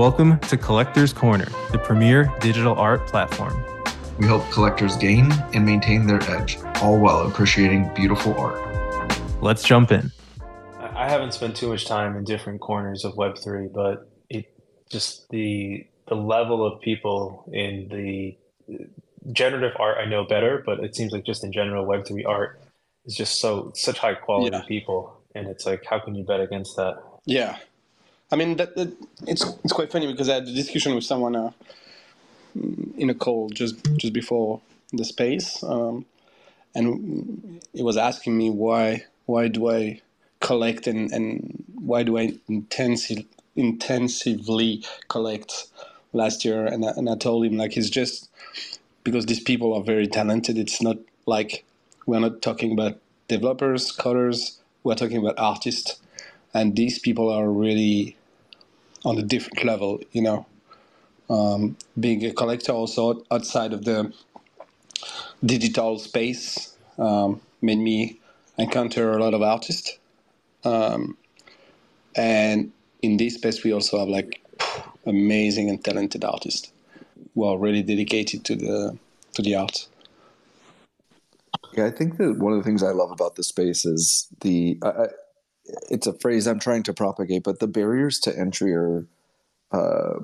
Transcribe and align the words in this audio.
Welcome 0.00 0.38
to 0.38 0.56
Collectors 0.56 1.12
Corner, 1.12 1.44
the 1.72 1.78
premier 1.78 2.32
digital 2.40 2.74
art 2.74 3.06
platform. 3.06 3.62
We 4.18 4.24
help 4.24 4.50
collectors 4.50 4.96
gain 4.96 5.30
and 5.52 5.66
maintain 5.66 6.06
their 6.06 6.22
edge, 6.22 6.56
all 6.76 6.98
while 6.98 7.28
appreciating 7.28 7.92
beautiful 7.94 8.34
art. 8.40 8.58
Let's 9.42 9.62
jump 9.62 9.92
in. 9.92 10.10
I 10.80 11.06
haven't 11.06 11.34
spent 11.34 11.54
too 11.54 11.68
much 11.68 11.84
time 11.84 12.16
in 12.16 12.24
different 12.24 12.62
corners 12.62 13.04
of 13.04 13.12
Web3, 13.16 13.74
but 13.74 14.10
it 14.30 14.46
just 14.90 15.28
the 15.28 15.86
the 16.08 16.14
level 16.14 16.64
of 16.64 16.80
people 16.80 17.44
in 17.52 17.88
the 17.90 18.38
uh, 18.72 18.84
generative 19.32 19.76
art 19.78 19.98
I 19.98 20.06
know 20.06 20.24
better, 20.24 20.62
but 20.64 20.80
it 20.80 20.96
seems 20.96 21.12
like 21.12 21.26
just 21.26 21.44
in 21.44 21.52
general 21.52 21.84
Web3 21.84 22.26
art 22.26 22.58
is 23.04 23.14
just 23.14 23.38
so 23.38 23.70
such 23.74 23.98
high 23.98 24.14
quality 24.14 24.56
Yeah. 24.56 24.62
people, 24.66 25.20
and 25.34 25.46
it's 25.46 25.66
like 25.66 25.84
how 25.84 25.98
can 25.98 26.14
you 26.14 26.24
bet 26.24 26.40
against 26.40 26.76
that? 26.76 27.02
Yeah, 27.26 27.58
I 28.32 28.36
mean 28.36 28.56
that, 28.58 28.76
that 28.76 28.92
it's 29.26 29.44
it's 29.64 29.72
quite 29.72 29.90
funny 29.90 30.06
because 30.06 30.28
I 30.28 30.34
had 30.34 30.44
a 30.44 30.52
discussion 30.54 30.94
with 30.94 31.04
someone 31.04 31.36
uh, 31.36 31.52
in 32.96 33.10
a 33.10 33.14
call 33.14 33.50
just 33.50 33.76
just 33.96 34.12
before 34.12 34.60
the 34.92 35.04
space, 35.04 35.62
um, 35.64 36.06
and 36.74 37.62
he 37.72 37.82
was 37.82 37.96
asking 37.96 38.36
me 38.36 38.50
why 38.50 39.04
why 39.26 39.48
do 39.48 39.70
I 39.70 40.00
collect 40.40 40.86
and, 40.86 41.12
and 41.12 41.64
why 41.74 42.02
do 42.02 42.18
I 42.18 42.34
intensive, 42.48 43.24
intensively 43.56 44.84
collect 45.08 45.66
last 46.12 46.44
year, 46.44 46.66
and 46.66 46.84
I, 46.84 46.90
and 46.96 47.10
I 47.10 47.16
told 47.16 47.46
him 47.46 47.56
like 47.56 47.76
it's 47.76 47.90
just 47.90 48.30
because 49.04 49.26
these 49.26 49.40
people 49.40 49.74
are 49.74 49.82
very 49.82 50.06
talented. 50.06 50.58
It's 50.58 50.82
not 50.82 50.98
like 51.26 51.64
we're 52.06 52.20
not 52.20 52.42
talking 52.42 52.72
about 52.72 52.98
developers, 53.28 53.96
coders. 53.96 54.58
We're 54.84 54.94
talking 54.94 55.18
about 55.18 55.34
artists 55.38 56.00
and 56.54 56.76
these 56.76 56.98
people 56.98 57.30
are 57.30 57.48
really 57.48 58.16
on 59.04 59.18
a 59.18 59.22
different 59.22 59.64
level 59.64 60.00
you 60.12 60.22
know 60.22 60.46
um, 61.28 61.76
being 61.98 62.24
a 62.24 62.32
collector 62.32 62.72
also 62.72 63.24
outside 63.30 63.72
of 63.72 63.84
the 63.84 64.12
digital 65.44 65.98
space 65.98 66.76
um, 66.98 67.40
made 67.62 67.78
me 67.78 68.20
encounter 68.58 69.12
a 69.12 69.22
lot 69.22 69.34
of 69.34 69.42
artists 69.42 69.98
um, 70.64 71.16
and 72.16 72.72
in 73.02 73.16
this 73.16 73.34
space 73.34 73.64
we 73.64 73.72
also 73.72 73.98
have 73.98 74.08
like 74.08 74.42
amazing 75.06 75.70
and 75.70 75.82
talented 75.82 76.24
artists 76.24 76.72
who 77.34 77.44
are 77.44 77.58
really 77.58 77.82
dedicated 77.82 78.44
to 78.44 78.54
the 78.54 78.98
to 79.34 79.42
the 79.42 79.54
art 79.54 79.88
Yeah, 81.76 81.86
I 81.86 81.90
think 81.90 82.16
that 82.18 82.38
one 82.38 82.52
of 82.52 82.58
the 82.58 82.64
things 82.64 82.82
I 82.82 82.90
love 82.90 83.10
about 83.10 83.36
the 83.36 83.44
space 83.44 83.84
is 83.84 84.28
the. 84.40 84.78
I 84.82 85.06
it's 85.64 86.06
a 86.06 86.18
phrase 86.18 86.46
I'm 86.46 86.60
trying 86.60 86.82
to 86.84 86.94
propagate, 86.94 87.44
but 87.44 87.58
the 87.58 87.66
barriers 87.66 88.18
to 88.20 88.36
entry 88.36 88.72
are 88.74 89.06
uh, 89.72 90.20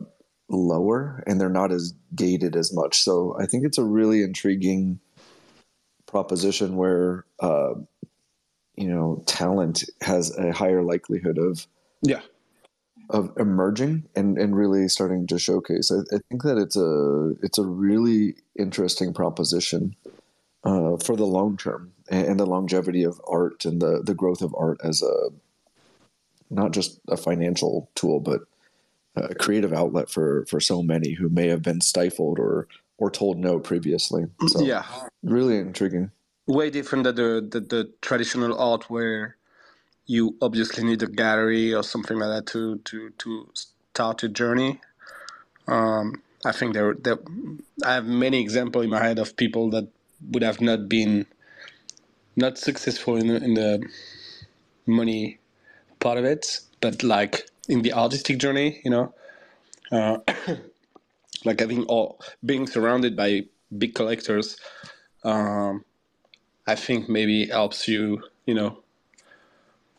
lower 0.49 1.23
and 1.27 1.41
they're 1.41 1.49
not 1.49 1.73
as 1.73 1.95
gated 2.15 2.57
as 2.57 2.73
much. 2.73 3.03
So 3.03 3.37
I 3.39 3.47
think 3.47 3.65
it's 3.65 3.79
a 3.79 3.85
really 3.85 4.23
intriguing 4.23 5.01
proposition 6.07 6.77
where 6.77 7.25
uh, 7.41 7.75
you 8.77 8.89
know 8.89 9.23
talent 9.27 9.85
has 10.03 10.37
a 10.37 10.53
higher 10.53 10.83
likelihood 10.83 11.39
of 11.39 11.67
yeah 12.03 12.21
of 13.11 13.33
emerging 13.39 14.05
and, 14.17 14.37
and 14.37 14.57
really 14.57 14.89
starting 14.89 15.29
to 15.29 15.39
showcase. 15.39 15.93
I, 15.93 16.01
I 16.15 16.19
think 16.29 16.43
that 16.43 16.59
it's 16.59 16.77
a 16.77 17.35
it's 17.43 17.59
a 17.59 17.65
really 17.65 18.37
interesting 18.59 19.13
proposition 19.13 19.95
uh, 20.67 20.97
for 20.99 21.17
the 21.17 21.27
long 21.27 21.57
term 21.57 21.93
and, 22.09 22.39
the 22.41 22.47
longevity 22.47 23.05
of 23.05 23.21
art 23.29 23.65
and 23.65 23.81
the 23.81 24.03
the 24.03 24.15
growth 24.15 24.43
of 24.43 24.55
art 24.59 24.81
as 24.83 25.03
a 25.03 25.31
not 26.51 26.73
just 26.73 27.01
a 27.09 27.17
financial 27.17 27.91
tool, 27.95 28.21
but 28.21 28.43
a 29.15 29.35
creative 29.35 29.73
outlet 29.73 30.11
for 30.11 30.45
for 30.47 30.61
so 30.61 30.83
many 30.83 31.13
who 31.13 31.29
may 31.29 31.49
have 31.49 31.63
been 31.63 31.81
stifled 31.81 32.39
or 32.39 32.69
or 32.99 33.11
told 33.11 33.39
no 33.39 33.59
previously. 33.59 34.25
So 34.49 34.61
yeah 34.63 34.85
really 35.23 35.59
intriguing. 35.59 36.11
way 36.47 36.71
different 36.71 37.05
than 37.05 37.17
the, 37.17 37.49
the, 37.51 37.61
the 37.61 37.93
traditional 38.01 38.59
art 38.59 38.89
where 38.89 39.37
you 40.07 40.37
obviously 40.41 40.85
need 40.85 41.03
a 41.03 41.07
gallery 41.07 41.75
or 41.75 41.83
something 41.83 42.19
like 42.19 42.31
that 42.31 42.47
to 42.53 42.79
to, 42.79 43.11
to 43.19 43.51
start 43.55 44.23
a 44.23 44.29
journey. 44.29 44.81
Um, 45.67 46.23
I 46.45 46.53
think 46.53 46.75
there, 46.75 46.95
there 46.95 47.19
I 47.85 47.95
have 47.95 48.07
many 48.07 48.41
examples 48.41 48.85
in 48.85 48.91
my 48.91 49.03
head 49.03 49.19
of 49.19 49.37
people 49.37 49.71
that 49.71 49.89
would 50.31 50.43
have 50.43 50.61
not 50.61 50.89
been 50.89 51.27
not 52.37 52.59
successful 52.59 53.17
in 53.17 53.29
the, 53.29 53.37
in 53.37 53.55
the 53.55 53.89
money 54.87 55.39
part 56.01 56.19
of 56.19 56.25
it, 56.25 56.61
but 56.81 57.03
like 57.03 57.49
in 57.69 57.83
the 57.83 57.93
artistic 57.93 58.39
journey, 58.39 58.81
you 58.85 58.91
know, 58.91 59.15
uh, 59.91 60.19
like 61.45 61.61
having 61.61 61.85
all 61.85 62.21
being 62.45 62.67
surrounded 62.67 63.17
by 63.17 63.47
big 63.77 63.95
collectors. 63.95 64.57
Um, 65.25 65.85
I 66.67 66.75
think 66.75 67.09
maybe 67.09 67.47
helps 67.47 67.89
you, 67.89 68.23
you 68.45 68.55
know, 68.55 68.79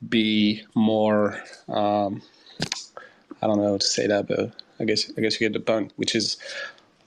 be 0.07 0.63
more. 0.75 1.41
Um, 1.67 2.21
I 3.41 3.47
don't 3.47 3.57
know 3.57 3.71
how 3.71 3.77
to 3.77 3.85
say 3.85 4.07
that, 4.07 4.27
but 4.27 4.51
I 4.79 4.85
guess 4.85 5.11
I 5.17 5.21
guess 5.21 5.39
you 5.39 5.47
get 5.47 5.53
the 5.53 5.59
point, 5.59 5.93
which 5.95 6.15
is 6.15 6.37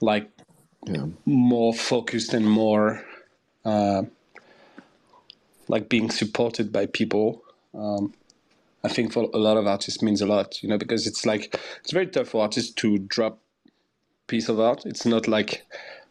like 0.01 0.29
Yeah. 0.85 1.05
more 1.25 1.73
focused 1.73 2.33
and 2.33 2.49
more 2.49 3.03
uh, 3.65 4.03
like 5.67 5.89
being 5.89 6.09
supported 6.09 6.71
by 6.71 6.87
people. 6.87 7.43
Um, 7.73 8.13
I 8.83 8.89
think 8.89 9.13
for 9.13 9.29
a 9.33 9.37
lot 9.37 9.57
of 9.57 9.67
artists 9.67 10.01
means 10.01 10.21
a 10.21 10.25
lot, 10.25 10.63
you 10.63 10.69
know, 10.69 10.77
because 10.77 11.05
it's 11.05 11.25
like 11.25 11.55
it's 11.81 11.91
very 11.91 12.07
tough 12.07 12.29
for 12.29 12.41
artists 12.41 12.73
to 12.75 12.97
drop 12.97 13.39
piece 14.27 14.49
of 14.49 14.59
art. 14.59 14.85
It's 14.85 15.05
not 15.05 15.27
like 15.27 15.65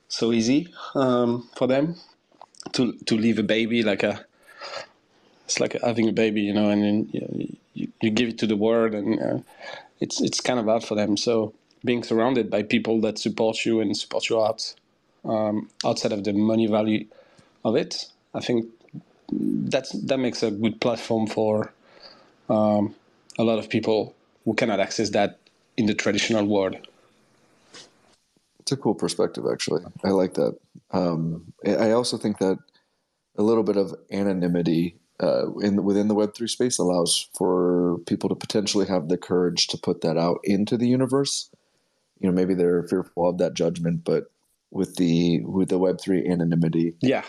so 0.08 0.32
easy 0.32 0.68
um, 0.94 1.48
for 1.56 1.66
them 1.66 1.96
to 2.72 2.92
to 3.06 3.16
leave 3.16 3.38
a 3.38 3.42
baby 3.42 3.82
like 3.82 4.02
a 4.02 4.24
it's 5.44 5.60
like 5.60 5.76
having 5.82 6.08
a 6.08 6.12
baby 6.12 6.42
you 6.42 6.52
know 6.52 6.68
and 6.68 6.82
then 6.82 7.08
you, 7.74 7.88
you, 8.00 8.10
give 8.10 8.28
it 8.28 8.38
to 8.38 8.46
the 8.46 8.56
world 8.56 8.94
and 8.94 9.20
uh, 9.20 9.38
it's 10.00 10.20
it's 10.20 10.40
kind 10.40 10.58
of 10.60 10.66
hard 10.66 10.84
for 10.84 10.94
them 10.94 11.16
so 11.16 11.54
being 11.84 12.02
surrounded 12.02 12.50
by 12.50 12.62
people 12.62 13.00
that 13.00 13.18
support 13.18 13.64
you 13.64 13.80
and 13.80 13.96
support 13.96 14.28
your 14.28 14.44
art 14.46 14.74
um, 15.24 15.68
outside 15.84 16.12
of 16.12 16.24
the 16.24 16.32
money 16.32 16.66
value 16.66 17.06
of 17.64 17.76
it 17.76 18.06
i 18.34 18.40
think 18.40 18.66
that's 19.32 19.92
that 19.92 20.18
makes 20.18 20.42
a 20.42 20.50
good 20.50 20.80
platform 20.80 21.26
for 21.26 21.72
um, 22.48 22.94
a 23.38 23.44
lot 23.44 23.58
of 23.58 23.68
people 23.68 24.14
who 24.44 24.54
cannot 24.54 24.80
access 24.80 25.10
that 25.10 25.38
in 25.76 25.86
the 25.86 25.94
traditional 25.94 26.46
world 26.46 26.76
It's 28.60 28.72
a 28.72 28.76
cool 28.76 28.94
perspective, 28.94 29.44
actually. 29.50 29.82
I 30.04 30.10
like 30.10 30.34
that. 30.34 30.56
Um, 30.92 31.52
I 31.66 31.88
I 31.88 31.90
also 31.92 32.16
think 32.18 32.38
that 32.38 32.58
a 33.36 33.42
little 33.42 33.62
bit 33.64 33.76
of 33.76 33.94
anonymity 34.12 34.96
uh, 35.22 35.52
in 35.60 35.82
within 35.84 36.08
the 36.08 36.14
Web 36.14 36.34
three 36.34 36.48
space 36.48 36.78
allows 36.78 37.28
for 37.34 37.98
people 38.06 38.28
to 38.28 38.34
potentially 38.34 38.86
have 38.86 39.08
the 39.08 39.18
courage 39.18 39.66
to 39.68 39.78
put 39.78 40.02
that 40.02 40.16
out 40.16 40.40
into 40.44 40.76
the 40.76 40.88
universe. 40.88 41.50
You 42.20 42.28
know, 42.28 42.34
maybe 42.34 42.54
they're 42.54 42.84
fearful 42.84 43.28
of 43.28 43.38
that 43.38 43.54
judgment, 43.54 44.04
but 44.04 44.30
with 44.70 44.96
the 44.96 45.40
with 45.42 45.68
the 45.68 45.78
Web 45.78 46.00
three 46.00 46.26
anonymity, 46.28 46.94
yeah 47.00 47.24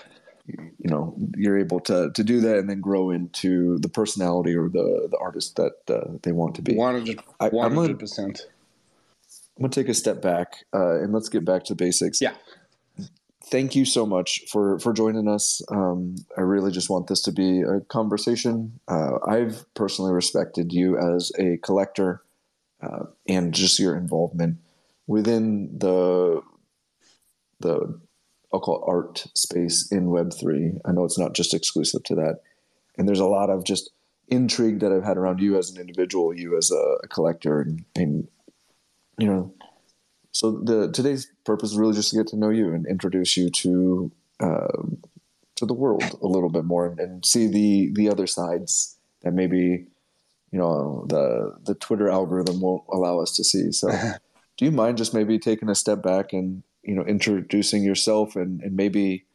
you 0.47 0.89
know, 0.89 1.15
you're 1.35 1.57
able 1.57 1.79
to 1.81 2.11
to 2.11 2.23
do 2.23 2.41
that 2.41 2.57
and 2.57 2.69
then 2.69 2.81
grow 2.81 3.11
into 3.11 3.77
the 3.79 3.89
personality 3.89 4.55
or 4.55 4.69
the 4.69 5.07
the 5.09 5.17
artist 5.19 5.55
that 5.55 5.73
uh, 5.89 6.17
they 6.23 6.31
want 6.31 6.55
to 6.55 6.61
be. 6.61 6.75
100 6.75 7.19
I- 7.39 7.47
I'm 7.47 7.77
a- 7.77 7.89
100% 7.89 8.41
I'm 9.57 9.63
gonna 9.63 9.69
take 9.69 9.89
a 9.89 9.93
step 9.93 10.21
back 10.21 10.65
uh, 10.73 11.01
and 11.01 11.13
let's 11.13 11.29
get 11.29 11.45
back 11.45 11.63
to 11.65 11.75
basics. 11.75 12.21
yeah 12.21 12.33
thank 13.45 13.75
you 13.75 13.85
so 13.85 14.05
much 14.05 14.41
for 14.49 14.79
for 14.79 14.93
joining 14.93 15.27
us. 15.27 15.61
Um, 15.69 16.15
I 16.37 16.41
really 16.41 16.71
just 16.71 16.89
want 16.89 17.07
this 17.07 17.21
to 17.23 17.31
be 17.31 17.61
a 17.61 17.81
conversation. 17.81 18.79
Uh, 18.87 19.19
I've 19.27 19.65
personally 19.73 20.13
respected 20.13 20.73
you 20.73 20.97
as 20.97 21.31
a 21.37 21.57
collector 21.57 22.23
uh, 22.81 23.05
and 23.27 23.53
just 23.53 23.77
your 23.77 23.95
involvement 23.95 24.57
within 25.11 25.77
the 25.77 26.41
the 27.59 27.99
I'll 28.53 28.59
call 28.59 28.83
art 28.87 29.25
space 29.35 29.91
in 29.91 30.09
Web 30.09 30.33
three. 30.33 30.73
I 30.85 30.91
know 30.91 31.05
it's 31.05 31.19
not 31.19 31.33
just 31.33 31.53
exclusive 31.53 32.03
to 32.05 32.15
that, 32.15 32.39
and 32.97 33.07
there's 33.07 33.19
a 33.19 33.25
lot 33.25 33.49
of 33.49 33.63
just 33.63 33.91
intrigue 34.27 34.79
that 34.79 34.91
I've 34.91 35.03
had 35.03 35.17
around 35.17 35.41
you 35.41 35.57
as 35.57 35.69
an 35.69 35.79
individual, 35.79 36.33
you 36.33 36.57
as 36.57 36.71
a, 36.71 37.07
collector, 37.09 37.59
and, 37.59 37.83
and 37.95 38.27
you 39.17 39.27
know 39.27 39.53
so 40.31 40.51
the 40.51 40.91
today's 40.91 41.31
purpose 41.45 41.71
is 41.71 41.77
really 41.77 41.93
just 41.93 42.11
to 42.11 42.17
get 42.17 42.27
to 42.27 42.37
know 42.37 42.49
you 42.49 42.73
and 42.73 42.85
introduce 42.87 43.35
you 43.35 43.49
to 43.49 44.11
uh, 44.39 44.81
to 45.55 45.65
the 45.65 45.73
world 45.73 46.03
a 46.21 46.27
little 46.27 46.49
bit 46.49 46.63
more 46.63 46.87
and, 46.87 46.99
and 46.99 47.25
see 47.25 47.47
the 47.47 47.91
the 47.93 48.09
other 48.09 48.27
sides 48.27 48.97
that 49.21 49.33
maybe 49.33 49.87
you 50.51 50.59
know 50.59 51.05
the 51.07 51.55
the 51.63 51.75
Twitter 51.75 52.09
algorithm 52.09 52.61
won't 52.61 52.83
allow 52.91 53.19
us 53.19 53.35
to 53.35 53.43
see. 53.43 53.71
So, 53.71 53.89
do 54.61 54.65
you 54.65 54.71
mind 54.71 54.95
just 54.95 55.11
maybe 55.11 55.39
taking 55.39 55.69
a 55.69 55.73
step 55.73 56.03
back 56.03 56.33
and 56.33 56.61
you 56.83 56.93
know 56.93 57.03
introducing 57.05 57.81
yourself 57.81 58.35
and 58.35 58.61
and 58.61 58.75
maybe 58.75 59.25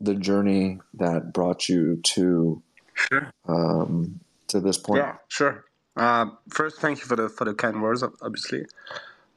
the 0.00 0.14
journey 0.14 0.78
that 0.94 1.32
brought 1.32 1.68
you 1.68 1.96
to 2.04 2.62
sure 2.94 3.32
um, 3.48 4.20
to 4.46 4.60
this 4.60 4.78
point? 4.78 5.02
Yeah, 5.02 5.16
sure. 5.26 5.64
Uh, 5.96 6.26
first, 6.50 6.80
thank 6.80 7.00
you 7.00 7.04
for 7.04 7.16
the 7.16 7.28
for 7.28 7.44
the 7.44 7.52
kind 7.52 7.82
words, 7.82 8.04
obviously. 8.22 8.64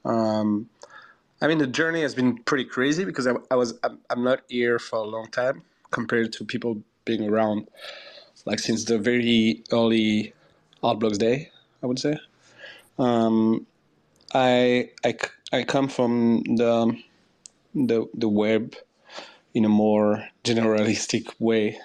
Um, 0.04 0.68
I 1.42 1.48
mean, 1.48 1.58
the 1.58 1.66
journey 1.66 2.02
has 2.02 2.14
been 2.14 2.38
pretty 2.44 2.64
crazy 2.64 3.04
because 3.04 3.26
I, 3.26 3.32
I 3.50 3.56
was 3.56 3.76
I'm, 3.82 3.98
I'm 4.10 4.22
not 4.22 4.42
here 4.46 4.78
for 4.78 5.00
a 5.00 5.08
long 5.16 5.26
time 5.32 5.62
compared 5.90 6.32
to 6.34 6.44
people 6.44 6.80
being 7.04 7.28
around 7.28 7.66
like 8.46 8.60
since 8.60 8.84
the 8.84 8.98
very 8.98 9.64
early 9.72 10.32
Art 10.84 11.00
Blocks 11.00 11.18
day, 11.18 11.50
I 11.82 11.86
would 11.86 11.98
say. 11.98 12.16
Um, 13.00 13.66
I, 14.34 14.90
I 15.04 15.16
I 15.52 15.64
come 15.64 15.88
from 15.88 16.42
the 16.44 16.96
the 17.74 18.06
the 18.14 18.28
web 18.28 18.74
in 19.54 19.64
a 19.64 19.68
more 19.68 20.28
generalistic 20.44 21.32
way 21.38 21.78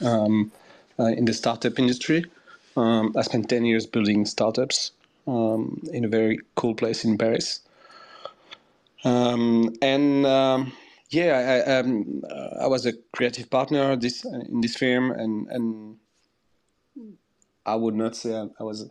um, 0.00 0.52
uh, 0.98 1.06
in 1.06 1.24
the 1.24 1.32
startup 1.32 1.78
industry. 1.78 2.24
Um, 2.76 3.12
I 3.16 3.22
spent 3.22 3.48
ten 3.48 3.64
years 3.64 3.86
building 3.86 4.24
startups 4.26 4.92
um, 5.26 5.82
in 5.92 6.04
a 6.04 6.08
very 6.08 6.38
cool 6.54 6.74
place 6.74 7.04
in 7.04 7.18
Paris. 7.18 7.60
Um, 9.04 9.74
and 9.82 10.26
um, 10.26 10.72
yeah, 11.10 11.62
I, 11.66 11.78
um, 11.78 12.22
I, 12.60 12.66
was 12.66 12.84
a 12.84 12.92
creative 13.12 13.48
partner 13.48 13.96
this 13.96 14.24
in 14.24 14.60
this 14.60 14.76
firm, 14.76 15.10
and 15.10 15.46
and 15.48 15.96
I 17.64 17.74
would 17.74 17.94
not 17.94 18.16
say 18.16 18.34
I 18.34 18.62
was 18.62 18.88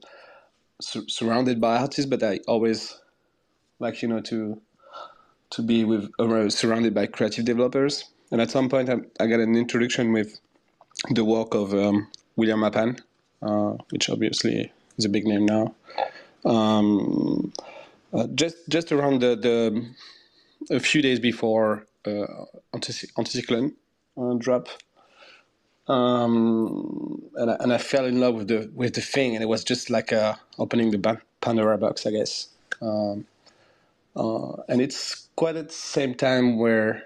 su- 0.82 1.08
surrounded 1.08 1.60
by 1.60 1.78
artists, 1.78 2.10
but 2.10 2.24
I 2.24 2.40
always 2.48 3.00
like 3.80 4.02
you 4.02 4.08
know 4.08 4.22
to 4.22 4.62
to 5.52 5.62
be 5.62 5.84
with 5.84 6.10
uh, 6.20 6.50
surrounded 6.50 6.94
by 6.94 7.08
creative 7.08 7.46
developers. 7.46 8.06
And 8.32 8.42
at 8.42 8.52
some 8.52 8.68
point, 8.68 8.90
I, 8.90 8.98
I 9.22 9.28
got 9.28 9.40
an 9.40 9.56
introduction 9.56 10.12
with 10.12 10.40
the 11.12 11.24
work 11.24 11.54
of 11.54 11.74
um, 11.74 12.08
William 12.36 12.60
Mapan, 12.60 13.00
uh, 13.42 13.78
which 13.92 14.10
obviously 14.10 14.72
is 14.98 15.06
a 15.06 15.10
big 15.10 15.26
name 15.26 15.46
now. 15.46 15.74
Um, 16.44 17.54
uh, 18.14 18.28
just 18.36 18.58
just 18.70 18.92
around 18.92 19.22
the, 19.22 19.36
the 19.36 20.76
a 20.76 20.80
few 20.80 21.02
days 21.02 21.20
before 21.20 21.86
uh, 22.06 22.46
Anticyclone 22.74 23.74
uh, 24.18 24.34
drop, 24.38 24.68
um, 25.88 27.22
and, 27.36 27.52
I, 27.52 27.58
and 27.60 27.74
I 27.74 27.78
fell 27.78 28.06
in 28.06 28.20
love 28.20 28.36
with 28.36 28.48
the 28.48 28.70
with 28.76 28.96
the 28.96 29.02
thing, 29.02 29.36
and 29.36 29.44
it 29.44 29.48
was 29.48 29.64
just 29.64 29.90
like 29.90 30.12
uh, 30.12 30.36
opening 30.60 30.92
the 30.92 31.20
Pandora 31.42 31.78
box, 31.78 32.06
I 32.06 32.12
guess. 32.12 32.50
Um, 32.82 33.26
uh, 34.16 34.54
and 34.68 34.82
it's 34.82 35.28
quite 35.36 35.56
at 35.56 35.68
the 35.70 35.74
same 35.74 36.16
time 36.16 36.58
where 36.58 37.04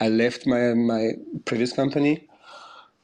I 0.00 0.08
left 0.08 0.46
my 0.46 0.74
my 0.74 1.12
previous 1.44 1.72
company. 1.72 2.26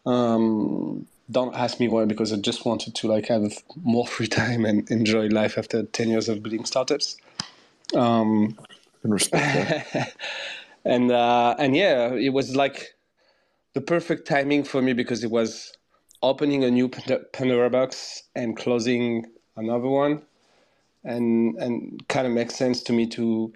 Um, 0.06 1.06
don't 1.30 1.54
ask 1.54 1.78
me 1.78 1.88
why, 1.88 2.06
because 2.06 2.32
I 2.32 2.36
just 2.36 2.64
wanted 2.64 2.94
to 2.94 3.08
like 3.08 3.26
have 3.26 3.52
more 3.82 4.06
free 4.14 4.28
time 4.28 4.64
and 4.64 4.90
enjoy 4.90 5.26
life 5.28 5.58
after 5.58 5.82
ten 5.82 6.08
years 6.08 6.28
of 6.28 6.42
building 6.42 6.64
startups. 6.64 7.16
Um, 7.94 8.58
and 10.84 11.10
uh, 11.12 11.54
and 11.58 11.76
yeah, 11.76 12.14
it 12.14 12.30
was 12.30 12.56
like 12.56 12.94
the 13.78 13.84
perfect 13.84 14.26
timing 14.26 14.64
for 14.64 14.82
me 14.82 14.92
because 14.92 15.22
it 15.22 15.30
was 15.30 15.72
opening 16.20 16.64
a 16.64 16.70
new 16.70 16.88
Pandora 17.32 17.70
box 17.70 18.24
and 18.34 18.56
closing 18.56 19.24
another 19.56 19.86
one, 19.86 20.22
and 21.04 21.54
and 21.62 22.02
kind 22.08 22.26
of 22.26 22.32
makes 22.32 22.56
sense 22.56 22.82
to 22.82 22.92
me 22.92 23.06
to 23.06 23.52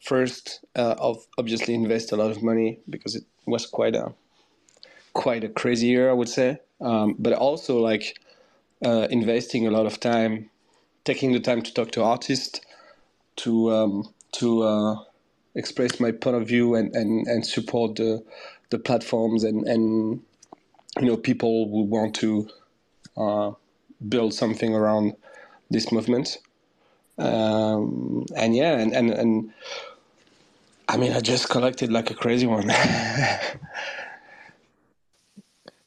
first 0.00 0.64
uh, 0.74 0.96
obviously 1.38 1.72
invest 1.72 2.10
a 2.10 2.16
lot 2.16 2.32
of 2.32 2.42
money 2.42 2.80
because 2.88 3.14
it 3.14 3.22
was 3.46 3.64
quite 3.64 3.94
a 3.94 4.12
quite 5.12 5.44
a 5.44 5.48
crazy 5.48 5.86
year, 5.86 6.10
I 6.10 6.14
would 6.14 6.28
say, 6.28 6.58
um, 6.80 7.14
but 7.16 7.32
also 7.32 7.78
like 7.78 8.18
uh, 8.84 9.06
investing 9.08 9.68
a 9.68 9.70
lot 9.70 9.86
of 9.86 10.00
time, 10.00 10.50
taking 11.04 11.30
the 11.30 11.38
time 11.38 11.62
to 11.62 11.72
talk 11.72 11.92
to 11.92 12.02
artists, 12.02 12.60
to 13.36 13.70
um, 13.70 14.12
to 14.32 14.64
uh, 14.64 14.96
express 15.54 16.00
my 16.00 16.10
point 16.10 16.36
of 16.36 16.48
view 16.48 16.74
and, 16.74 16.94
and, 16.96 17.26
and 17.28 17.46
support 17.46 17.94
the 17.96 18.24
the 18.70 18.78
platforms 18.78 19.44
and, 19.44 19.66
and 19.66 20.22
you 20.98 21.06
know 21.06 21.16
people 21.16 21.68
who 21.68 21.82
want 21.82 22.14
to 22.16 22.48
uh, 23.16 23.52
build 24.08 24.34
something 24.34 24.74
around 24.74 25.14
this 25.70 25.92
movement. 25.92 26.38
Um, 27.18 28.24
and 28.36 28.56
yeah, 28.56 28.78
and, 28.78 28.94
and 28.94 29.10
and 29.10 29.52
I 30.88 30.96
mean, 30.96 31.12
I 31.12 31.20
just 31.20 31.48
collected 31.48 31.92
like 31.92 32.10
a 32.10 32.14
crazy 32.14 32.46
one. 32.46 32.70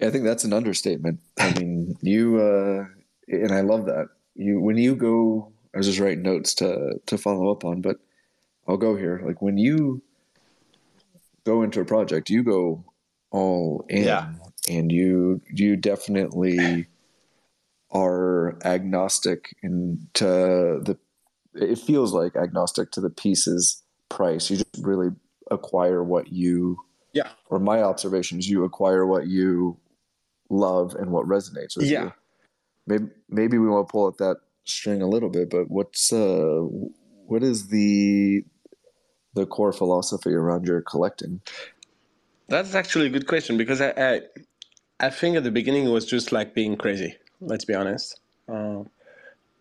I 0.01 0.09
think 0.09 0.23
that's 0.25 0.43
an 0.43 0.53
understatement. 0.53 1.19
I 1.39 1.53
mean, 1.59 1.97
you 2.01 2.39
uh, 2.39 2.85
and 3.27 3.51
I 3.51 3.61
love 3.61 3.85
that. 3.85 4.09
You 4.35 4.59
when 4.59 4.77
you 4.77 4.95
go, 4.95 5.51
I 5.73 5.77
was 5.77 5.87
just 5.87 5.99
writing 5.99 6.23
notes 6.23 6.53
to 6.55 6.99
to 7.05 7.17
follow 7.17 7.51
up 7.51 7.65
on, 7.65 7.81
but 7.81 7.97
I'll 8.67 8.77
go 8.77 8.95
here. 8.95 9.21
Like 9.25 9.41
when 9.41 9.57
you 9.57 10.01
go 11.45 11.63
into 11.63 11.81
a 11.81 11.85
project, 11.85 12.29
you 12.29 12.43
go 12.43 12.85
all 13.31 13.85
in, 13.89 14.03
yeah. 14.03 14.33
and 14.69 14.91
you 14.91 15.41
you 15.51 15.75
definitely 15.75 16.87
are 17.91 18.57
agnostic 18.63 19.55
and 19.63 19.99
to 20.15 20.25
the. 20.25 20.97
It 21.55 21.77
feels 21.77 22.13
like 22.13 22.35
agnostic 22.35 22.91
to 22.91 23.01
the 23.01 23.11
pieces 23.11 23.83
price. 24.09 24.49
You 24.49 24.57
just 24.57 24.77
really 24.81 25.09
acquire 25.51 26.03
what 26.03 26.31
you. 26.31 26.77
Yeah. 27.13 27.29
Or 27.49 27.59
my 27.59 27.83
observation 27.83 28.39
is 28.39 28.49
you 28.49 28.63
acquire 28.63 29.05
what 29.05 29.27
you 29.27 29.77
love 30.49 30.95
and 30.95 31.11
what 31.11 31.27
resonates 31.27 31.77
with 31.77 31.87
yeah. 31.87 32.05
you. 32.05 32.13
Maybe 32.87 33.05
maybe 33.29 33.57
we 33.57 33.67
want 33.67 33.87
to 33.87 33.91
pull 33.91 34.07
at 34.07 34.17
that 34.17 34.37
string 34.65 35.01
a 35.01 35.07
little 35.07 35.29
bit, 35.29 35.49
but 35.49 35.69
what's 35.69 36.11
uh 36.11 36.61
what 37.25 37.43
is 37.43 37.67
the 37.67 38.43
the 39.33 39.45
core 39.45 39.73
philosophy 39.73 40.33
around 40.33 40.65
your 40.65 40.81
collecting? 40.81 41.41
That's 42.47 42.75
actually 42.75 43.07
a 43.07 43.09
good 43.09 43.27
question 43.27 43.57
because 43.57 43.81
I, 43.81 43.93
I, 43.97 44.21
I 44.99 45.09
think 45.09 45.37
at 45.37 45.43
the 45.43 45.51
beginning 45.51 45.85
it 45.85 45.91
was 45.91 46.05
just 46.05 46.31
like 46.31 46.53
being 46.53 46.77
crazy. 46.77 47.15
Let's 47.41 47.65
be 47.65 47.73
honest. 47.73 48.19
Uh, 48.47 48.83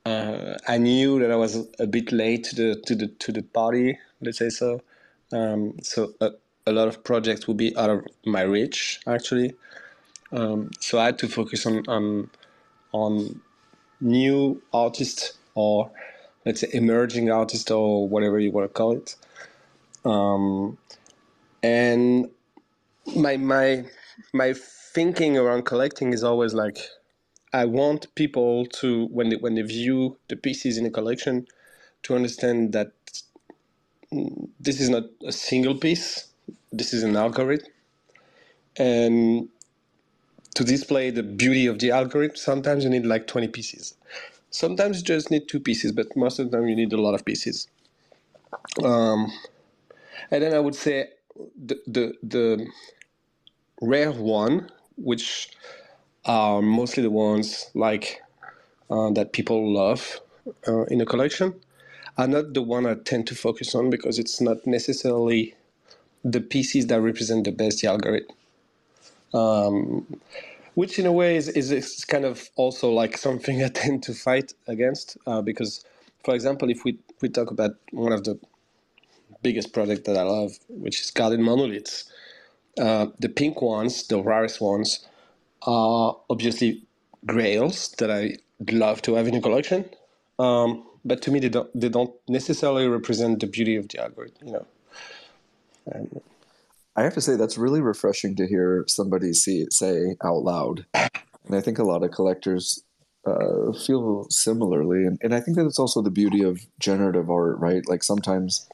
uh, 0.05 0.59
I 0.67 0.79
knew 0.79 1.21
that 1.21 1.31
I 1.31 1.37
was 1.37 1.67
a 1.79 1.87
bit 1.87 2.13
late 2.13 2.45
to 2.45 2.57
the 2.57 2.83
to 2.87 2.95
the 2.95 3.07
to 3.07 3.33
the 3.33 3.43
party. 3.43 3.99
Let's 4.21 4.39
say 4.39 4.51
so. 4.51 4.81
Um, 5.33 5.77
so 5.83 6.13
a, 6.21 6.31
a, 6.67 6.73
lot 6.73 6.89
of 6.89 7.03
projects 7.05 7.47
would 7.47 7.57
be 7.57 7.75
out 7.77 7.89
of 7.89 8.05
my 8.27 8.43
reach 8.43 9.01
actually. 9.07 9.55
Um, 10.33 10.71
so 10.81 10.99
I 10.99 11.07
had 11.07 11.19
to 11.19 11.29
focus 11.29 11.67
on 11.67 11.85
on 11.89 12.31
on 12.93 13.41
new 14.01 14.61
artists 14.73 15.39
or 15.55 15.91
let's 16.45 16.61
say 16.61 16.69
emerging 16.73 17.31
artists 17.31 17.71
or 17.71 18.09
whatever 18.09 18.39
you 18.39 18.51
want 18.51 18.69
to 18.69 18.73
call 18.73 18.93
it. 18.93 19.17
Um, 20.05 20.79
and 21.63 22.31
my 23.17 23.37
my 23.37 23.85
my 24.35 24.55
thinking 24.55 25.39
around 25.39 25.65
collecting 25.67 26.13
is 26.13 26.25
always 26.25 26.55
like 26.55 26.79
I 27.53 27.67
want 27.67 28.15
people 28.17 28.67
to 28.81 29.07
when 29.07 29.31
they 29.31 29.37
when 29.37 29.57
they 29.57 29.63
view 29.63 30.19
the 30.29 30.37
pieces 30.37 30.79
in 30.79 30.87
a 30.87 30.91
collection 30.91 31.47
to 32.05 32.17
understand 32.17 32.73
that 32.75 32.93
this 34.61 34.81
is 34.81 34.91
not 34.91 35.05
a 35.27 35.33
single 35.33 35.77
piece. 35.77 36.29
This 36.73 36.95
is 36.95 37.03
an 37.05 37.17
algorithm, 37.17 37.69
and 38.77 39.49
to 40.55 40.65
display 40.65 41.11
the 41.11 41.23
beauty 41.25 41.67
of 41.67 41.79
the 41.81 41.91
algorithm, 41.93 42.37
sometimes 42.37 42.85
you 42.85 42.91
need 42.91 43.07
like 43.07 43.27
twenty 43.29 43.49
pieces. 43.49 43.95
Sometimes 44.51 44.99
you 44.99 45.05
just 45.05 45.31
need 45.31 45.49
two 45.49 45.61
pieces, 45.61 45.93
but 45.93 46.17
most 46.17 46.39
of 46.39 46.51
the 46.51 46.57
time 46.59 46.69
you 46.69 46.77
need 46.77 46.93
a 46.93 47.01
lot 47.01 47.15
of 47.15 47.25
pieces. 47.25 47.69
Um, 48.85 49.33
and 50.33 50.43
then 50.43 50.55
I 50.55 50.59
would 50.59 50.75
say 50.75 51.11
the 51.65 51.79
the, 51.87 52.15
the 52.23 52.67
rare 53.81 54.13
one, 54.13 54.71
which 54.97 55.51
are 56.25 56.63
mostly 56.63 57.03
the 57.03 57.11
ones 57.11 57.71
like 57.75 58.23
uh, 58.91 59.11
that 59.11 59.33
people 59.33 59.73
love 59.73 60.21
uh, 60.67 60.85
in 60.85 61.01
a 61.01 61.07
collection, 61.07 61.55
are 62.17 62.29
not 62.29 62.55
the 62.55 62.63
one 62.63 62.87
I 62.87 62.95
tend 62.95 63.27
to 63.29 63.35
focus 63.35 63.75
on 63.75 63.91
because 63.91 64.19
it's 64.19 64.41
not 64.41 64.67
necessarily 64.67 65.55
the 66.25 66.41
pieces 66.41 66.87
that 66.87 67.01
represent 67.01 67.45
the 67.45 67.53
best 67.53 67.83
the 67.83 67.89
algorithm. 67.89 68.35
Um, 69.35 70.21
which 70.75 70.99
in 70.99 71.07
a 71.07 71.13
way 71.13 71.37
is, 71.37 71.49
is, 71.49 71.71
is, 71.71 72.05
kind 72.05 72.25
of 72.25 72.49
also 72.57 72.91
like 72.91 73.19
something 73.19 73.63
I 73.65 73.69
tend 73.69 74.03
to 74.05 74.15
fight 74.15 74.55
against 74.67 75.19
uh, 75.27 75.43
because, 75.43 75.85
for 76.25 76.35
example, 76.35 76.71
if 76.71 76.85
we, 76.85 76.99
we 77.21 77.29
talk 77.29 77.51
about 77.51 77.73
one 77.91 78.13
of 78.13 78.25
the 78.25 78.39
biggest 79.43 79.73
project 79.73 80.05
that 80.07 80.17
I 80.17 80.23
love, 80.23 80.53
which 80.69 81.01
is 81.01 81.11
Garden 81.11 81.43
Monoliths. 81.43 82.11
Uh, 82.79 83.07
the 83.19 83.29
pink 83.29 83.61
ones, 83.61 84.07
the 84.07 84.23
rarest 84.23 84.61
ones, 84.61 85.07
are 85.63 86.17
obviously 86.31 86.83
grails 87.27 87.91
that 87.99 88.11
I 88.11 88.37
love 88.71 89.03
to 89.03 89.15
have 89.15 89.29
in 89.29 89.35
a 89.35 89.41
collection. 89.41 89.85
Um, 90.39 90.85
but 91.05 91.21
to 91.23 91.31
me, 91.31 91.41
they 91.41 91.49
don't 91.49 91.71
they 91.79 91.89
don't 91.89 92.15
necessarily 92.29 92.87
represent 92.89 93.41
the 93.41 93.47
beauty 93.47 93.77
of 93.77 93.89
the 93.89 94.03
algorithm. 94.03 94.47
You 94.47 94.53
know. 94.53 94.67
And, 95.87 96.21
I 96.95 97.03
have 97.05 97.15
to 97.15 97.23
say 97.23 97.37
that's 97.37 97.57
really 97.57 97.81
refreshing 97.81 98.37
to 98.37 98.47
hear 98.47 98.85
somebody 98.87 99.33
see 99.33 99.63
it 99.63 99.73
say 99.73 100.17
out 100.23 100.43
loud. 100.43 100.85
And 100.95 101.57
I 101.57 101.61
think 101.61 101.79
a 101.79 101.85
lot 101.85 102.03
of 102.03 102.11
collectors 102.11 102.85
uh, 103.27 103.73
feel 103.73 104.27
similarly, 104.29 105.07
and, 105.07 105.19
and 105.23 105.35
I 105.35 105.41
think 105.41 105.57
that 105.57 105.67
it's 105.67 105.79
also 105.79 106.03
the 106.03 106.11
beauty 106.11 106.43
of 106.43 106.67
generative 106.79 107.31
art, 107.31 107.59
right? 107.59 107.87
Like 107.89 108.03
sometimes 108.03 108.69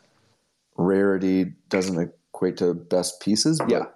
rarity 0.78 1.52
doesn't 1.68 1.98
equate 2.32 2.56
to 2.58 2.72
best 2.72 3.20
pieces, 3.20 3.58
but 3.58 3.68
Yeah. 3.70 3.86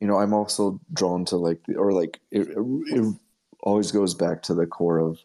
you 0.00 0.08
know, 0.08 0.16
I'm 0.18 0.32
also 0.32 0.80
drawn 0.92 1.24
to 1.26 1.36
like, 1.36 1.60
or 1.76 1.92
like 1.92 2.18
it, 2.32 2.48
it 2.56 3.14
always 3.60 3.92
goes 3.92 4.14
back 4.14 4.42
to 4.44 4.54
the 4.54 4.66
core 4.66 4.98
of, 4.98 5.20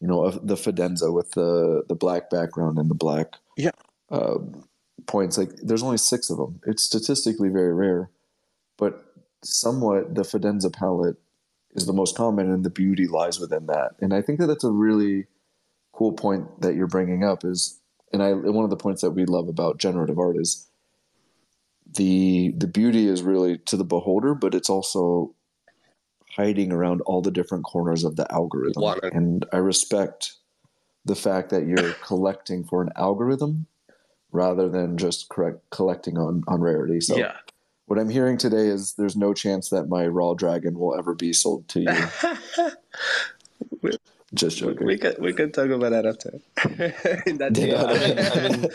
you 0.00 0.08
know, 0.08 0.24
of 0.24 0.46
the 0.46 0.56
Fidenza 0.56 1.12
with 1.12 1.30
the 1.32 1.84
the 1.88 1.94
black 1.94 2.28
background 2.30 2.78
and 2.78 2.90
the 2.90 2.94
black 2.94 3.36
Yeah. 3.56 3.70
uh, 4.10 4.38
points. 5.06 5.38
Like, 5.38 5.54
there's 5.62 5.82
only 5.82 5.98
six 5.98 6.30
of 6.30 6.36
them. 6.36 6.60
It's 6.66 6.82
statistically 6.82 7.48
very 7.48 7.72
rare, 7.72 8.10
but 8.76 9.04
somewhat 9.42 10.14
the 10.16 10.22
Fidenza 10.22 10.72
palette 10.72 11.16
is 11.74 11.86
the 11.86 11.92
most 11.92 12.16
common, 12.16 12.50
and 12.50 12.64
the 12.64 12.70
beauty 12.70 13.06
lies 13.06 13.38
within 13.38 13.66
that. 13.66 13.92
And 14.00 14.12
I 14.12 14.20
think 14.20 14.40
that 14.40 14.48
that's 14.48 14.64
a 14.64 14.70
really 14.72 15.26
cool 15.92 16.12
point 16.12 16.60
that 16.60 16.74
you're 16.74 16.88
bringing 16.88 17.22
up. 17.22 17.44
Is 17.44 17.78
and 18.12 18.22
I 18.22 18.32
one 18.32 18.64
of 18.64 18.70
the 18.70 18.76
points 18.76 19.02
that 19.02 19.10
we 19.10 19.24
love 19.24 19.48
about 19.48 19.78
generative 19.78 20.18
art 20.18 20.36
is 20.38 20.68
the 21.94 22.54
the 22.56 22.66
beauty 22.66 23.08
is 23.08 23.22
really 23.22 23.58
to 23.58 23.76
the 23.76 23.84
beholder, 23.84 24.34
but 24.34 24.54
it's 24.54 24.70
also 24.70 25.34
hiding 26.36 26.72
around 26.72 27.00
all 27.02 27.22
the 27.22 27.30
different 27.30 27.64
corners 27.64 28.04
of 28.04 28.16
the 28.16 28.30
algorithm. 28.32 28.82
One- 28.82 29.00
And 29.02 29.46
I 29.52 29.56
respect 29.58 30.34
the 31.04 31.16
fact 31.16 31.50
that 31.50 31.66
you're 31.66 31.92
collecting 32.02 32.64
for 32.64 32.82
an 32.82 32.90
algorithm 32.96 33.66
rather 34.30 34.68
than 34.68 34.98
just 34.98 35.28
correct 35.28 35.70
collecting 35.70 36.18
on 36.18 36.44
on 36.46 36.60
rarity. 36.60 37.00
So 37.00 37.16
yeah. 37.16 37.36
what 37.86 37.98
I'm 37.98 38.10
hearing 38.10 38.36
today 38.36 38.68
is 38.68 38.94
there's 38.94 39.16
no 39.16 39.32
chance 39.32 39.70
that 39.70 39.88
my 39.88 40.06
raw 40.06 40.34
dragon 40.34 40.78
will 40.78 40.96
ever 40.96 41.14
be 41.14 41.32
sold 41.32 41.68
to 41.68 41.80
you. 41.80 42.70
Just 44.34 44.58
joking. 44.58 44.86
we 44.86 44.98
can 44.98 45.14
we 45.20 45.32
can 45.32 45.50
talk 45.52 45.70
about 45.70 45.90
that 45.90 46.04
after. 46.04 46.30
In 47.26 47.38
that 47.38 47.56
Yeah, 47.56 47.84
I 47.84 47.94
mean- 47.98 48.18
I 48.18 48.48
mean- 48.58 48.70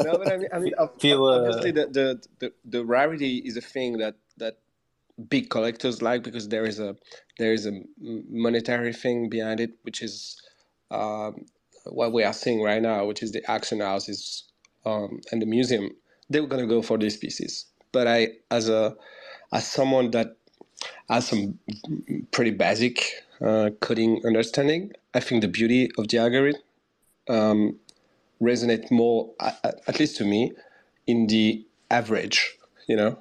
no, 0.00 0.18
but 0.18 0.32
I 0.32 0.36
mean, 0.38 0.48
I 0.52 0.58
mean, 0.58 0.72
Feel, 0.98 1.24
uh, 1.26 1.60
the, 1.60 1.72
the 1.98 2.22
the 2.38 2.52
the 2.64 2.84
rarity 2.84 3.38
is 3.44 3.56
a 3.56 3.60
thing 3.60 3.98
that 3.98 4.14
that 4.38 4.58
big 5.28 5.50
collectors 5.50 6.00
like 6.02 6.22
because 6.22 6.48
there 6.48 6.64
is 6.64 6.78
a 6.80 6.96
there 7.38 7.52
is 7.52 7.66
a 7.66 7.72
monetary 8.00 8.92
thing 8.94 9.28
behind 9.28 9.60
it, 9.60 9.72
which 9.82 10.02
is 10.02 10.40
um, 10.90 11.44
what 11.86 12.12
we 12.12 12.24
are 12.24 12.32
seeing 12.32 12.62
right 12.62 12.80
now, 12.80 13.04
which 13.04 13.22
is 13.22 13.32
the 13.32 13.44
auction 13.52 13.80
houses 13.80 14.44
um, 14.86 15.20
and 15.30 15.42
the 15.42 15.46
museum. 15.46 15.90
They 16.30 16.40
were 16.40 16.48
gonna 16.48 16.66
go 16.66 16.80
for 16.80 16.96
these 16.98 17.16
pieces, 17.18 17.66
but 17.92 18.06
I, 18.06 18.28
as 18.50 18.68
a 18.70 18.96
as 19.52 19.66
someone 19.66 20.10
that 20.12 20.36
has 21.08 21.28
some 21.28 21.58
pretty 22.30 22.50
basic 22.50 23.04
uh, 23.40 23.70
coding 23.80 24.20
understanding, 24.24 24.92
I 25.14 25.20
think 25.20 25.42
the 25.42 25.48
beauty 25.48 25.90
of 25.98 26.08
the 26.08 26.18
algorithm 26.18 26.60
um, 27.28 27.76
resonate 28.40 28.90
more, 28.90 29.30
at, 29.40 29.80
at 29.86 29.98
least 29.98 30.16
to 30.18 30.24
me, 30.24 30.52
in 31.06 31.26
the 31.26 31.64
average. 31.90 32.56
You 32.88 32.96
know, 32.96 33.18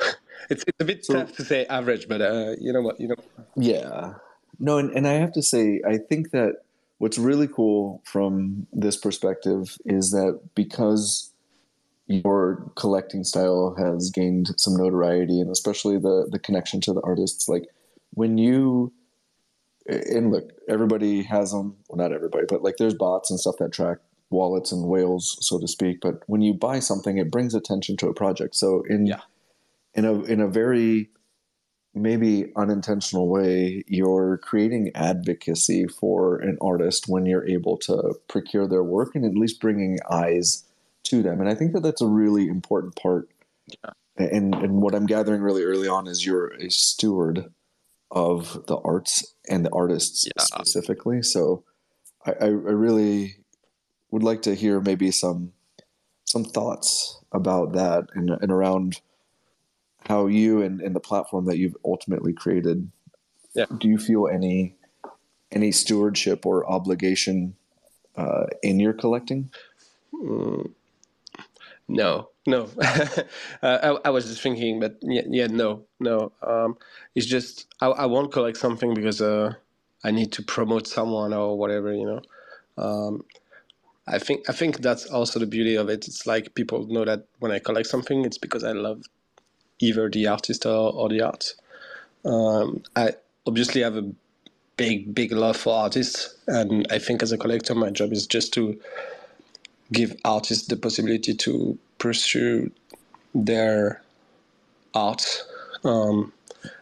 it's 0.50 0.64
it's 0.66 0.80
a 0.80 0.84
bit 0.84 1.06
tough 1.06 1.32
to 1.36 1.44
say 1.44 1.66
average, 1.66 2.08
but 2.08 2.20
uh, 2.20 2.54
you 2.60 2.72
know 2.72 2.82
what? 2.82 3.00
You 3.00 3.08
know, 3.08 3.16
Yeah. 3.56 4.14
No, 4.60 4.78
and, 4.78 4.90
and 4.90 5.06
I 5.06 5.14
have 5.14 5.32
to 5.32 5.42
say, 5.42 5.80
I 5.86 5.98
think 5.98 6.30
that 6.30 6.62
what's 6.98 7.18
really 7.18 7.48
cool 7.48 8.00
from 8.04 8.66
this 8.72 8.96
perspective 8.96 9.76
is 9.84 10.10
that 10.10 10.40
because 10.54 11.33
your 12.06 12.70
collecting 12.76 13.24
style 13.24 13.74
has 13.78 14.10
gained 14.10 14.54
some 14.58 14.76
notoriety 14.76 15.40
and 15.40 15.50
especially 15.50 15.98
the 15.98 16.28
the 16.30 16.38
connection 16.38 16.80
to 16.82 16.92
the 16.92 17.00
artists, 17.02 17.48
like 17.48 17.64
when 18.10 18.38
you 18.38 18.92
and 19.86 20.30
look, 20.30 20.50
everybody 20.68 21.22
has 21.22 21.52
them. 21.52 21.76
Well, 21.88 21.98
not 21.98 22.14
everybody, 22.14 22.46
but 22.48 22.62
like 22.62 22.76
there's 22.78 22.94
bots 22.94 23.30
and 23.30 23.38
stuff 23.38 23.56
that 23.58 23.72
track 23.72 23.98
wallets 24.30 24.72
and 24.72 24.88
whales, 24.88 25.36
so 25.40 25.58
to 25.58 25.68
speak. 25.68 26.00
But 26.00 26.22
when 26.26 26.40
you 26.42 26.54
buy 26.54 26.78
something, 26.80 27.18
it 27.18 27.30
brings 27.30 27.54
attention 27.54 27.96
to 27.98 28.08
a 28.08 28.14
project. 28.14 28.56
So 28.56 28.82
in 28.88 29.06
Yeah. 29.06 29.20
in 29.94 30.04
a 30.04 30.22
in 30.24 30.40
a 30.40 30.48
very 30.48 31.10
maybe 31.94 32.52
unintentional 32.56 33.28
way, 33.28 33.84
you're 33.86 34.38
creating 34.38 34.90
advocacy 34.94 35.86
for 35.86 36.38
an 36.40 36.58
artist 36.60 37.04
when 37.08 37.24
you're 37.24 37.46
able 37.46 37.76
to 37.78 38.14
procure 38.28 38.66
their 38.66 38.82
work 38.82 39.14
and 39.14 39.24
at 39.24 39.34
least 39.36 39.60
bringing 39.60 39.98
eyes 40.10 40.64
to 41.04 41.22
them. 41.22 41.40
And 41.40 41.48
I 41.48 41.54
think 41.54 41.72
that 41.72 41.82
that's 41.82 42.02
a 42.02 42.06
really 42.06 42.46
important 42.48 42.96
part. 42.96 43.28
And 44.16 44.54
and 44.54 44.80
what 44.80 44.94
I'm 44.94 45.06
gathering 45.06 45.42
really 45.42 45.64
early 45.64 45.88
on 45.88 46.06
is 46.06 46.24
you're 46.24 46.48
a 46.54 46.70
steward 46.70 47.52
of 48.10 48.64
the 48.66 48.76
arts 48.76 49.34
and 49.48 49.64
the 49.66 49.70
artists 49.72 50.24
Yeah. 50.26 50.42
specifically. 50.44 51.22
So 51.22 51.64
I, 52.24 52.30
I, 52.32 52.44
I 52.44 52.48
really 52.48 53.38
would 54.10 54.22
like 54.22 54.42
to 54.42 54.54
hear 54.54 54.80
maybe 54.80 55.10
some 55.10 55.52
some 56.24 56.44
thoughts 56.44 57.18
about 57.32 57.72
that 57.72 58.04
and, 58.14 58.30
and 58.30 58.50
around 58.52 59.00
how 60.08 60.26
you 60.26 60.62
and, 60.62 60.80
and 60.80 60.94
the 60.94 61.00
platform 61.00 61.46
that 61.46 61.58
you've 61.58 61.76
ultimately 61.84 62.32
created 62.32 62.90
Yeah. 63.54 63.66
do 63.78 63.88
you 63.88 63.98
feel 63.98 64.28
any 64.28 64.76
any 65.50 65.72
stewardship 65.72 66.46
or 66.46 66.68
obligation 66.70 67.56
uh, 68.16 68.46
in 68.62 68.78
your 68.80 68.92
collecting 68.92 69.50
Mm, 70.14 70.72
no, 71.88 72.30
no. 72.46 72.68
uh, 72.82 73.18
I, 73.62 73.98
I 74.06 74.10
was 74.10 74.26
just 74.26 74.42
thinking, 74.42 74.80
but 74.80 74.98
yeah, 75.02 75.22
yeah 75.28 75.48
no, 75.48 75.84
no. 76.00 76.32
Um, 76.42 76.78
it's 77.14 77.26
just 77.26 77.66
I, 77.80 77.88
I 77.88 78.06
won't 78.06 78.32
collect 78.32 78.58
something 78.58 78.94
because 78.94 79.20
uh, 79.22 79.54
I 80.04 80.10
need 80.12 80.32
to 80.32 80.42
promote 80.42 80.86
someone 80.88 81.34
or 81.34 81.58
whatever, 81.58 81.92
you 81.94 82.06
know. 82.06 82.22
Um, 82.78 83.24
I 84.08 84.18
think 84.18 84.48
I 84.50 84.52
think 84.52 84.78
that's 84.78 85.06
also 85.06 85.40
the 85.40 85.46
beauty 85.46 85.76
of 85.76 85.88
it. 85.90 86.08
It's 86.08 86.26
like 86.26 86.54
people 86.54 86.86
know 86.88 87.04
that 87.06 87.26
when 87.40 87.52
I 87.52 87.60
collect 87.60 87.88
something, 87.88 88.24
it's 88.24 88.38
because 88.38 88.64
I 88.64 88.72
love 88.72 89.02
either 89.80 90.10
the 90.10 90.28
artist 90.28 90.66
or, 90.66 90.92
or 90.94 91.08
the 91.10 91.22
art. 91.22 91.54
Um, 92.24 92.82
I 92.96 93.14
obviously 93.46 93.82
have 93.82 93.96
a 93.96 94.12
big, 94.76 95.14
big 95.14 95.32
love 95.32 95.56
for 95.56 95.74
artists, 95.74 96.36
and 96.48 96.86
I 96.90 96.98
think 96.98 97.22
as 97.22 97.32
a 97.32 97.38
collector, 97.38 97.74
my 97.74 97.90
job 97.90 98.12
is 98.12 98.26
just 98.26 98.54
to 98.54 98.80
give 99.94 100.16
artists 100.26 100.68
the 100.68 100.76
possibility 100.76 101.34
to 101.34 101.78
pursue 101.98 102.72
their 103.34 104.02
art 104.94 105.44
um, 105.84 106.32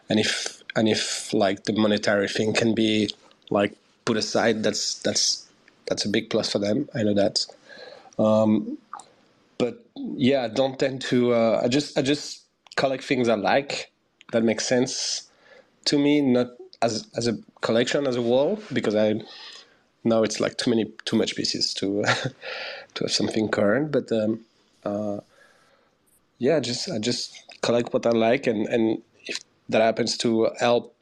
and 0.09 0.19
if 0.19 0.63
and 0.75 0.89
if 0.89 1.33
like 1.33 1.65
the 1.65 1.73
monetary 1.73 2.27
thing 2.29 2.53
can 2.53 2.75
be 2.75 3.09
like 3.51 3.75
put 4.05 4.17
aside 4.17 4.63
that's 4.63 4.99
that's 5.01 5.47
that's 5.87 6.05
a 6.05 6.09
big 6.09 6.29
plus 6.29 6.51
for 6.51 6.59
them 6.59 6.89
i 6.95 7.03
know 7.03 7.15
that. 7.15 7.45
Um, 8.19 8.77
but 9.59 9.85
yeah 9.95 10.43
i 10.43 10.49
don't 10.49 10.79
tend 10.79 11.01
to 11.03 11.33
uh, 11.33 11.61
i 11.63 11.69
just 11.69 11.97
i 11.97 12.01
just 12.01 12.43
collect 12.77 13.03
things 13.03 13.29
i 13.29 13.35
like. 13.35 13.91
That 14.33 14.43
makes 14.43 14.65
sense 14.67 15.29
to 15.85 15.99
me 15.99 16.21
not 16.21 16.49
as 16.81 17.07
as 17.17 17.27
a 17.27 17.33
collection 17.61 18.07
as 18.07 18.17
a 18.17 18.23
whole 18.23 18.59
because 18.73 18.95
i 18.95 19.15
now 20.03 20.23
it's 20.23 20.39
like 20.41 20.57
too 20.57 20.69
many 20.71 20.85
too 21.05 21.17
much 21.17 21.35
pieces 21.35 21.73
to 21.75 22.05
to 22.95 23.03
have 23.03 23.11
something 23.11 23.47
current 23.49 23.91
but 23.91 24.11
um, 24.11 24.39
uh, 24.85 25.19
yeah 26.39 26.59
just 26.59 26.89
i 26.89 26.97
just 26.97 27.43
collect 27.61 27.93
what 27.93 28.05
i 28.05 28.09
like 28.09 28.47
and 28.47 28.67
and 28.67 29.01
if 29.25 29.39
that 29.69 29.81
happens 29.81 30.17
to 30.17 30.49
help 30.59 30.95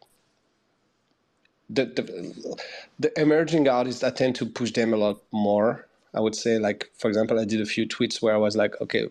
the, 1.70 1.86
the 1.86 2.58
the 3.00 3.22
emerging 3.22 3.68
artists 3.68 4.04
i 4.04 4.10
tend 4.10 4.36
to 4.36 4.46
push 4.46 4.72
them 4.74 4.94
a 4.94 4.98
lot 4.98 5.22
more 5.32 5.88
i 6.14 6.20
would 6.20 6.36
say. 6.36 6.60
Like 6.60 6.92
for 6.98 7.08
example 7.08 7.40
i 7.40 7.46
did 7.46 7.62
a 7.62 7.66
few 7.66 7.88
tweets 7.88 8.22
where 8.22 8.34
i 8.34 8.38
was 8.38 8.56
like 8.56 8.80
okay 8.82 9.08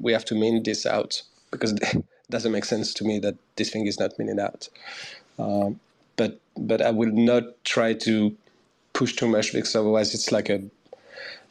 we 0.00 0.12
have 0.12 0.24
to 0.26 0.34
mint 0.34 0.64
this 0.64 0.86
out 0.86 1.22
because 1.50 1.72
it 1.82 2.04
doesn't 2.30 2.52
make 2.52 2.64
sense 2.64 2.94
to 2.94 3.04
me 3.04 3.18
that 3.20 3.36
this 3.56 3.70
thing 3.70 3.86
is 3.86 3.98
not 3.98 4.18
minted 4.18 4.38
out. 4.38 4.68
Um, 5.38 5.80
but 6.16 6.40
but 6.56 6.80
i 6.80 6.90
will 6.90 7.10
not 7.10 7.42
try 7.64 7.92
to 7.92 8.36
push 8.92 9.14
too 9.14 9.26
much 9.26 9.52
because 9.52 9.74
otherwise 9.74 10.14
it's 10.14 10.30
like 10.30 10.48
a 10.48 10.62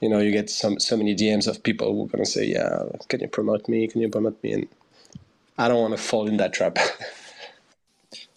you 0.03 0.09
know 0.09 0.19
you 0.19 0.31
get 0.31 0.49
some 0.49 0.79
so 0.79 0.97
many 0.97 1.15
dms 1.15 1.47
of 1.47 1.63
people 1.63 1.93
who 1.93 2.03
are 2.03 2.07
going 2.07 2.23
to 2.23 2.29
say 2.29 2.45
yeah 2.45 2.83
can 3.07 3.21
you 3.21 3.27
promote 3.27 3.67
me? 3.69 3.87
Can 3.87 4.01
you 4.01 4.09
promote 4.09 4.43
me? 4.43 4.51
And 4.53 4.67
i 5.57 5.67
don't 5.67 5.81
want 5.81 5.95
to 5.95 6.03
fall 6.03 6.27
in 6.27 6.37
that 6.37 6.53
trap. 6.53 6.77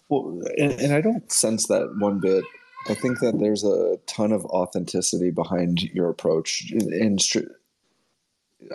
Well 0.09 0.41
and, 0.57 0.71
and 0.83 0.93
i 0.93 1.01
don't 1.01 1.29
sense 1.29 1.67
that 1.67 1.85
one 1.99 2.19
bit. 2.21 2.45
I 2.89 2.93
think 2.93 3.19
that 3.19 3.39
there's 3.39 3.65
a 3.65 3.97
ton 4.07 4.31
of 4.31 4.45
authenticity 4.45 5.31
behind 5.31 5.83
your 5.97 6.09
approach 6.09 6.71
and 6.71 7.19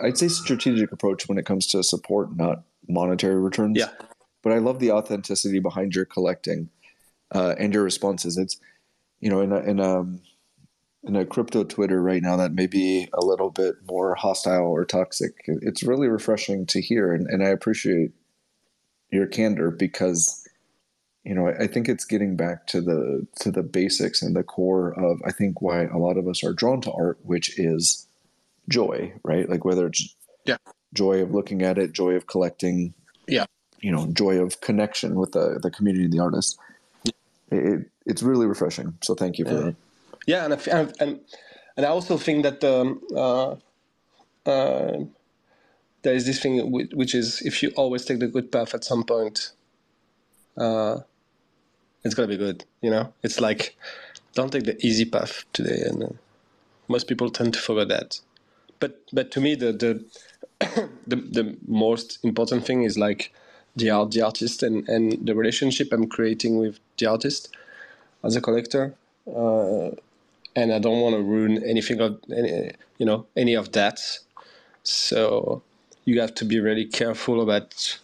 i'd 0.03 0.19
say 0.19 0.27
strategic 0.27 0.91
approach 0.91 1.27
when 1.27 1.39
it 1.39 1.47
comes 1.47 1.65
to 1.67 1.81
support 1.83 2.35
not 2.35 2.63
monetary 2.87 3.39
returns. 3.41 3.79
Yeah. 3.79 3.89
But 4.43 4.53
i 4.53 4.59
love 4.59 4.77
the 4.77 4.91
authenticity 4.91 5.59
behind 5.59 5.95
your 5.95 6.05
collecting 6.05 6.69
uh, 7.33 7.55
and 7.57 7.73
your 7.73 7.83
responses. 7.83 8.37
It's 8.37 8.57
you 9.19 9.31
know 9.31 9.41
in 9.41 9.51
a, 9.51 9.59
in 9.71 9.79
a 9.79 10.05
in 11.03 11.15
a 11.15 11.25
crypto 11.25 11.63
Twitter 11.63 12.01
right 12.01 12.21
now 12.21 12.37
that 12.37 12.53
may 12.53 12.67
be 12.67 13.09
a 13.13 13.23
little 13.23 13.49
bit 13.49 13.75
more 13.87 14.15
hostile 14.15 14.67
or 14.67 14.85
toxic. 14.85 15.33
It's 15.47 15.83
really 15.83 16.07
refreshing 16.07 16.65
to 16.67 16.81
hear, 16.81 17.13
and, 17.13 17.27
and 17.27 17.43
I 17.43 17.49
appreciate 17.49 18.11
your 19.11 19.27
candor 19.27 19.69
because 19.71 20.39
you 21.25 21.33
know, 21.33 21.47
I, 21.47 21.63
I 21.63 21.67
think 21.67 21.87
it's 21.87 22.03
getting 22.03 22.35
back 22.35 22.67
to 22.67 22.81
the 22.81 23.25
to 23.39 23.49
the 23.51 23.63
basics 23.63 24.21
and 24.21 24.35
the 24.35 24.43
core 24.43 24.91
of 24.99 25.21
I 25.25 25.31
think 25.31 25.61
why 25.61 25.83
a 25.85 25.97
lot 25.97 26.17
of 26.17 26.27
us 26.27 26.43
are 26.43 26.51
drawn 26.53 26.81
to 26.81 26.91
art, 26.91 27.17
which 27.23 27.57
is 27.57 28.07
joy, 28.69 29.13
right? 29.23 29.47
Like 29.49 29.63
whether 29.65 29.87
it's 29.87 30.15
Yeah. 30.45 30.57
joy 30.93 31.21
of 31.21 31.31
looking 31.31 31.61
at 31.61 31.77
it, 31.77 31.93
joy 31.93 32.15
of 32.15 32.27
collecting, 32.27 32.93
Yeah. 33.27 33.45
you 33.81 33.91
know, 33.91 34.07
joy 34.07 34.39
of 34.39 34.59
connection 34.61 35.15
with 35.15 35.31
the 35.31 35.59
the 35.61 35.71
community 35.71 36.03
and 36.05 36.13
the 36.13 36.19
artist. 36.19 36.57
It, 37.05 37.13
it, 37.51 37.89
it's 38.05 38.21
really 38.23 38.45
refreshing. 38.45 38.97
So 39.01 39.15
thank 39.15 39.37
you 39.37 39.45
for 39.45 39.51
Yeah. 39.53 39.59
that. 39.61 39.75
Yeah, 40.25 40.45
and 40.45 40.53
I, 40.53 40.57
and 40.99 41.19
and 41.77 41.85
I 41.85 41.89
also 41.89 42.17
think 42.17 42.43
that 42.43 42.63
um, 42.63 43.01
uh, 43.15 43.55
uh, 44.49 45.03
there 46.03 46.13
is 46.13 46.25
this 46.25 46.41
thing 46.41 46.71
which, 46.71 46.91
which 46.93 47.15
is 47.15 47.41
if 47.41 47.63
you 47.63 47.71
always 47.75 48.05
take 48.05 48.19
the 48.19 48.27
good 48.27 48.51
path 48.51 48.73
at 48.73 48.83
some 48.83 49.03
point, 49.03 49.51
uh, 50.57 50.99
it's 52.03 52.13
gonna 52.15 52.27
be 52.27 52.37
good. 52.37 52.65
You 52.81 52.91
know, 52.91 53.13
it's 53.23 53.39
like 53.39 53.75
don't 54.33 54.51
take 54.51 54.65
the 54.65 54.77
easy 54.85 55.05
path 55.05 55.45
today, 55.53 55.81
and 55.85 56.03
uh, 56.03 56.07
most 56.87 57.07
people 57.07 57.29
tend 57.29 57.53
to 57.53 57.59
forget 57.59 57.87
that. 57.89 58.19
But 58.79 59.01
but 59.11 59.31
to 59.31 59.41
me, 59.41 59.55
the 59.55 59.73
the 59.73 60.05
the, 61.07 61.15
the 61.15 61.57
most 61.67 62.19
important 62.23 62.65
thing 62.65 62.83
is 62.83 62.97
like 62.97 63.33
the 63.75 63.89
art, 63.89 64.11
the 64.11 64.21
artist, 64.21 64.63
and 64.63 64.87
and 64.87 65.25
the 65.25 65.35
relationship 65.35 65.91
I'm 65.91 66.07
creating 66.07 66.57
with 66.57 66.79
the 66.97 67.07
artist 67.07 67.49
as 68.23 68.35
a 68.35 68.41
collector. 68.41 68.95
Uh, 69.27 69.91
and 70.55 70.73
I 70.73 70.79
don't 70.79 71.01
want 71.01 71.15
to 71.15 71.21
ruin 71.21 71.63
anything 71.63 71.99
of 71.99 72.19
any, 72.35 72.71
you 72.97 73.05
know 73.05 73.25
any 73.35 73.55
of 73.55 73.71
that. 73.73 73.99
So 74.83 75.61
you 76.05 76.19
have 76.21 76.35
to 76.35 76.45
be 76.45 76.59
really 76.59 76.85
careful 76.85 77.41
about 77.41 77.99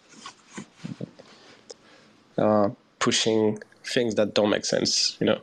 uh, 2.37 2.69
pushing 2.99 3.59
things 3.83 4.15
that 4.15 4.33
don't 4.33 4.49
make 4.49 4.65
sense. 4.65 5.17
You 5.19 5.27
know. 5.27 5.41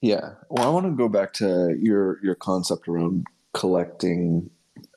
Yeah. 0.00 0.34
Well, 0.48 0.66
I 0.66 0.70
want 0.70 0.86
to 0.86 0.92
go 0.92 1.08
back 1.08 1.32
to 1.34 1.76
your 1.78 2.18
your 2.22 2.34
concept 2.34 2.88
around 2.88 3.26
collecting 3.52 4.50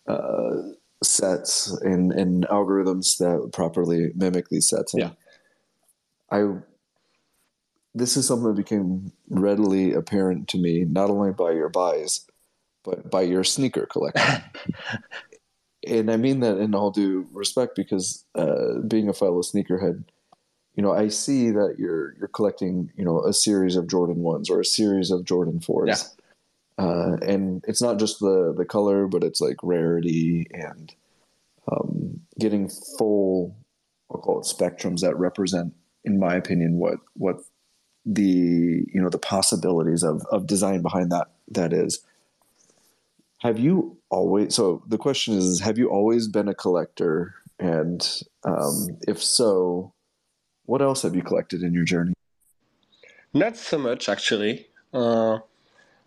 uh, 0.08 0.62
sets 1.04 1.72
and 1.82 2.12
and 2.12 2.48
algorithms 2.48 3.18
that 3.18 3.52
properly 3.52 4.12
mimic 4.16 4.50
these 4.50 4.70
sets. 4.70 4.94
And 4.94 5.02
Yeah. 5.02 5.10
I 6.32 6.58
this 7.96 8.18
is 8.18 8.28
something 8.28 8.48
that 8.48 8.56
became 8.56 9.12
readily 9.30 9.94
apparent 9.94 10.48
to 10.50 10.58
me 10.58 10.86
not 10.86 11.10
only 11.10 11.32
by 11.32 11.52
your 11.52 11.70
buys 11.70 12.26
but 12.84 13.10
by 13.10 13.22
your 13.22 13.44
sneaker 13.44 13.86
collection. 13.86 14.44
and 15.88 16.12
I 16.12 16.18
mean 16.18 16.42
that 16.42 16.58
in 16.58 16.76
all 16.76 16.92
due 16.92 17.28
respect 17.32 17.76
because 17.76 18.26
uh, 18.36 18.80
being 18.88 19.10
a 19.10 19.14
fellow 19.14 19.42
sneakerhead, 19.42 20.04
you 20.76 20.84
know, 20.84 20.92
I 20.92 21.08
see 21.08 21.52
that 21.52 21.76
you're 21.78 22.14
you're 22.18 22.28
collecting, 22.30 22.92
you 22.98 23.06
know, 23.06 23.24
a 23.24 23.34
series 23.34 23.76
of 23.76 23.88
Jordan 23.88 24.18
ones 24.18 24.50
or 24.50 24.60
a 24.60 24.66
series 24.66 25.12
of 25.12 25.24
Jordan 25.24 25.60
fours. 25.60 25.90
Yeah. 25.90 26.86
Uh, 26.86 27.18
and 27.22 27.64
it's 27.68 27.82
not 27.82 28.00
just 28.00 28.20
the 28.20 28.54
the 28.56 28.66
color, 28.66 29.08
but 29.08 29.24
it's 29.24 29.40
like 29.40 29.58
rarity 29.62 30.48
and 30.52 30.94
um, 31.72 32.20
getting 32.40 32.70
full, 32.98 33.56
I'll 34.12 34.20
call 34.20 34.40
it 34.40 34.46
spectrums 34.46 35.02
that 35.02 35.18
represent, 35.18 35.74
in 36.04 36.20
my 36.20 36.36
opinion, 36.36 36.80
what 36.80 36.98
what 37.14 37.38
the 38.06 38.86
you 38.94 39.02
know 39.02 39.10
the 39.10 39.20
possibilities 39.20 40.04
of 40.04 40.26
of 40.32 40.48
design 40.48 40.82
behind 40.82 41.12
that 41.12 41.28
that 41.50 41.74
is. 41.74 42.04
Have 43.40 43.60
you 43.60 43.98
always? 44.10 44.56
So 44.56 44.84
the 44.88 44.98
question 44.98 45.36
is: 45.36 45.60
Have 45.62 45.78
you 45.78 45.90
always 45.90 46.28
been 46.28 46.48
a 46.48 46.56
collector? 46.56 47.36
And 47.60 48.06
um, 48.44 48.98
if 49.08 49.24
so, 49.24 49.94
what 50.66 50.82
else 50.82 51.04
have 51.04 51.16
you 51.16 51.22
collected 51.22 51.62
in 51.62 51.74
your 51.74 51.86
journey? 51.86 52.14
Not 53.34 53.58
so 53.58 53.78
much 53.78 54.10
actually. 54.10 54.68
Uh, 54.94 55.40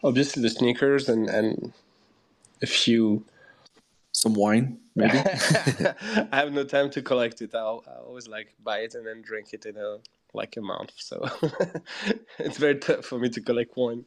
obviously 0.02 0.42
the 0.42 0.50
sneakers 0.50 1.08
and 1.08 1.28
and 1.28 1.72
a 2.62 2.66
few. 2.66 3.24
Some 4.12 4.32
wine, 4.32 4.78
maybe. 4.94 5.18
I 5.18 6.28
have 6.32 6.50
no 6.50 6.64
time 6.64 6.88
to 6.92 7.02
collect 7.02 7.42
it. 7.42 7.54
I'll, 7.54 7.84
I 7.86 8.00
always 8.00 8.26
like 8.26 8.54
buy 8.64 8.78
it 8.78 8.94
and 8.94 9.06
then 9.06 9.20
drink 9.20 9.52
it 9.52 9.66
in 9.66 9.76
a 9.76 9.98
like 10.36 10.56
a 10.56 10.60
month. 10.60 10.92
So 10.96 11.28
it's 12.38 12.58
very 12.58 12.76
tough 12.76 13.04
for 13.04 13.18
me 13.18 13.28
to 13.30 13.40
collect 13.40 13.76
wine. 13.76 14.04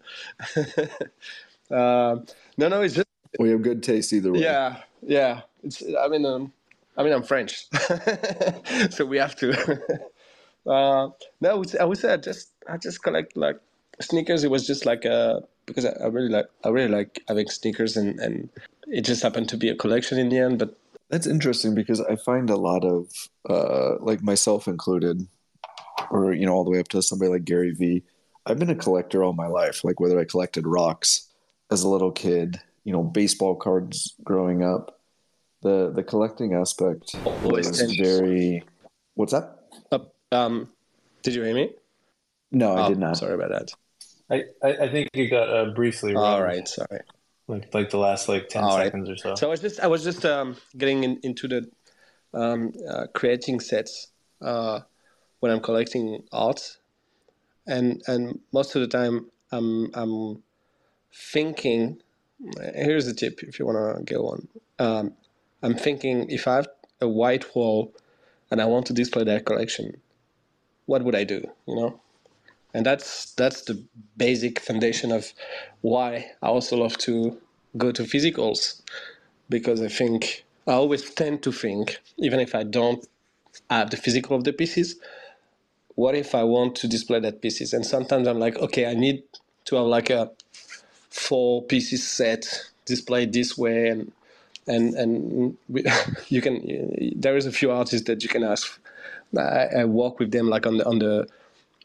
uh, 1.71 2.17
no, 2.57 2.67
no, 2.67 2.81
it's 2.81 2.95
just 2.95 3.07
we 3.39 3.49
have 3.49 3.61
good 3.61 3.83
taste 3.83 4.13
either 4.13 4.31
way. 4.31 4.41
yeah, 4.41 4.77
yeah. 5.01 5.41
It's 5.63 5.83
I 6.01 6.07
mean 6.07 6.25
um, 6.25 6.53
I 6.97 7.03
mean 7.03 7.13
I'm 7.13 7.23
French, 7.23 7.65
so 8.89 9.05
we 9.05 9.17
have 9.17 9.35
to. 9.37 9.51
uh, 10.65 11.09
no, 11.41 11.49
I 11.49 11.53
would, 11.53 11.69
say, 11.69 11.77
I 11.79 11.83
would 11.83 11.97
say 11.97 12.13
I 12.13 12.17
just 12.17 12.51
I 12.67 12.77
just 12.77 13.03
collect 13.03 13.35
like 13.35 13.59
sneakers. 13.99 14.43
It 14.43 14.51
was 14.51 14.65
just 14.65 14.85
like 14.85 15.05
a 15.05 15.41
because 15.65 15.85
I, 15.85 15.91
I 16.01 16.07
really 16.07 16.29
like 16.29 16.47
I 16.63 16.69
really 16.69 16.91
like 16.91 17.21
having 17.27 17.49
sneakers 17.49 17.97
and 17.97 18.19
and 18.19 18.49
it 18.89 19.01
just 19.01 19.21
happened 19.21 19.49
to 19.49 19.57
be 19.57 19.69
a 19.69 19.75
collection 19.75 20.17
in 20.17 20.29
the 20.29 20.39
end. 20.39 20.59
But 20.59 20.75
That's 21.09 21.27
interesting 21.27 21.75
because 21.75 22.01
I 22.01 22.15
find 22.15 22.49
a 22.49 22.55
lot 22.55 22.83
of, 22.83 23.07
uh, 23.49 23.95
like 23.99 24.21
myself 24.21 24.67
included, 24.67 25.27
or 26.11 26.33
you 26.33 26.45
know, 26.45 26.53
all 26.53 26.63
the 26.63 26.71
way 26.71 26.79
up 26.79 26.87
to 26.89 27.01
somebody 27.01 27.31
like 27.31 27.45
Gary 27.45 27.71
Vee. 27.71 28.03
I've 28.45 28.57
been 28.59 28.69
a 28.69 28.75
collector 28.75 29.23
all 29.23 29.33
my 29.33 29.47
life. 29.47 29.83
Like 29.83 29.99
whether 29.99 30.19
I 30.19 30.25
collected 30.25 30.65
rocks 30.65 31.27
as 31.71 31.83
a 31.83 31.89
little 31.89 32.11
kid, 32.11 32.59
you 32.83 32.91
know, 32.93 33.03
baseball 33.03 33.55
cards 33.55 34.15
growing 34.23 34.63
up. 34.63 34.99
The 35.61 35.91
the 35.93 36.03
collecting 36.03 36.53
aspect 36.53 37.15
Always 37.25 37.67
was 37.67 37.79
tends- 37.79 37.97
very. 37.97 38.63
What's 39.15 39.33
that? 39.33 39.59
uh, 39.91 39.99
um, 40.31 40.69
did 41.21 41.35
you 41.35 41.43
hear 41.43 41.53
me? 41.53 41.73
No, 42.51 42.73
I 42.75 42.85
Oh, 42.85 42.89
did 42.89 42.97
not. 42.97 43.17
Sorry 43.17 43.33
about 43.33 43.49
that. 43.49 43.71
I, 44.31 44.43
I, 44.65 44.85
I 44.85 44.89
think 44.89 45.09
you 45.13 45.29
got 45.29 45.49
uh, 45.49 45.65
briefly 45.73 46.13
wrong. 46.15 46.23
All 46.23 46.41
right, 46.43 46.65
sorry. 46.67 47.01
Like 47.47 47.73
like 47.73 47.89
the 47.89 47.97
last 47.97 48.29
like 48.29 48.47
ten 48.47 48.63
All 48.63 48.77
right. 48.77 48.85
seconds 48.85 49.09
or 49.09 49.17
so. 49.17 49.35
So 49.35 49.47
I 49.47 49.49
was 49.49 49.59
just 49.59 49.79
I 49.81 49.87
was 49.87 50.03
just 50.03 50.25
um, 50.25 50.55
getting 50.77 51.03
in, 51.03 51.19
into 51.23 51.47
the 51.47 51.69
um, 52.33 52.71
uh, 52.89 53.07
creating 53.13 53.59
sets 53.59 54.07
uh, 54.41 54.79
when 55.39 55.51
I'm 55.51 55.61
collecting 55.61 56.23
art, 56.31 56.77
and 57.67 58.01
and 58.07 58.39
most 58.51 58.75
of 58.75 58.81
the 58.81 58.87
time 58.87 59.27
I'm 59.51 59.91
I'm 59.93 60.43
thinking. 61.13 62.01
Here's 62.73 63.05
a 63.07 63.13
tip 63.13 63.43
if 63.43 63.59
you 63.59 63.65
want 63.65 64.07
to 64.07 64.13
go 64.13 64.27
on. 64.29 64.47
Um, 64.79 65.13
I'm 65.61 65.75
thinking 65.75 66.29
if 66.29 66.47
I 66.47 66.55
have 66.55 66.69
a 67.01 67.07
white 67.07 67.53
wall 67.53 67.93
and 68.49 68.61
I 68.61 68.65
want 68.65 68.85
to 68.85 68.93
display 68.93 69.25
that 69.25 69.45
collection, 69.45 69.97
what 70.85 71.03
would 71.03 71.15
I 71.15 71.25
do? 71.25 71.43
You 71.67 71.75
know, 71.75 72.01
and 72.73 72.85
that's 72.85 73.33
that's 73.33 73.63
the 73.63 73.83
basic 74.15 74.59
foundation 74.59 75.11
of 75.11 75.33
why 75.81 76.31
I 76.41 76.47
also 76.47 76.77
love 76.77 76.97
to 76.99 77.37
go 77.77 77.91
to 77.91 78.03
physicals 78.03 78.81
because 79.49 79.81
I 79.81 79.87
think 79.87 80.45
I 80.67 80.73
always 80.73 81.09
tend 81.09 81.43
to 81.43 81.51
think, 81.51 81.99
even 82.17 82.39
if 82.39 82.55
I 82.55 82.63
don't 82.63 83.05
have 83.69 83.89
the 83.89 83.97
physical 83.97 84.35
of 84.35 84.43
the 84.43 84.53
pieces, 84.53 84.95
what 85.99 86.15
if 86.15 86.33
I 86.33 86.43
want 86.45 86.77
to 86.77 86.87
display 86.87 87.19
that 87.19 87.41
pieces? 87.41 87.73
And 87.73 87.85
sometimes 87.85 88.25
I'm 88.25 88.39
like, 88.39 88.57
okay, 88.57 88.85
I 88.85 88.93
need 88.93 89.21
to 89.65 89.75
have 89.75 89.85
like 89.85 90.09
a 90.09 90.31
four 91.09 91.61
pieces 91.63 92.07
set 92.07 92.47
displayed 92.85 93.33
this 93.33 93.57
way, 93.57 93.89
and 93.89 94.13
and 94.65 94.95
and 94.95 95.57
we, 95.67 95.83
you 96.29 96.41
can. 96.41 96.55
There 97.17 97.35
is 97.35 97.45
a 97.45 97.51
few 97.51 97.69
artists 97.71 98.07
that 98.07 98.23
you 98.23 98.29
can 98.29 98.45
ask. 98.45 98.79
I, 99.37 99.81
I 99.81 99.85
work 99.85 100.19
with 100.19 100.31
them 100.31 100.47
like 100.49 100.65
on 100.65 100.77
the 100.77 100.85
on 100.87 100.99
the 100.99 101.27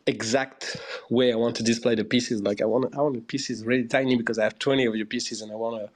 exact 0.07 0.77
way 1.11 1.33
I 1.33 1.37
want 1.37 1.57
to 1.57 1.64
display 1.64 1.96
the 1.96 2.05
pieces. 2.05 2.40
Like 2.40 2.62
I 2.62 2.66
want 2.66 2.96
I 2.96 3.00
want 3.03 3.16
the 3.16 3.20
pieces 3.20 3.64
really 3.64 3.88
tiny 3.88 4.14
because 4.16 4.38
I 4.38 4.44
have 4.44 4.61
twenty 4.61 4.85
of 4.87 4.94
your 4.94 5.07
pieces 5.07 5.42
and 5.42 5.50
I 5.50 5.57
want 5.57 5.74
to, 5.83 5.90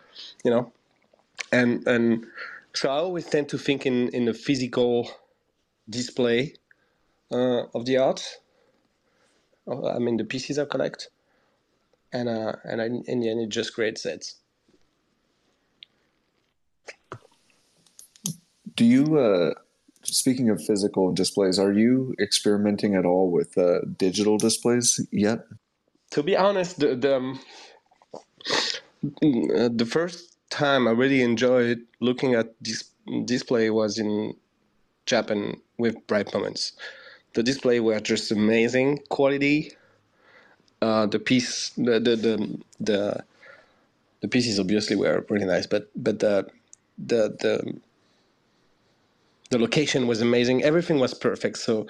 you 0.44 0.50
know, 0.50 0.72
and 1.52 1.86
and 1.86 2.26
so 2.74 2.90
I 2.90 2.96
always 2.96 3.26
tend 3.26 3.48
to 3.50 3.58
think 3.58 3.86
in 3.86 4.08
in 4.08 4.24
the 4.24 4.34
physical 4.34 5.08
display 5.88 6.54
uh, 7.30 7.64
of 7.74 7.84
the 7.84 7.98
art. 7.98 8.24
I 9.68 9.98
mean 9.98 10.16
the 10.16 10.24
pieces 10.24 10.58
I 10.58 10.64
collect, 10.64 11.10
and 12.12 12.28
uh, 12.28 12.56
and 12.64 12.80
I, 12.80 12.86
in 12.86 13.20
the 13.20 13.30
end 13.30 13.40
it 13.40 13.50
just 13.50 13.74
creates 13.74 14.02
sets. 14.02 14.36
Do 18.74 18.84
you? 18.84 19.18
Uh, 19.18 19.54
speaking 20.04 20.48
of 20.48 20.64
physical 20.64 21.12
displays, 21.12 21.58
are 21.58 21.72
you 21.72 22.14
experimenting 22.18 22.94
at 22.94 23.04
all 23.04 23.30
with 23.30 23.58
uh, 23.58 23.80
digital 23.96 24.38
displays 24.38 25.04
yet? 25.10 25.40
To 26.12 26.22
be 26.22 26.36
honest, 26.36 26.78
the 26.78 26.94
the, 26.96 27.16
um, 27.16 27.40
uh, 29.22 29.68
the 29.74 29.86
first 29.86 30.38
time 30.50 30.88
I 30.88 30.92
really 30.92 31.22
enjoyed 31.22 31.84
looking 32.00 32.34
at 32.34 32.54
this 32.60 32.84
display 33.24 33.70
was 33.70 33.98
in 33.98 34.34
Japan 35.06 35.60
with 35.78 36.06
Bright 36.06 36.32
Moments. 36.32 36.72
The 37.34 37.42
display 37.42 37.80
were 37.80 38.00
just 38.00 38.30
amazing 38.30 39.00
quality. 39.08 39.72
Uh, 40.80 41.06
the 41.06 41.18
piece, 41.18 41.70
the 41.70 42.00
the 42.00 42.16
the 42.16 42.58
the, 42.80 43.24
the 44.20 44.28
pieces 44.28 44.58
obviously 44.58 44.96
were 44.96 45.20
pretty 45.22 45.44
nice, 45.44 45.66
but 45.66 45.90
but 45.94 46.20
the 46.20 46.46
the 46.98 47.36
the 47.40 47.80
the 49.50 49.58
location 49.58 50.06
was 50.06 50.20
amazing. 50.20 50.62
Everything 50.62 50.98
was 50.98 51.14
perfect. 51.14 51.58
So 51.58 51.86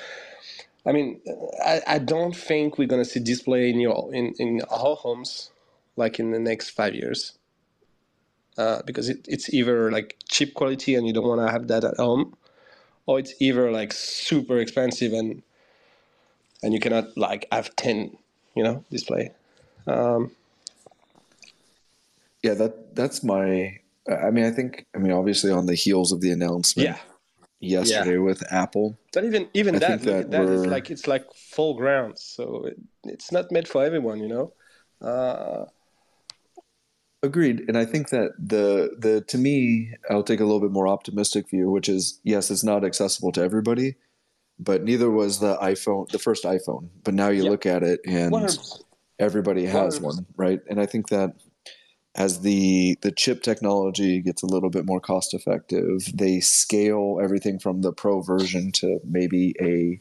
I 0.86 0.92
mean, 0.92 1.20
I, 1.64 1.82
I 1.86 1.98
don't 1.98 2.34
think 2.34 2.78
we're 2.78 2.88
gonna 2.88 3.04
see 3.04 3.20
display 3.20 3.68
in 3.68 3.80
your 3.80 4.12
in, 4.14 4.34
in 4.38 4.62
our 4.70 4.96
homes 4.96 5.50
like 5.96 6.18
in 6.18 6.30
the 6.30 6.38
next 6.38 6.70
five 6.70 6.94
years. 6.94 7.38
Uh, 8.56 8.82
because 8.84 9.08
it, 9.08 9.24
it's 9.28 9.52
either 9.54 9.90
like 9.92 10.16
cheap 10.28 10.54
quality 10.54 10.96
and 10.96 11.06
you 11.06 11.12
don't 11.12 11.28
want 11.28 11.40
to 11.40 11.48
have 11.48 11.68
that 11.68 11.84
at 11.84 11.96
home, 11.96 12.36
or 13.08 13.18
it's 13.18 13.32
either 13.40 13.72
like 13.72 13.90
super 13.92 14.58
expensive 14.58 15.14
and 15.14 15.42
and 16.62 16.74
you 16.74 16.78
cannot 16.78 17.16
like 17.16 17.48
have 17.50 17.74
ten, 17.74 18.16
you 18.54 18.62
know, 18.62 18.84
display. 18.90 19.30
Um, 19.86 20.30
yeah, 22.42 22.54
that 22.54 22.94
that's 22.94 23.24
my. 23.24 23.78
I 24.06 24.30
mean, 24.30 24.44
I 24.44 24.50
think. 24.50 24.86
I 24.94 24.98
mean, 24.98 25.12
obviously, 25.12 25.50
on 25.50 25.66
the 25.66 25.74
heels 25.74 26.12
of 26.12 26.20
the 26.20 26.30
announcement 26.30 26.88
yeah, 27.60 27.78
yesterday 27.78 28.18
with 28.18 28.42
Apple, 28.52 28.98
but 29.14 29.24
even 29.24 29.48
even 29.54 29.76
I 29.76 29.78
that 29.78 30.02
that 30.02 30.30
that 30.30 30.42
is 30.42 30.66
like 30.66 30.90
it's 30.90 31.08
like 31.08 31.24
full 31.34 31.74
ground, 31.74 32.18
so 32.18 32.66
it, 32.66 32.76
it's 33.04 33.32
not 33.32 33.50
made 33.50 33.66
for 33.66 33.84
everyone, 33.84 34.20
you 34.20 34.28
know. 34.28 34.52
Uh, 35.00 35.64
Agreed, 37.22 37.64
and 37.66 37.76
I 37.76 37.84
think 37.84 38.10
that 38.10 38.30
the 38.38 38.94
the 38.96 39.22
to 39.22 39.38
me, 39.38 39.92
I'll 40.08 40.22
take 40.22 40.38
a 40.38 40.44
little 40.44 40.60
bit 40.60 40.70
more 40.70 40.86
optimistic 40.86 41.50
view, 41.50 41.68
which 41.68 41.88
is 41.88 42.20
yes, 42.22 42.48
it's 42.50 42.62
not 42.62 42.84
accessible 42.84 43.32
to 43.32 43.42
everybody, 43.42 43.96
but 44.58 44.84
neither 44.84 45.10
was 45.10 45.40
the 45.40 45.56
iPhone, 45.56 46.08
the 46.10 46.20
first 46.20 46.44
iPhone. 46.44 46.90
But 47.02 47.14
now 47.14 47.28
you 47.28 47.42
Yeah. 47.42 47.50
look 47.50 47.66
at 47.66 47.82
it, 47.82 48.00
and 48.06 48.30
100%. 48.32 48.84
everybody 49.18 49.64
has 49.64 49.98
100%. 50.00 50.02
one, 50.04 50.26
right? 50.36 50.60
And 50.70 50.80
I 50.80 50.86
think 50.86 51.08
that 51.08 51.34
as 52.14 52.40
the 52.42 52.96
the 53.02 53.10
chip 53.10 53.42
technology 53.42 54.20
gets 54.20 54.44
a 54.44 54.46
little 54.46 54.70
bit 54.70 54.86
more 54.86 55.00
cost 55.00 55.34
effective, 55.34 56.08
they 56.14 56.38
scale 56.38 57.18
everything 57.20 57.58
from 57.58 57.80
the 57.82 57.92
pro 57.92 58.20
version 58.22 58.70
to 58.74 59.00
maybe 59.04 59.54
a 59.60 60.00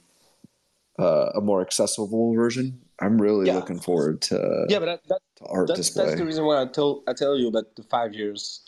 uh, 1.01 1.31
a 1.35 1.41
more 1.41 1.61
accessible 1.61 2.33
version. 2.35 2.81
I'm 2.99 3.21
really 3.21 3.47
Yeah. 3.47 3.55
looking 3.55 3.79
forward 3.79 4.21
to, 4.23 4.65
yeah, 4.69 4.79
but 4.79 4.85
that, 4.85 5.01
that 5.07 5.21
to 5.37 5.45
art 5.45 5.67
that's, 5.67 5.91
that's 5.91 6.15
the 6.15 6.25
reason 6.25 6.45
why 6.45 6.61
I 6.61 6.65
tell 6.65 7.03
I 7.07 7.13
tell 7.13 7.37
you 7.37 7.47
about 7.47 7.75
the 7.75 7.83
five 7.83 8.13
years 8.13 8.61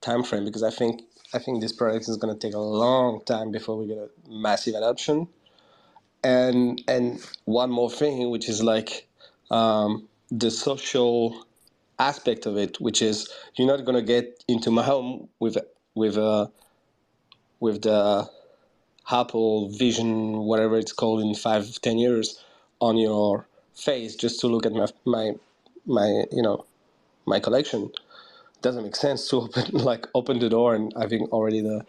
time 0.00 0.22
frame 0.22 0.44
because 0.44 0.62
I 0.62 0.70
think 0.70 1.02
I 1.32 1.38
think 1.38 1.60
this 1.60 1.72
product 1.72 2.08
is 2.08 2.16
going 2.16 2.34
to 2.36 2.46
take 2.46 2.54
a 2.54 2.58
long 2.58 3.22
time 3.24 3.50
before 3.50 3.76
we 3.76 3.86
get 3.86 3.98
a 3.98 4.08
massive 4.28 4.74
adoption. 4.74 5.28
And 6.22 6.82
and 6.88 7.24
one 7.44 7.70
more 7.70 7.90
thing, 7.90 8.30
which 8.30 8.48
is 8.48 8.62
like 8.62 9.08
um, 9.50 10.08
the 10.30 10.50
social 10.50 11.46
aspect 11.98 12.46
of 12.46 12.56
it, 12.56 12.80
which 12.80 13.00
is 13.00 13.28
you're 13.56 13.68
not 13.68 13.84
going 13.84 13.96
to 13.96 14.02
get 14.02 14.44
into 14.48 14.70
my 14.70 14.82
home 14.82 15.28
with 15.38 15.56
with 15.94 16.18
uh, 16.18 16.48
with 17.60 17.82
the 17.82 18.28
Apple 19.10 19.70
Vision, 19.70 20.38
whatever 20.38 20.76
it's 20.78 20.92
called, 20.92 21.22
in 21.22 21.34
five 21.34 21.80
ten 21.80 21.98
years 21.98 22.42
on 22.80 22.98
your 22.98 23.46
face 23.80 24.14
just 24.16 24.40
to 24.40 24.46
look 24.46 24.66
at 24.66 24.72
my 24.72 24.86
my 25.04 25.32
my 25.86 26.24
you 26.30 26.42
know 26.42 26.64
my 27.26 27.40
collection. 27.40 27.90
Doesn't 28.62 28.84
make 28.84 28.96
sense 28.96 29.28
to 29.30 29.36
open 29.44 29.64
like 29.72 30.06
open 30.14 30.38
the 30.38 30.48
door 30.48 30.74
and 30.74 30.92
having 30.98 31.24
already 31.26 31.60
the 31.60 31.84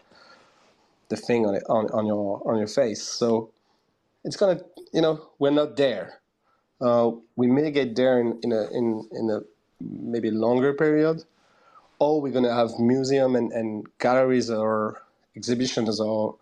the 1.08 1.16
thing 1.16 1.46
on 1.46 1.54
it 1.54 1.62
on, 1.68 1.86
on 1.90 2.06
your 2.06 2.42
on 2.48 2.58
your 2.58 2.68
face. 2.68 3.02
So 3.02 3.50
it's 4.24 4.36
gonna 4.36 4.60
you 4.92 5.02
know 5.02 5.30
we're 5.38 5.50
not 5.50 5.76
there. 5.76 6.20
Uh, 6.80 7.12
we 7.36 7.46
get 7.70 7.94
there 7.94 8.18
in, 8.18 8.40
in 8.42 8.52
a 8.52 8.62
in, 8.72 9.08
in 9.12 9.30
a 9.30 9.40
maybe 9.80 10.30
longer 10.30 10.72
period. 10.72 11.24
Or 11.98 12.20
we're 12.20 12.32
gonna 12.32 12.54
have 12.54 12.70
museum 12.80 13.36
and, 13.36 13.52
and 13.52 13.86
galleries 13.98 14.50
or 14.50 15.02
exhibitions 15.36 16.00
or 16.00 16.34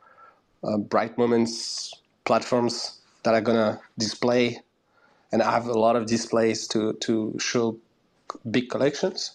uh, 0.65 0.79
bright 0.79 1.19
moments 1.19 1.93
platforms 2.25 3.01
that 3.25 3.35
are 3.35 3.43
gonna 3.43 3.79
display 3.99 4.59
and 5.33 5.43
I 5.43 5.53
have 5.53 5.67
a 5.67 5.79
lot 5.79 5.97
of 5.97 6.07
displays 6.07 6.67
to 6.69 6.95
to 6.95 7.37
show 7.39 7.79
big 8.51 8.71
collections. 8.71 9.33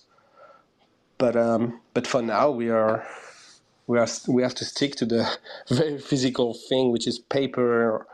But 1.17 1.35
um, 1.35 1.81
but 1.93 2.07
for 2.07 2.21
now 2.21 2.51
we 2.51 2.69
are 2.69 3.05
we 3.87 3.99
are 3.99 4.07
we 4.27 4.43
have 4.43 4.55
to 4.55 4.65
stick 4.65 4.95
to 4.97 5.05
the 5.05 5.37
very 5.69 5.97
physical 5.99 6.53
thing, 6.53 6.91
which 6.91 7.07
is 7.07 7.19
paper 7.19 8.07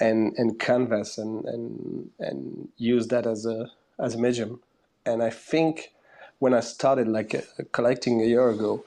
and 0.00 0.34
and 0.38 0.58
canvas, 0.58 1.18
and 1.18 1.44
and 1.46 2.10
and 2.20 2.68
use 2.78 3.08
that 3.08 3.26
as 3.26 3.46
a 3.46 3.70
as 4.00 4.14
a 4.14 4.18
medium. 4.18 4.60
And 5.06 5.22
I 5.22 5.30
think 5.30 5.92
when 6.40 6.54
I 6.54 6.60
started 6.60 7.08
like 7.08 7.34
uh, 7.34 7.42
collecting 7.72 8.22
a 8.22 8.26
year 8.26 8.48
ago, 8.50 8.84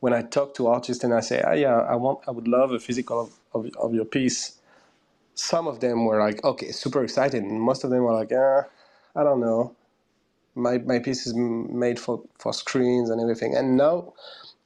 when 0.00 0.12
I 0.14 0.22
talk 0.22 0.54
to 0.56 0.68
artists 0.68 1.04
and 1.04 1.14
I 1.14 1.20
say, 1.20 1.42
oh, 1.46 1.54
yeah, 1.54 1.78
I 1.80 1.96
want 1.96 2.20
I 2.28 2.32
would 2.32 2.48
love 2.48 2.72
a 2.72 2.78
physical 2.78 3.20
of, 3.20 3.32
of, 3.54 3.70
of 3.76 3.94
your 3.94 4.04
piece 4.04 4.57
some 5.38 5.68
of 5.68 5.78
them 5.78 6.04
were 6.04 6.18
like, 6.18 6.42
okay, 6.42 6.72
super 6.72 7.04
excited, 7.04 7.44
and 7.44 7.60
most 7.60 7.84
of 7.84 7.90
them 7.90 8.02
were 8.02 8.12
like, 8.12 8.32
uh, 8.32 8.62
I 9.14 9.22
don't 9.22 9.40
know. 9.40 9.76
My 10.54 10.78
my 10.78 10.98
piece 10.98 11.26
is 11.26 11.34
made 11.34 12.00
for 12.00 12.22
for 12.38 12.52
screens 12.52 13.08
and 13.08 13.20
everything, 13.20 13.54
and 13.54 13.76
now 13.76 14.12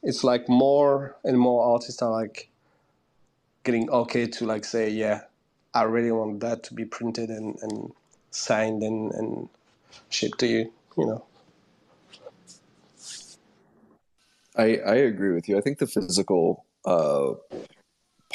it's 0.02 0.24
like 0.24 0.48
more 0.48 1.16
and 1.24 1.38
more 1.38 1.74
artists 1.74 2.00
are 2.00 2.10
like 2.10 2.48
getting 3.64 3.90
okay 3.90 4.26
to 4.26 4.46
like 4.46 4.64
say, 4.64 4.88
yeah, 4.88 5.22
I 5.74 5.82
really 5.82 6.10
want 6.10 6.40
that 6.40 6.62
to 6.64 6.74
be 6.74 6.86
printed 6.86 7.28
and, 7.28 7.58
and 7.60 7.92
signed 8.30 8.82
and, 8.82 9.12
and 9.12 9.48
shipped 10.08 10.38
to 10.40 10.46
you, 10.46 10.72
you 10.96 11.06
know. 11.06 11.24
I, 14.56 14.78
I 14.78 14.94
agree 14.94 15.34
with 15.34 15.48
you. 15.48 15.58
I 15.58 15.60
think 15.60 15.78
the 15.78 15.86
physical 15.86 16.64
uh, 16.84 17.34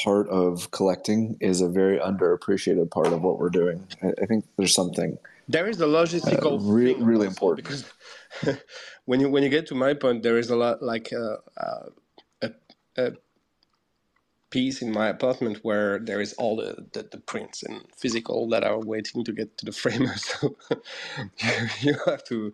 part 0.04 0.30
of 0.30 0.72
collecting 0.72 1.38
is 1.42 1.62
a 1.62 1.70
very 1.70 2.00
underappreciated 2.00 2.92
part 2.92 3.08
of 3.08 3.22
what 3.24 3.40
we're 3.40 3.50
doing. 3.50 3.88
I, 4.04 4.10
I 4.24 4.26
think 4.28 4.46
there's 4.58 4.76
something. 4.76 5.18
There 5.50 5.68
is 5.68 5.78
the 5.78 5.88
logistical 5.88 6.60
Uh, 6.60 6.72
re- 6.74 6.96
really 6.96 7.28
important. 7.28 7.66
because 7.68 7.86
when 9.06 9.20
you 9.22 9.30
when 9.30 9.44
you 9.44 9.50
get 9.50 9.68
to 9.68 9.76
my 9.76 9.94
point, 9.94 10.24
there 10.24 10.38
is 10.38 10.50
a 10.50 10.56
lot 10.58 10.84
like 10.84 11.14
uh, 11.14 11.38
uh, 11.58 11.90
a, 12.42 12.52
a 12.98 13.12
piece 14.50 14.82
in 14.82 14.92
my 14.92 15.10
apartment 15.10 15.60
where 15.64 16.00
there 16.00 16.22
is 16.22 16.34
all 16.34 16.56
the, 16.58 16.76
the, 16.94 17.04
the 17.12 17.20
prints 17.20 17.64
and 17.64 17.82
physical 17.96 18.48
that 18.50 18.64
are 18.64 18.80
waiting 18.80 19.24
to 19.24 19.34
get 19.34 19.58
to 19.58 19.66
the 19.66 19.72
framer. 19.72 20.16
So 20.18 20.56
you 21.82 21.96
have 22.06 22.24
to 22.26 22.54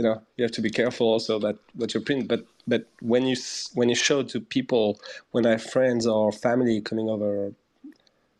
you 0.00 0.06
know 0.06 0.22
you 0.38 0.44
have 0.44 0.52
to 0.52 0.62
be 0.62 0.70
careful 0.70 1.06
also 1.06 1.36
about 1.36 1.58
what 1.74 1.92
you 1.92 2.00
print. 2.00 2.26
But 2.26 2.46
but 2.66 2.86
when 3.02 3.26
you 3.26 3.36
when 3.74 3.90
you 3.90 3.94
show 3.94 4.22
to 4.22 4.40
people 4.40 4.98
when 5.32 5.44
I 5.44 5.50
have 5.56 5.62
friends 5.62 6.06
or 6.06 6.32
family 6.32 6.80
coming 6.80 7.10
over 7.10 7.52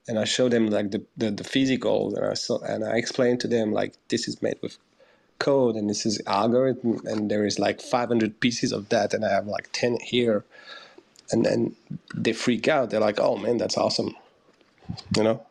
and 0.08 0.18
I 0.18 0.24
show 0.24 0.48
them 0.48 0.68
like 0.68 0.90
the, 0.90 1.04
the, 1.18 1.30
the 1.30 1.44
physical 1.44 2.16
and 2.16 2.24
I 2.24 2.32
saw, 2.32 2.60
and 2.60 2.82
I 2.82 2.96
explain 2.96 3.36
to 3.38 3.46
them 3.46 3.72
like 3.72 3.92
this 4.08 4.26
is 4.26 4.40
made 4.40 4.58
with 4.62 4.78
code 5.38 5.76
and 5.76 5.90
this 5.90 6.06
is 6.06 6.18
algorithm 6.26 7.02
and 7.04 7.30
there 7.30 7.44
is 7.44 7.58
like 7.58 7.82
500 7.82 8.40
pieces 8.40 8.72
of 8.72 8.88
that 8.88 9.12
and 9.12 9.22
I 9.22 9.30
have 9.30 9.46
like 9.46 9.68
10 9.72 9.98
here 10.00 10.46
and 11.30 11.44
then 11.44 11.76
they 12.14 12.32
freak 12.32 12.68
out 12.68 12.88
they're 12.88 13.06
like 13.08 13.20
oh 13.20 13.36
man 13.36 13.58
that's 13.58 13.76
awesome 13.76 14.14
you 15.14 15.24
know 15.24 15.46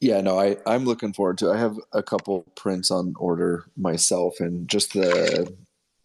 Yeah, 0.00 0.20
no, 0.22 0.38
I, 0.38 0.56
I'm 0.66 0.84
looking 0.84 1.12
forward 1.12 1.38
to. 1.38 1.50
I 1.50 1.58
have 1.58 1.76
a 1.92 2.02
couple 2.02 2.46
prints 2.54 2.90
on 2.90 3.14
order 3.18 3.64
myself, 3.76 4.40
and 4.40 4.68
just 4.68 4.94
the 4.94 5.54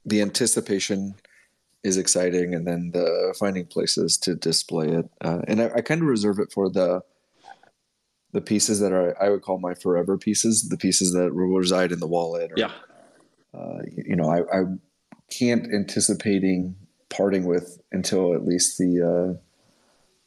the 0.05 0.21
anticipation 0.21 1.15
is 1.83 1.97
exciting, 1.97 2.53
and 2.53 2.67
then 2.67 2.91
the 2.91 3.33
finding 3.39 3.65
places 3.65 4.17
to 4.17 4.35
display 4.35 4.89
it. 4.89 5.09
Uh, 5.21 5.41
and 5.47 5.61
I, 5.61 5.71
I 5.75 5.81
kind 5.81 6.01
of 6.01 6.07
reserve 6.07 6.39
it 6.39 6.51
for 6.51 6.69
the 6.69 7.01
the 8.33 8.41
pieces 8.41 8.81
that 8.81 8.91
are 8.91 9.15
I 9.21 9.29
would 9.29 9.43
call 9.43 9.59
my 9.59 9.73
forever 9.73 10.17
pieces, 10.17 10.67
the 10.67 10.77
pieces 10.77 11.13
that 11.13 11.33
will 11.33 11.57
reside 11.57 11.93
in 11.93 11.99
the 11.99 12.07
wallet. 12.07 12.51
Or, 12.51 12.55
yeah 12.57 12.71
uh, 13.55 13.79
you 13.85 14.15
know, 14.15 14.29
I, 14.29 14.41
I 14.59 14.63
can't 15.29 15.71
anticipating 15.73 16.75
parting 17.09 17.45
with 17.45 17.79
until 17.91 18.33
at 18.33 18.45
least 18.45 18.77
the 18.77 19.01
uh, 19.01 19.41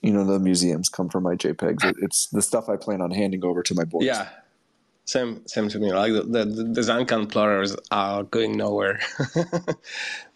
you 0.03 0.13
know 0.13 0.25
the 0.25 0.39
museums 0.39 0.89
come 0.89 1.09
from 1.09 1.25
my 1.25 1.35
JPEGs. 1.35 1.85
It, 1.85 1.97
it's 2.01 2.27
the 2.29 2.43
stuff 2.43 2.69
I 2.69 2.77
plan 2.77 3.01
on 3.01 3.11
handing 3.11 3.45
over 3.45 3.63
to 3.63 3.75
my 3.75 3.85
boys. 3.85 4.05
yeah 4.05 4.29
same 5.05 5.47
same 5.47 5.71
to 5.71 5.79
me 5.79 5.91
like 5.91 6.13
the, 6.13 6.23
the, 6.23 6.45
the 6.45 6.65
design 6.65 7.07
plotters 7.07 7.75
are 7.91 8.25
going 8.25 8.59
nowhere 8.59 9.01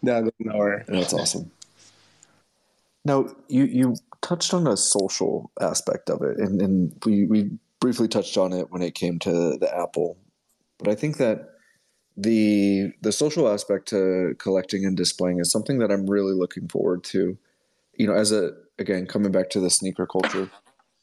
they 0.01 0.11
are 0.11 0.21
going 0.21 0.33
nowhere 0.39 0.83
that's 0.87 1.13
awesome. 1.13 1.51
Now 3.05 3.27
you 3.49 3.65
you 3.65 3.95
touched 4.21 4.53
on 4.53 4.65
a 4.65 4.77
social 4.77 5.51
aspect 5.59 6.09
of 6.09 6.21
it, 6.21 6.37
and, 6.37 6.61
and 6.61 6.95
we 7.05 7.25
we 7.25 7.51
briefly 7.79 8.07
touched 8.07 8.37
on 8.37 8.53
it 8.53 8.71
when 8.71 8.81
it 8.81 8.95
came 8.95 9.19
to 9.19 9.57
the 9.57 9.69
Apple, 9.77 10.17
but 10.77 10.87
I 10.87 10.95
think 10.95 11.17
that 11.17 11.49
the 12.15 12.93
the 13.01 13.11
social 13.11 13.47
aspect 13.49 13.89
to 13.89 14.35
collecting 14.39 14.85
and 14.85 14.95
displaying 14.95 15.39
is 15.39 15.51
something 15.51 15.79
that 15.79 15.91
I'm 15.91 16.09
really 16.09 16.33
looking 16.33 16.67
forward 16.67 17.03
to. 17.05 17.37
You 17.95 18.07
know, 18.07 18.13
as 18.13 18.31
a 18.31 18.53
again 18.79 19.05
coming 19.05 19.31
back 19.31 19.49
to 19.51 19.59
the 19.59 19.69
sneaker 19.69 20.05
culture, 20.05 20.49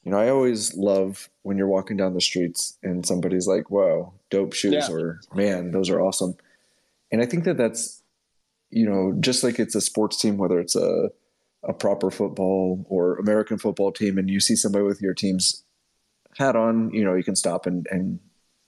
you 0.02 0.10
know, 0.10 0.18
I 0.18 0.28
always 0.30 0.74
love 0.74 1.28
when 1.42 1.56
you're 1.58 1.68
walking 1.68 1.96
down 1.96 2.14
the 2.14 2.20
streets 2.20 2.78
and 2.82 3.04
somebody's 3.06 3.46
like, 3.46 3.70
"Wow, 3.70 4.14
dope 4.30 4.54
shoes," 4.54 4.72
Yeah. 4.72 4.90
or 4.94 5.20
"Man, 5.34 5.70
those 5.72 5.90
are 5.90 6.00
awesome," 6.00 6.36
and 7.10 7.20
I 7.20 7.26
think 7.26 7.44
that 7.44 7.56
that's 7.56 8.02
you 8.72 8.88
know, 8.88 9.12
just 9.18 9.42
like 9.42 9.58
it's 9.58 9.74
a 9.74 9.80
sports 9.80 10.20
team, 10.20 10.36
whether 10.38 10.60
it's 10.60 10.76
a 10.76 11.10
a 11.64 11.72
proper 11.74 12.10
football 12.10 12.86
or 12.88 13.16
American 13.16 13.58
football 13.58 13.92
team, 13.92 14.16
and 14.16 14.30
you 14.30 14.40
see 14.40 14.56
somebody 14.56 14.84
with 14.84 15.02
your 15.02 15.12
team's 15.12 15.64
hat 16.38 16.56
on, 16.56 16.90
you 16.94 17.04
know, 17.04 17.14
you 17.14 17.24
can 17.24 17.36
stop 17.36 17.66
and, 17.66 17.86
and 17.90 18.18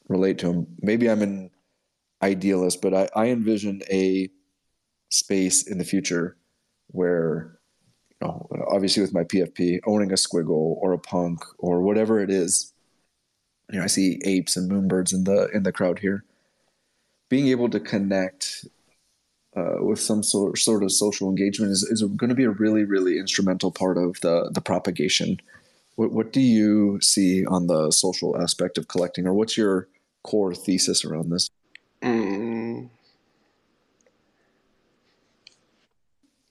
relate 0.09 0.39
to 0.39 0.49
them. 0.49 0.67
Maybe 0.83 1.09
I'm 1.09 1.23
an 1.23 1.51
idealist, 2.21 2.83
but 2.83 2.93
I, 2.93 3.09
I 3.17 3.29
envision 3.29 3.81
a 3.91 4.29
space 5.09 5.67
in 5.67 5.79
the 5.79 5.85
future 5.85 6.37
where, 6.89 7.59
know, 8.23 8.47
obviously 8.71 9.03
with 9.03 9.15
my 9.15 9.25
PFP, 9.25 9.81
owning 9.87 10.13
a 10.13 10.17
squiggle 10.17 10.77
or 10.81 10.93
a 10.93 10.99
punk 10.99 11.41
or 11.59 11.81
whatever 11.81 12.21
it 12.21 12.31
is, 12.31 12.73
you 13.71 13.79
know, 13.79 13.85
I 13.85 13.89
see 13.89 14.21
apes 14.25 14.57
and 14.57 14.71
moonbirds 14.71 15.13
in 15.13 15.25
the 15.25 15.49
in 15.49 15.63
the 15.63 15.73
crowd 15.73 15.99
here. 15.99 16.25
Being 17.29 17.49
able 17.49 17.71
to 17.71 17.81
connect 17.81 18.67
uh, 19.57 19.77
with 19.81 19.99
some 20.01 20.23
sort 20.23 20.59
sort 20.59 20.83
of 20.83 20.93
social 20.93 21.29
engagement 21.29 21.73
is, 21.73 21.83
is 21.83 22.03
going 22.03 22.29
to 22.29 22.35
be 22.35 22.45
a 22.45 22.51
really 22.51 22.85
really 22.85 23.19
instrumental 23.19 23.71
part 23.71 23.97
of 23.97 24.21
the 24.21 24.51
the 24.53 24.61
propagation. 24.61 25.41
What 25.97 26.13
what 26.13 26.33
do 26.33 26.41
you 26.41 27.01
see 27.01 27.45
on 27.47 27.67
the 27.67 27.91
social 27.91 28.41
aspect 28.41 28.79
of 28.79 28.89
collecting, 28.89 29.27
or 29.27 29.35
what's 29.35 29.57
your 29.57 29.89
core 30.23 30.55
thesis 30.55 31.05
around 31.05 31.31
this? 31.31 31.51
Mm, 32.03 32.91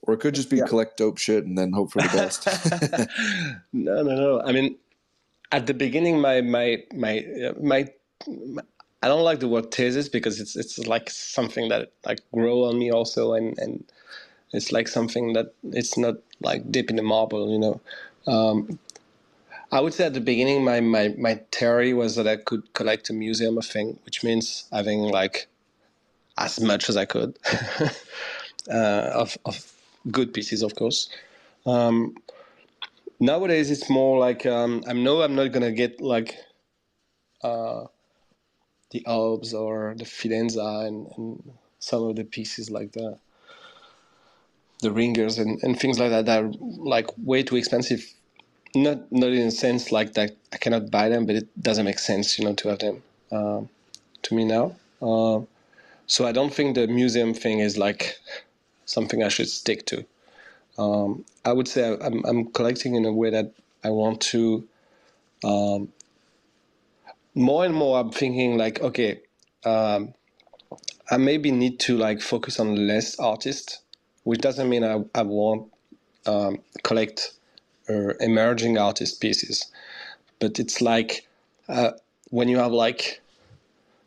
Or 0.02 0.14
it 0.14 0.20
could 0.20 0.34
just 0.34 0.50
be 0.50 0.56
Yeah. 0.58 0.66
collect 0.66 0.96
dope 0.98 1.18
shit 1.18 1.44
and 1.44 1.56
then 1.56 1.72
hope 1.72 1.92
for 1.92 2.02
the 2.02 2.08
best. 2.08 2.46
no, 3.72 4.02
no, 4.02 4.14
no. 4.16 4.42
I 4.42 4.52
mean, 4.52 4.76
at 5.52 5.66
the 5.66 5.74
beginning, 5.74 6.20
my 6.20 6.40
my 6.40 6.82
my 6.94 7.24
uh, 7.46 7.52
my, 7.62 7.88
my 8.26 8.62
I 9.02 9.08
don't 9.08 9.22
like 9.22 9.40
the 9.40 9.48
word 9.48 9.70
thesis 9.70 10.08
because 10.08 10.40
it's 10.40 10.56
it's 10.56 10.78
like 10.78 11.10
something 11.10 11.68
that 11.68 11.92
like 12.04 12.20
grow 12.32 12.64
on 12.64 12.78
me 12.78 12.90
also, 12.90 13.34
and 13.34 13.58
and 13.58 13.84
it's 14.52 14.72
like 14.72 14.88
something 14.88 15.32
that 15.34 15.54
it's 15.72 15.96
not 15.96 16.16
like 16.40 16.70
deep 16.70 16.90
in 16.90 16.96
the 16.96 17.02
marble, 17.02 17.50
you 17.50 17.58
know. 17.58 17.80
Um, 18.26 18.78
I 19.72 19.80
would 19.80 19.94
say 19.94 20.04
at 20.04 20.12
the 20.12 20.20
beginning, 20.20 20.64
my, 20.64 20.80
my, 20.80 21.14
my 21.18 21.40
theory 21.50 21.94
was 21.94 22.16
that 22.16 22.28
I 22.28 22.36
could 22.36 22.74
collect 22.74 23.08
a 23.08 23.14
museum 23.14 23.56
of 23.56 23.64
things, 23.64 23.98
which 24.04 24.22
means 24.22 24.68
having 24.70 25.00
like 25.00 25.48
as 26.36 26.60
much 26.60 26.90
as 26.90 26.96
I 26.96 27.06
could 27.06 27.38
uh, 28.70 29.10
of, 29.14 29.38
of 29.46 29.71
good 30.10 30.32
pieces, 30.34 30.62
of 30.62 30.74
course. 30.74 31.08
Um, 31.66 32.16
nowadays, 33.20 33.70
it's 33.70 33.88
more 33.88 34.18
like 34.18 34.46
um, 34.46 34.82
I 34.86 34.92
know 34.92 35.22
I'm 35.22 35.34
not 35.34 35.52
gonna 35.52 35.72
get 35.72 36.00
like 36.00 36.36
uh, 37.42 37.84
the 38.90 39.04
Alps 39.06 39.54
or 39.54 39.94
the 39.96 40.04
Fidenza 40.04 40.86
and, 40.86 41.08
and 41.16 41.52
some 41.78 42.04
of 42.04 42.16
the 42.16 42.24
pieces 42.24 42.70
like 42.70 42.92
the 42.92 43.18
the 44.80 44.90
ringers 44.90 45.38
and, 45.38 45.62
and 45.62 45.78
things 45.78 46.00
like 46.00 46.10
that 46.10 46.26
that 46.26 46.42
are 46.42 46.52
like 46.60 47.06
way 47.16 47.42
too 47.44 47.54
expensive 47.54 48.04
not 48.74 49.10
not 49.12 49.30
in 49.30 49.46
a 49.46 49.50
sense 49.50 49.92
like 49.92 50.14
that 50.14 50.32
I 50.52 50.56
cannot 50.56 50.90
buy 50.90 51.08
them, 51.08 51.26
but 51.26 51.36
it 51.36 51.62
doesn't 51.62 51.84
make 51.84 51.98
sense, 51.98 52.38
you 52.38 52.44
know, 52.44 52.54
to 52.54 52.68
have 52.68 52.78
them 52.78 53.02
um, 53.30 53.68
to 54.22 54.34
me 54.34 54.44
now. 54.44 54.74
Uh, 55.00 55.40
so 56.06 56.26
I 56.26 56.32
don't 56.32 56.52
think 56.52 56.74
the 56.74 56.86
museum 56.86 57.34
thing 57.34 57.58
is 57.60 57.76
like 57.76 58.18
something 58.92 59.22
I 59.22 59.28
should 59.28 59.48
stick 59.48 59.86
to. 59.86 60.04
Um, 60.78 61.24
I 61.44 61.52
would 61.52 61.68
say 61.68 61.96
I'm 62.00 62.24
I'm 62.24 62.52
collecting 62.52 62.94
in 62.94 63.04
a 63.04 63.12
way 63.12 63.30
that 63.30 63.52
I 63.84 63.90
want 63.90 64.20
to. 64.32 64.66
Um, 65.44 65.92
more 67.34 67.64
and 67.64 67.74
more, 67.74 67.98
I'm 67.98 68.10
thinking 68.10 68.58
like, 68.58 68.80
okay, 68.80 69.20
um, 69.64 70.14
I 71.10 71.16
maybe 71.16 71.50
need 71.50 71.80
to 71.80 71.96
like 71.96 72.20
focus 72.20 72.60
on 72.60 72.86
less 72.86 73.18
artists, 73.18 73.80
which 74.24 74.40
doesn't 74.40 74.68
mean 74.68 74.84
I 74.84 75.02
I 75.14 75.22
won't 75.22 75.72
um, 76.26 76.58
collect 76.82 77.32
uh, 77.88 78.14
emerging 78.20 78.78
artist 78.78 79.20
pieces. 79.20 79.66
But 80.38 80.58
it's 80.58 80.80
like 80.80 81.26
uh, 81.68 81.92
when 82.30 82.48
you 82.48 82.58
have 82.58 82.72
like 82.72 83.20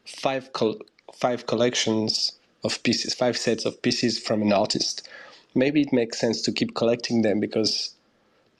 five 0.05 0.53
col- 0.53 0.81
five 1.13 1.47
collections 1.47 2.33
of 2.65 2.81
pieces, 2.83 3.13
five 3.13 3.37
sets 3.37 3.65
of 3.65 3.81
pieces 3.81 4.19
from 4.19 4.41
an 4.41 4.51
artist. 4.51 5.07
Maybe 5.53 5.81
it 5.81 5.93
makes 5.93 6.19
sense 6.19 6.41
to 6.41 6.51
keep 6.51 6.75
collecting 6.75 7.21
them 7.21 7.39
because, 7.39 7.95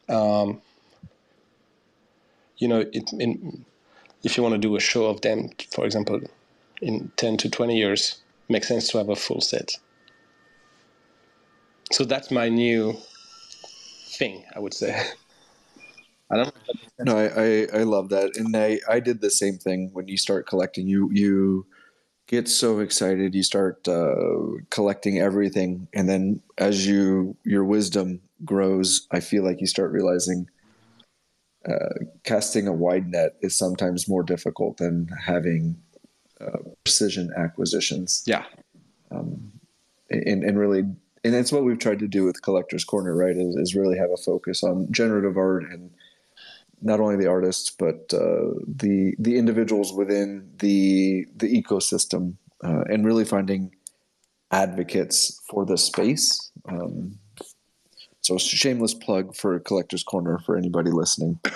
um, 0.08 0.62
you 2.58 2.68
know, 2.68 2.86
it, 2.94 3.12
in, 3.14 3.66
if 4.24 4.38
you 4.38 4.44
want 4.44 4.54
to 4.54 4.60
do 4.60 4.76
a 4.76 4.80
show 4.80 5.08
of 5.08 5.22
them, 5.22 5.50
for 5.72 5.86
example, 5.86 6.22
in 6.82 7.12
ten 7.18 7.38
to 7.38 7.50
twenty 7.50 7.78
years, 7.78 8.22
makes 8.48 8.68
sense 8.68 8.88
to 8.90 8.98
have 8.98 9.10
a 9.10 9.16
full 9.16 9.42
set. 9.42 9.72
So 11.92 12.06
that's 12.06 12.32
my 12.32 12.50
new 12.50 12.96
thing, 14.18 14.44
I 14.56 14.60
would 14.60 14.74
say. 14.74 14.92
I 16.32 16.38
don't. 16.38 16.56
No, 17.00 17.18
I, 17.18 17.26
I, 17.26 17.80
I 17.82 17.84
love 17.84 18.10
that. 18.10 18.36
And 18.36 18.56
I, 18.56 18.80
I 18.90 19.00
did 19.00 19.22
the 19.22 19.30
same 19.30 19.58
thing 19.58 19.92
when 19.94 20.08
you 20.08 20.18
start 20.18 20.48
collecting. 20.48 20.88
You 20.88 21.10
you 21.12 21.66
get 22.28 22.48
so 22.48 22.80
excited, 22.80 23.36
you 23.36 23.44
start 23.44 23.88
uh, 23.88 24.16
collecting 24.70 25.20
everything, 25.20 25.88
and 25.94 26.10
then 26.10 26.42
as 26.58 26.88
you 26.88 27.36
your 27.44 27.64
wisdom 27.64 28.22
grows, 28.44 29.08
I 29.12 29.20
feel 29.20 29.44
like 29.44 29.62
you 29.62 29.68
start 29.68 29.92
realizing 29.92 30.48
uh, 31.68 32.06
casting 32.24 32.68
a 32.68 32.74
wide 32.74 33.08
net 33.08 33.36
is 33.42 33.58
sometimes 33.58 34.08
more 34.08 34.24
difficult 34.24 34.78
than 34.78 35.10
having 35.26 35.78
uh, 36.40 36.60
precision 36.84 37.32
acquisitions. 37.38 38.24
Yeah. 38.26 38.46
Um, 39.12 39.52
and 40.10 40.44
and 40.44 40.60
really, 40.60 40.82
and 41.24 41.34
that's 41.34 41.52
what 41.52 41.64
we've 41.64 41.80
tried 41.80 42.00
to 42.00 42.08
do 42.08 42.24
with 42.24 42.42
Collectors 42.42 42.84
Corner, 42.84 43.16
right? 43.16 43.36
Is, 43.36 43.56
is 43.56 43.76
really 43.76 43.98
have 43.98 44.12
a 44.12 44.18
focus 44.18 44.64
on 44.64 44.92
generative 44.92 45.38
art 45.38 45.64
and 45.64 45.92
not 46.86 47.00
only 47.00 47.18
the 47.18 47.28
artists 47.28 47.70
but 47.70 48.14
uh, 48.14 48.54
the 48.68 49.16
the 49.20 49.38
individuals 49.38 49.92
within 49.92 50.50
the 50.60 51.26
the 51.36 51.62
ecosystem 51.62 52.36
uh, 52.64 52.84
and 52.90 53.06
really 53.06 53.26
finding 53.26 53.72
advocates 54.52 55.42
for 55.50 55.66
the 55.66 55.78
space. 55.78 56.52
Um, 56.70 57.18
so 58.22 58.38
shameless 58.38 58.94
plug 58.94 59.36
for 59.36 59.60
collectors 59.60 60.04
corner 60.04 60.40
for 60.40 60.56
anybody 60.56 60.92
listening. 60.92 61.40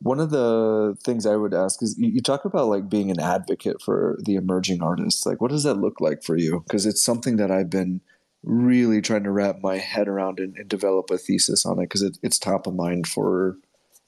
One 0.00 0.18
of 0.18 0.30
the 0.30 0.96
things 1.04 1.26
i 1.26 1.36
would 1.36 1.54
ask 1.54 1.82
is 1.82 1.96
you, 1.96 2.08
you 2.08 2.20
talk 2.20 2.44
about 2.44 2.66
like 2.66 2.88
being 2.88 3.10
an 3.10 3.20
advocate 3.20 3.80
for 3.80 4.18
the 4.24 4.34
emerging 4.34 4.82
artists. 4.82 5.24
Like 5.24 5.40
what 5.40 5.50
does 5.50 5.62
that 5.62 5.74
look 5.74 6.00
like 6.00 6.22
for 6.22 6.36
you? 6.36 6.60
Because 6.66 6.86
it's 6.86 7.02
something 7.02 7.36
that 7.36 7.50
i've 7.50 7.70
been 7.70 8.00
really 8.42 9.00
trying 9.00 9.24
to 9.24 9.30
wrap 9.30 9.60
my 9.62 9.78
head 9.78 10.08
around 10.08 10.40
and, 10.40 10.56
and 10.56 10.68
develop 10.68 11.10
a 11.10 11.18
thesis 11.18 11.64
on 11.64 11.78
it 11.78 11.82
because 11.82 12.02
it, 12.02 12.18
it's 12.22 12.38
top 12.38 12.66
of 12.66 12.74
mind 12.74 13.06
for 13.06 13.56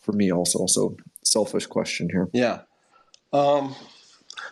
for 0.00 0.12
me 0.12 0.30
also. 0.32 0.66
So 0.66 0.96
selfish 1.22 1.66
question 1.66 2.08
here. 2.10 2.28
Yeah. 2.32 2.60
Um, 3.32 3.74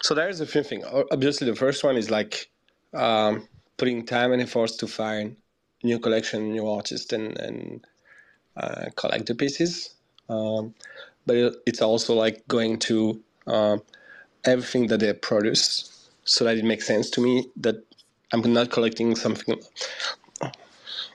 so 0.01 0.15
there's 0.15 0.41
a 0.41 0.47
few 0.47 0.63
things. 0.63 0.85
Obviously, 1.11 1.49
the 1.49 1.57
first 1.57 1.85
one 1.85 1.97
is 1.97 2.11
like 2.11 2.51
um, 2.95 3.47
putting 3.77 4.05
time 4.07 4.33
and 4.33 4.43
efforts 4.43 4.77
to 4.77 4.87
find 4.87 5.37
new 5.83 5.99
collection, 5.99 6.53
new 6.53 6.69
artists, 6.69 7.13
and 7.13 7.39
and 7.39 7.87
uh, 8.57 8.87
collect 8.97 9.27
the 9.27 9.35
pieces. 9.35 9.95
Um, 10.29 10.75
but 11.27 11.37
it, 11.37 11.55
it's 11.67 11.83
also 11.83 12.15
like 12.15 12.47
going 12.49 12.79
to 12.81 13.21
um, 13.47 13.83
everything 14.45 14.89
that 14.89 15.01
they 15.01 15.13
produce, 15.13 16.09
so 16.25 16.45
that 16.45 16.57
it 16.57 16.65
makes 16.65 16.87
sense 16.87 17.11
to 17.11 17.21
me 17.21 17.47
that 17.57 17.85
I'm 18.33 18.43
not 18.53 18.71
collecting 18.71 19.17
something. 19.17 19.61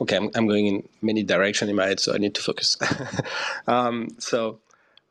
Okay, 0.01 0.17
I'm, 0.17 0.29
I'm 0.35 0.47
going 0.47 0.67
in 0.67 0.89
many 1.01 1.23
directions 1.23 1.69
in 1.69 1.75
my 1.75 1.87
head, 1.87 1.99
so 1.99 2.13
I 2.13 2.17
need 2.19 2.35
to 2.35 2.41
focus. 2.41 2.77
um, 3.67 4.09
so 4.19 4.59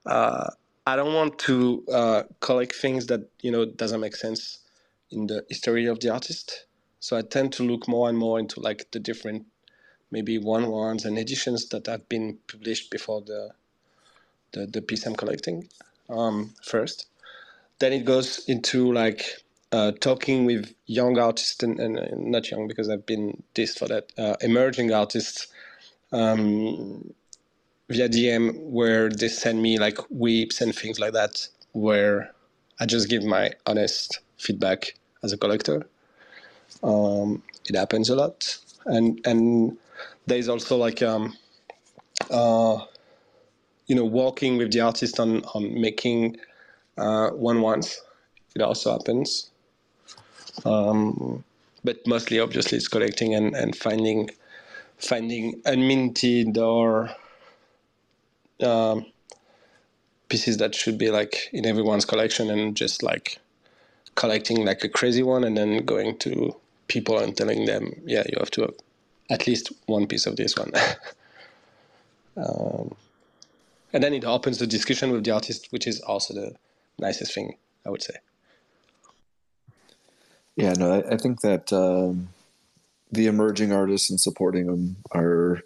uh, 0.07 0.51
I 0.87 0.97
don't 0.97 1.14
want 1.14 1.38
to 1.40 1.85
uh, 1.92 2.23
collect 2.40 2.75
things 2.75 3.07
that 3.09 3.31
you 3.42 3.51
know 3.51 3.64
doesn't 3.64 4.01
make 4.01 4.16
sense 4.16 4.61
in 5.11 5.27
the 5.27 5.45
history 5.49 5.87
of 5.87 6.01
the 6.01 6.11
artist. 6.11 6.66
So 7.01 7.16
I 7.16 7.23
tend 7.23 7.53
to 7.55 7.64
look 7.64 7.88
more 7.88 8.09
and 8.09 8.19
more 8.19 8.38
into 8.38 8.61
like 8.61 8.90
the 8.92 9.01
different, 9.01 9.47
maybe 10.11 10.38
one 10.38 10.71
ones 10.71 11.05
and 11.05 11.19
editions 11.19 11.69
that 11.71 11.87
have 11.87 12.09
been 12.09 12.38
published 12.49 12.90
before 12.90 13.23
the 13.23 13.51
the, 14.53 14.66
the 14.66 14.83
piece 14.83 15.07
I'm 15.07 15.16
collecting 15.16 15.69
um, 16.11 16.55
first. 16.64 17.07
Then 17.81 17.92
it 17.92 18.05
goes 18.05 18.45
into 18.49 18.92
like 18.92 19.25
uh, 19.72 19.92
talking 20.00 20.44
with 20.44 20.74
young 20.87 21.18
artists 21.18 21.62
and, 21.62 21.81
and, 21.81 22.31
not 22.31 22.50
young 22.50 22.68
because 22.68 22.88
I've 22.88 23.07
been 23.07 23.42
dissed 23.55 23.79
for 23.79 23.88
that 23.88 24.12
uh, 24.16 24.37
emerging 24.40 24.92
artists 24.92 25.48
um, 26.12 27.12
via 27.88 28.09
DM 28.09 28.59
where 28.61 29.09
they 29.09 29.29
send 29.29 29.62
me 29.62 29.79
like 29.79 29.96
WIPs 30.11 30.61
and 30.61 30.74
things 30.74 30.98
like 30.98 31.12
that 31.12 31.46
where 31.72 32.33
I 32.81 32.87
just 32.87 33.09
give 33.09 33.24
my 33.24 33.50
honest 33.66 34.20
feedback 34.38 34.94
as 35.22 35.33
a 35.33 35.38
collector. 35.38 35.87
Um, 36.83 37.42
it 37.68 37.74
happens 37.74 38.11
a 38.11 38.16
lot, 38.16 38.59
and 38.87 39.20
and 39.24 39.76
there's 40.26 40.48
also 40.48 40.76
like 40.76 41.02
um, 41.02 41.37
uh, 42.31 42.79
you 43.87 43.96
know 43.96 44.05
working 44.05 44.57
with 44.57 44.72
the 44.72 44.81
artist 44.81 45.18
on 45.18 45.42
on 45.55 45.81
making 45.81 46.37
uh, 46.98 47.31
one 47.31 47.61
ones. 47.61 48.00
It 48.55 48.62
also 48.62 48.92
happens, 48.92 49.50
um, 50.64 51.45
but 51.85 52.07
mostly 52.07 52.40
obviously 52.40 52.79
it's 52.79 52.88
collecting 52.88 53.35
and, 53.35 53.55
and 53.55 53.77
finding 53.77 54.31
finding 54.99 55.61
unminted 55.62 56.57
or 56.57 57.11
um, 58.62 59.05
pieces 60.29 60.57
that 60.57 60.75
should 60.75 60.99
be 60.99 61.11
like 61.11 61.49
in 61.53 61.66
everyone's 61.66 62.05
collection 62.05 62.51
and 62.51 62.77
just 62.77 63.03
like 63.03 63.38
collecting 64.14 64.64
like 64.64 64.83
a 64.83 64.88
crazy 64.88 65.23
one 65.23 65.45
and 65.45 65.57
then 65.57 65.85
going 65.85 66.16
to 66.19 66.55
people 66.88 67.19
and 67.19 67.37
telling 67.37 67.66
them, 67.66 67.92
yeah, 68.05 68.23
you 68.29 68.38
have 68.38 68.51
to 68.53 68.62
have 68.62 68.75
at 69.31 69.47
least 69.47 69.73
one 69.87 70.07
piece 70.07 70.27
of 70.27 70.37
this 70.37 70.57
one. 70.57 70.73
um, 72.37 72.95
and 73.92 74.03
then 74.03 74.14
it 74.14 74.25
opens 74.25 74.59
the 74.59 74.66
discussion 74.66 75.11
with 75.11 75.25
the 75.25 75.31
artist, 75.31 75.69
which 75.71 75.87
is 75.87 76.01
also 76.01 76.35
the 76.35 76.55
nicest 76.99 77.35
thing, 77.35 77.57
I 77.85 77.90
would 77.90 78.03
say. 78.03 78.14
Yeah, 80.57 80.73
no, 80.73 80.92
I, 80.92 81.14
I 81.14 81.16
think 81.19 81.42
that 81.42 81.73
um, 81.73 82.29
the 83.12 83.27
emerging 83.27 83.73
artists 83.73 84.11
and 84.11 84.21
supporting 84.21 84.66
them 84.66 84.97
are 85.12 85.62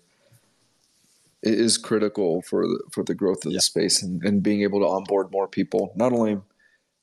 is 1.43 1.79
critical 1.79 2.43
for 2.43 2.67
the 2.67 2.81
for 2.91 3.03
the 3.03 3.15
growth 3.15 3.47
of 3.47 3.53
yeah. 3.53 3.57
the 3.57 3.63
space 3.63 4.03
and, 4.03 4.23
and 4.23 4.43
being 4.43 4.63
able 4.63 4.81
to 4.81 4.87
onboard 4.87 5.31
more 5.31 5.49
people. 5.49 5.93
Not 5.97 6.13
only, 6.13 6.39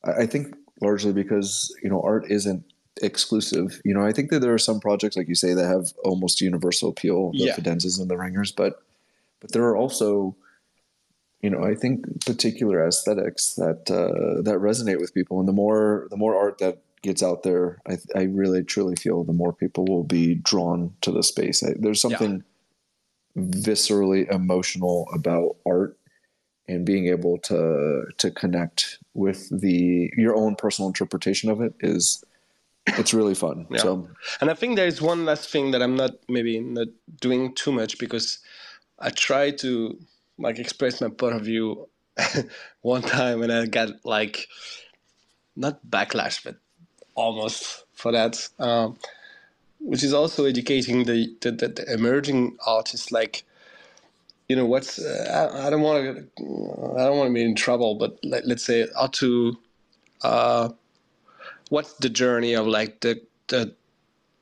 I 0.04 0.26
think 0.26 0.56
largely 0.82 1.14
because 1.14 1.76
you 1.82 1.90
know 1.90 2.02
art 2.02 2.30
isn't 2.30 2.64
exclusive. 3.02 3.82
You 3.86 3.94
know, 3.94 4.06
I 4.06 4.12
think 4.12 4.30
that 4.32 4.42
there 4.42 4.54
are 4.54 4.60
some 4.60 4.80
projects 4.80 5.16
like 5.16 5.30
you 5.30 5.36
say 5.36 5.54
that 5.54 5.66
have 5.66 5.88
almost 6.04 6.42
universal 6.42 6.90
appeal, 6.90 7.32
the 7.32 7.38
yeah. 7.38 7.56
Fidenzas 7.56 8.00
and 8.00 8.10
the 8.10 8.18
Ringers, 8.18 8.52
but 8.52 8.82
but 9.40 9.54
there 9.54 9.64
are 9.64 9.78
also 9.78 10.36
you 11.42 11.52
know, 11.52 11.64
I 11.64 11.76
think 11.76 12.26
particular 12.26 12.86
aesthetics 12.86 13.54
that 13.56 13.92
uh, 13.92 14.42
that 14.42 14.58
resonate 14.60 15.00
with 15.00 15.14
people, 15.14 15.40
and 15.40 15.48
the 15.48 15.54
more 15.54 16.08
the 16.10 16.18
more 16.18 16.36
art 16.36 16.58
that 16.58 16.80
gets 17.08 17.24
out 17.24 17.44
there, 17.44 17.82
I, 17.88 17.98
I 18.16 18.24
really 18.24 18.64
truly 18.64 18.96
feel 18.96 19.24
the 19.24 19.34
more 19.34 19.54
people 19.54 19.86
will 19.86 20.04
be 20.04 20.36
drawn 20.36 20.94
to 21.02 21.12
the 21.12 21.24
space. 21.24 21.64
I, 21.64 21.74
there's 21.80 22.02
something 22.02 22.44
yeah. 23.36 23.44
viscerally 23.44 24.32
emotional 24.32 25.08
about 25.14 25.56
art 25.66 25.98
and 26.68 26.86
being 26.86 27.08
able 27.08 27.38
to 27.40 28.04
to 28.18 28.30
connect 28.30 29.00
with 29.14 29.50
the 29.50 30.12
your 30.18 30.36
own 30.36 30.56
personal 30.56 30.90
interpretation 30.90 31.50
of 31.50 31.62
it 31.62 31.74
is 31.80 32.24
it's 32.88 33.14
really 33.14 33.36
fun. 33.36 33.68
Yeah. 33.70 33.80
So, 33.80 34.10
and 34.40 34.50
I 34.50 34.54
think 34.54 34.76
there 34.76 34.88
is 34.88 35.02
one 35.02 35.26
last 35.26 35.50
thing 35.50 35.72
that 35.72 35.82
I'm 35.82 35.96
not 35.96 36.12
maybe 36.30 36.60
not 36.60 36.88
doing 37.22 37.54
too 37.56 37.72
much 37.72 37.98
because 38.00 38.40
I 39.00 39.10
try 39.10 39.52
to 39.64 39.98
like 40.38 40.60
express 40.60 41.02
my 41.02 41.10
point 41.10 41.36
of 41.36 41.44
view 41.44 41.88
one 42.82 43.02
time 43.02 43.42
and 43.44 43.52
I 43.52 43.66
got 43.66 43.90
like 44.06 44.48
not 45.56 45.80
backlash 45.90 46.44
but 46.44 46.58
almost 47.18 47.84
for 47.94 48.12
that, 48.14 48.48
um, 48.60 48.98
which 49.80 50.04
is 50.04 50.14
also 50.14 50.46
educating 50.46 51.04
the, 51.04 51.36
the, 51.42 51.52
the, 51.52 51.94
emerging 51.94 52.58
artists. 52.66 53.12
Like, 53.12 53.44
you 54.48 54.56
know, 54.56 54.66
what's 54.66 55.00
uh, 55.00 55.52
I, 55.54 55.68
I, 55.68 55.70
don't 55.70 55.82
want 55.82 56.06
to 56.06 56.22
I 56.98 57.04
don't 57.04 57.18
want 57.18 57.30
to 57.30 57.34
be 57.34 57.44
in 57.44 57.56
trouble, 57.56 57.96
but 57.96 58.18
let, 58.24 58.46
us 58.46 58.64
say 58.64 58.88
how 58.96 59.08
to 59.08 59.58
uh, 60.22 60.70
what's 61.70 61.94
the 61.94 62.10
journey 62.10 62.54
of 62.54 62.68
like 62.68 63.02
the 63.02 63.22
the 63.48 63.74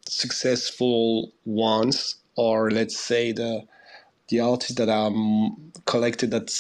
successful 0.08 1.32
ones, 1.46 2.16
or 2.36 2.70
let's 2.70 3.00
say 3.00 3.32
the 3.32 3.64
the 4.28 4.42
artists 4.42 4.76
that 4.76 4.90
are 4.90 5.12
collected 5.86 6.34
at 6.34 6.52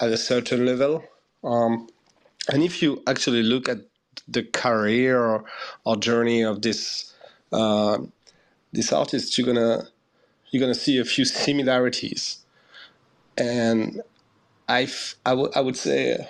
at 0.00 0.10
a 0.10 0.18
certain 0.18 0.66
level. 0.66 1.02
Um, 1.42 1.88
and 2.48 2.62
if 2.62 2.82
you 2.82 3.02
actually 3.06 3.42
look 3.42 3.68
at 3.68 3.78
the 4.28 4.42
career 4.42 5.20
or, 5.20 5.44
or 5.84 5.96
journey 5.96 6.42
of 6.42 6.62
this 6.62 7.12
uh, 7.52 7.98
this 8.72 8.92
artist, 8.92 9.36
you're 9.36 9.46
gonna 9.46 9.88
you're 10.50 10.60
gonna 10.60 10.74
see 10.74 10.98
a 10.98 11.04
few 11.04 11.24
similarities, 11.24 12.38
and 13.36 14.02
I 14.68 14.88
I 15.26 15.34
would 15.34 15.56
I 15.56 15.60
would 15.60 15.76
say 15.76 16.26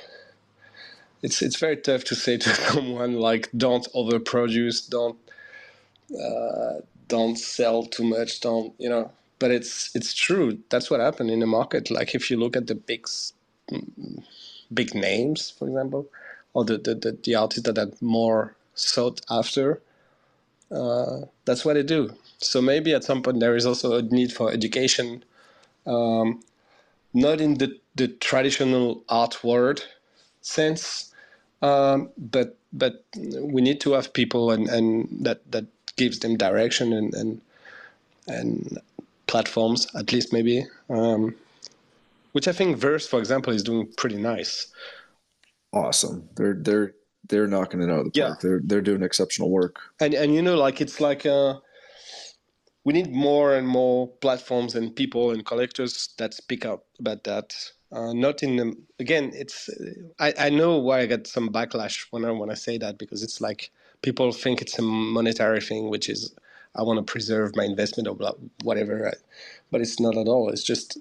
it's 1.22 1.42
it's 1.42 1.56
very 1.56 1.76
tough 1.76 2.04
to 2.04 2.14
say 2.14 2.36
to 2.36 2.48
someone 2.70 3.14
like 3.14 3.48
don't 3.56 3.86
overproduce, 3.94 4.88
don't 4.88 5.18
uh, 6.20 6.80
don't 7.08 7.36
sell 7.38 7.84
too 7.84 8.04
much, 8.04 8.40
don't 8.40 8.74
you 8.78 8.88
know. 8.88 9.12
But 9.38 9.50
it's 9.50 9.94
it's 9.94 10.14
true. 10.14 10.58
That's 10.70 10.90
what 10.90 11.00
happened 11.00 11.30
in 11.30 11.40
the 11.40 11.46
market. 11.46 11.90
Like 11.90 12.14
if 12.14 12.30
you 12.30 12.36
look 12.38 12.56
at 12.56 12.66
the 12.66 12.74
big 12.74 13.06
big 14.72 14.94
names, 14.94 15.50
for 15.50 15.68
example, 15.68 16.06
or 16.54 16.64
the, 16.64 16.78
the, 16.78 16.94
the, 16.94 17.18
the 17.24 17.34
artists 17.34 17.64
that 17.64 17.78
are 17.78 17.90
more 18.00 18.54
sought 18.74 19.20
after. 19.30 19.80
Uh, 20.70 21.22
that's 21.44 21.64
what 21.64 21.74
they 21.74 21.82
do. 21.82 22.14
So 22.38 22.60
maybe 22.60 22.92
at 22.94 23.04
some 23.04 23.22
point 23.22 23.40
there 23.40 23.56
is 23.56 23.66
also 23.66 23.98
a 23.98 24.02
need 24.02 24.32
for 24.32 24.50
education, 24.50 25.24
um, 25.86 26.42
not 27.14 27.40
in 27.40 27.58
the, 27.58 27.78
the 27.94 28.08
traditional 28.08 29.02
art 29.08 29.44
world 29.44 29.86
sense, 30.40 31.12
um, 31.60 32.10
but 32.18 32.56
but 32.72 33.04
we 33.14 33.60
need 33.60 33.80
to 33.82 33.92
have 33.92 34.12
people 34.14 34.50
and, 34.50 34.68
and 34.68 35.08
that 35.24 35.40
that 35.52 35.66
gives 35.96 36.18
them 36.20 36.36
direction 36.36 36.92
and 36.92 37.14
and, 37.14 37.40
and 38.26 38.78
platforms 39.26 39.86
at 39.94 40.12
least 40.12 40.32
maybe, 40.32 40.66
um, 40.90 41.34
which 42.32 42.48
I 42.48 42.52
think 42.52 42.76
Verse, 42.76 43.06
for 43.06 43.18
example, 43.18 43.52
is 43.52 43.62
doing 43.62 43.86
pretty 43.96 44.16
nice 44.16 44.66
awesome. 45.72 46.28
They're 46.36 46.54
they're 46.54 46.94
they're 47.28 47.46
knocking 47.46 47.82
it 47.82 47.90
out 47.90 48.00
of 48.00 48.12
the 48.12 48.18
yeah. 48.18 48.26
park. 48.28 48.40
They're 48.40 48.60
they're 48.64 48.80
doing 48.80 49.02
exceptional 49.02 49.50
work. 49.50 49.80
And 50.00 50.14
and 50.14 50.34
you 50.34 50.42
know, 50.42 50.56
like 50.56 50.80
it's 50.80 51.00
like 51.00 51.26
uh, 51.26 51.54
we 52.84 52.92
need 52.92 53.12
more 53.12 53.54
and 53.54 53.66
more 53.66 54.08
platforms 54.20 54.74
and 54.74 54.94
people 54.94 55.30
and 55.30 55.44
collectors 55.44 56.10
that 56.18 56.34
speak 56.34 56.64
out 56.64 56.84
about 56.98 57.24
that. 57.24 57.54
Uh, 57.92 58.12
not 58.14 58.42
in 58.42 58.56
the 58.56 58.74
again, 58.98 59.30
it's 59.34 59.68
I, 60.18 60.32
I 60.38 60.50
know 60.50 60.78
why 60.78 61.00
I 61.00 61.06
get 61.06 61.26
some 61.26 61.50
backlash 61.50 62.06
when 62.10 62.24
I 62.24 62.30
when 62.30 62.50
I 62.50 62.54
say 62.54 62.78
that 62.78 62.98
because 62.98 63.22
it's 63.22 63.40
like 63.40 63.70
people 64.02 64.32
think 64.32 64.62
it's 64.62 64.78
a 64.78 64.82
monetary 64.82 65.60
thing, 65.60 65.90
which 65.90 66.08
is 66.08 66.34
I 66.74 66.82
want 66.82 66.98
to 66.98 67.10
preserve 67.10 67.54
my 67.54 67.64
investment 67.64 68.08
or 68.08 68.14
blah, 68.14 68.32
whatever, 68.64 69.12
but 69.70 69.80
it's 69.82 70.00
not 70.00 70.16
at 70.16 70.26
all. 70.26 70.48
It's 70.48 70.62
just 70.62 70.98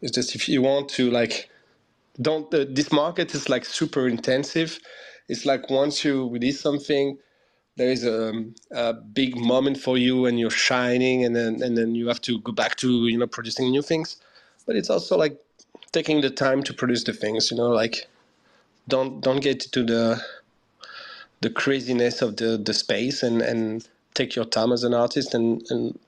it's 0.00 0.12
just 0.12 0.34
if 0.34 0.48
you 0.48 0.62
want 0.62 0.88
to 0.90 1.10
like 1.10 1.48
don't 2.20 2.52
uh, 2.54 2.66
this 2.68 2.92
market 2.92 3.34
is 3.34 3.48
like 3.48 3.64
super 3.64 4.08
intensive. 4.08 4.78
It's 5.28 5.46
like 5.46 5.70
once 5.70 6.04
you 6.04 6.28
release 6.28 6.60
something 6.60 7.18
there 7.76 7.90
is 7.90 8.04
a, 8.04 8.44
a, 8.72 8.92
big 8.92 9.36
moment 9.36 9.78
for 9.78 9.96
you 9.96 10.26
and 10.26 10.38
you're 10.38 10.50
shining 10.50 11.24
and 11.24 11.34
then 11.34 11.62
and 11.62 11.76
then 11.76 11.94
you 11.94 12.06
have 12.08 12.20
to 12.20 12.38
go 12.40 12.52
back 12.52 12.76
to 12.76 13.06
you 13.06 13.18
know 13.18 13.26
producing 13.26 13.70
new 13.70 13.82
things. 13.82 14.16
But 14.66 14.76
it's 14.76 14.90
also 14.90 15.16
like 15.16 15.38
taking 15.92 16.20
the 16.20 16.30
time 16.30 16.62
to 16.64 16.74
produce 16.74 17.04
the 17.04 17.12
things 17.12 17.50
you 17.50 17.56
know 17.56 17.68
like 17.68 18.06
don't 18.88 19.20
don't 19.20 19.40
get 19.40 19.60
to 19.60 19.82
the 19.84 20.22
the 21.40 21.50
craziness 21.50 22.22
of 22.22 22.36
the 22.36 22.58
the 22.58 22.74
space 22.74 23.22
and 23.22 23.40
and 23.40 23.88
take 24.14 24.36
your 24.36 24.44
time 24.44 24.72
as 24.72 24.84
an 24.84 24.94
artist 24.94 25.34
and 25.34 25.62
and 25.70 25.98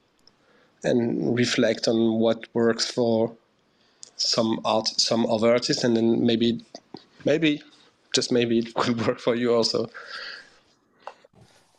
and 0.83 1.37
reflect 1.37 1.89
on 1.89 2.21
what 2.21 2.47
works 2.53 2.91
for 2.91 3.35
some 4.17 4.61
art, 4.65 4.89
some 4.89 5.27
other 5.27 5.51
artists, 5.51 5.85
and 5.85 5.97
then 5.97 6.25
maybe, 6.25 6.65
maybe, 7.25 7.63
just 8.15 8.33
maybe 8.33 8.59
it 8.59 8.75
could 8.77 9.07
work 9.07 9.21
for 9.21 9.35
you 9.35 9.55
also. 9.55 9.89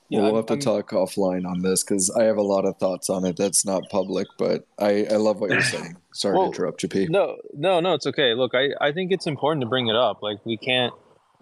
Yeah, 0.09 0.21
we'll 0.21 0.35
have 0.35 0.45
to 0.47 0.53
I'm, 0.53 0.59
talk 0.59 0.91
offline 0.91 1.47
on 1.47 1.63
this 1.63 1.83
because 1.83 2.11
I 2.11 2.25
have 2.25 2.37
a 2.37 2.43
lot 2.43 2.65
of 2.65 2.77
thoughts 2.77 3.09
on 3.09 3.25
it 3.25 3.37
that's 3.37 3.65
not 3.65 3.89
public, 3.89 4.27
but 4.37 4.67
I, 4.77 5.07
I 5.09 5.15
love 5.15 5.39
what 5.39 5.49
you're 5.49 5.61
saying. 5.61 5.97
Sorry 6.13 6.37
well, 6.37 6.51
to 6.51 6.55
interrupt 6.55 6.83
you, 6.83 6.89
P. 6.89 7.07
No, 7.09 7.37
no, 7.53 7.79
no, 7.79 7.95
it's 7.95 8.05
okay. 8.05 8.35
Look, 8.35 8.53
I, 8.53 8.69
I 8.79 8.91
think 8.91 9.11
it's 9.11 9.25
important 9.25 9.61
to 9.61 9.67
bring 9.67 9.87
it 9.87 9.95
up. 9.95 10.21
Like, 10.21 10.45
we 10.45 10.57
can't 10.57 10.93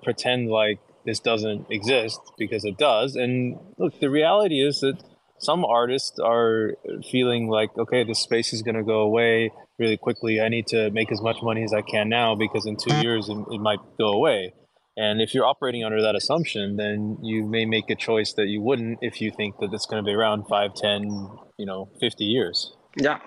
pretend 0.01 0.49
like 0.49 0.79
this 1.05 1.19
doesn't 1.19 1.67
exist 1.69 2.19
because 2.37 2.63
it 2.63 2.77
does. 2.77 3.15
And 3.15 3.59
look, 3.77 3.99
the 3.99 4.09
reality 4.09 4.65
is 4.65 4.79
that 4.79 4.97
some 5.43 5.65
artists 5.65 6.19
are 6.19 6.75
feeling 7.11 7.47
like, 7.47 7.77
okay, 7.77 8.03
this 8.03 8.19
space 8.19 8.53
is 8.53 8.61
going 8.61 8.75
to 8.75 8.83
go 8.83 9.01
away 9.01 9.51
really 9.77 9.97
quickly. 9.97 10.41
I 10.41 10.49
need 10.49 10.67
to 10.67 10.89
make 10.91 11.11
as 11.11 11.21
much 11.21 11.41
money 11.41 11.63
as 11.63 11.73
I 11.73 11.81
can 11.81 12.09
now 12.09 12.35
because 12.35 12.65
in 12.65 12.77
two 12.77 12.95
years 13.01 13.29
it, 13.29 13.37
it 13.51 13.59
might 13.59 13.79
go 13.97 14.09
away. 14.09 14.53
And 14.95 15.21
if 15.21 15.33
you're 15.33 15.45
operating 15.45 15.83
under 15.83 16.01
that 16.01 16.15
assumption, 16.15 16.77
then 16.77 17.17
you 17.21 17.43
may 17.45 17.65
make 17.65 17.89
a 17.89 17.95
choice 17.95 18.33
that 18.33 18.47
you 18.47 18.61
wouldn't 18.61 18.99
if 19.01 19.21
you 19.21 19.31
think 19.31 19.57
that 19.59 19.73
it's 19.73 19.87
going 19.87 20.03
to 20.03 20.05
be 20.05 20.13
around 20.13 20.47
5, 20.47 20.75
10, 20.75 21.29
you 21.57 21.65
know, 21.65 21.89
50 21.99 22.23
years. 22.23 22.73
Yeah. 22.95 23.19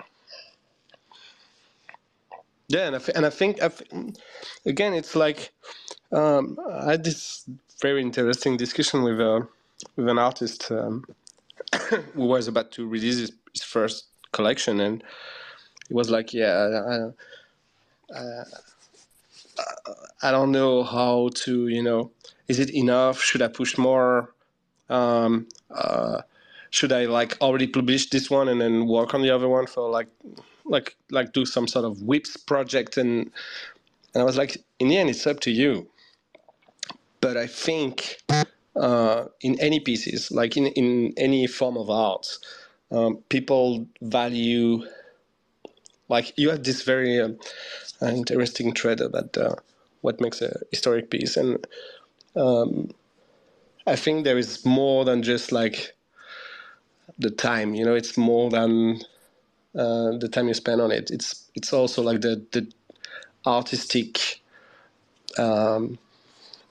Yeah, 2.68 2.86
and 2.86 2.96
I, 2.96 3.00
and 3.14 3.26
I 3.26 3.30
think, 3.30 3.62
I 3.62 3.70
again, 4.64 4.92
it's 4.92 5.14
like 5.14 5.52
um, 6.12 6.58
I 6.70 6.92
had 6.92 7.04
this 7.04 7.48
very 7.80 8.02
interesting 8.02 8.56
discussion 8.56 9.02
with, 9.02 9.20
uh, 9.20 9.42
with 9.96 10.08
an 10.08 10.18
artist 10.18 10.70
um, 10.70 11.04
who 12.14 12.26
was 12.26 12.48
about 12.48 12.70
to 12.72 12.86
release 12.86 13.18
his, 13.18 13.32
his 13.52 13.62
first 13.62 14.06
collection. 14.32 14.80
And 14.80 15.02
it 15.90 15.94
was 15.94 16.10
like, 16.10 16.32
yeah, 16.32 17.10
I, 18.12 18.18
I, 18.18 18.42
I 20.22 20.30
don't 20.30 20.52
know 20.52 20.82
how 20.82 21.30
to, 21.34 21.68
you 21.68 21.82
know, 21.82 22.10
is 22.48 22.58
it 22.60 22.74
enough? 22.74 23.20
Should 23.20 23.42
I 23.42 23.48
push 23.48 23.76
more? 23.78 24.32
Um, 24.88 25.48
uh, 25.70 26.22
should 26.70 26.92
I 26.92 27.06
like 27.06 27.36
already 27.40 27.66
publish 27.66 28.10
this 28.10 28.30
one 28.30 28.48
and 28.48 28.60
then 28.60 28.86
work 28.86 29.14
on 29.14 29.22
the 29.22 29.30
other 29.30 29.48
one 29.48 29.66
for 29.66 29.90
like, 29.90 30.08
like, 30.64 30.96
like 31.10 31.32
do 31.32 31.46
some 31.46 31.66
sort 31.66 31.84
of 31.84 31.98
WIPs 32.02 32.36
project 32.36 32.96
and 32.96 33.30
and 34.16 34.22
I 34.22 34.24
was 34.24 34.38
like, 34.38 34.56
in 34.78 34.88
the 34.88 34.96
end, 34.96 35.10
it's 35.10 35.26
up 35.26 35.40
to 35.40 35.50
you. 35.50 35.90
But 37.20 37.36
I 37.36 37.46
think 37.46 38.22
uh, 38.76 39.26
in 39.40 39.58
any 39.60 39.80
pieces, 39.80 40.30
like 40.30 40.56
in, 40.56 40.66
in 40.68 41.12
any 41.16 41.46
form 41.46 41.76
of 41.76 41.90
art, 41.90 42.26
um, 42.90 43.18
people 43.28 43.86
value, 44.02 44.82
like 46.08 46.32
you 46.36 46.50
have 46.50 46.62
this 46.62 46.82
very 46.82 47.20
um, 47.20 47.38
interesting 48.02 48.72
thread 48.72 49.00
about 49.00 49.36
uh, 49.36 49.54
what 50.02 50.20
makes 50.20 50.40
a 50.42 50.60
historic 50.70 51.10
piece. 51.10 51.36
And 51.36 51.66
um, 52.36 52.90
I 53.86 53.96
think 53.96 54.24
there 54.24 54.38
is 54.38 54.64
more 54.64 55.04
than 55.04 55.22
just 55.22 55.52
like 55.52 55.94
the 57.18 57.30
time, 57.30 57.74
you 57.74 57.84
know, 57.84 57.94
it's 57.94 58.16
more 58.16 58.50
than 58.50 59.00
uh, 59.76 60.16
the 60.18 60.28
time 60.30 60.48
you 60.48 60.54
spend 60.54 60.80
on 60.80 60.90
it. 60.90 61.10
It's 61.10 61.50
it's 61.54 61.72
also 61.72 62.02
like 62.02 62.20
the 62.20 62.44
the 62.52 62.70
artistic 63.46 64.40
um, 65.38 65.98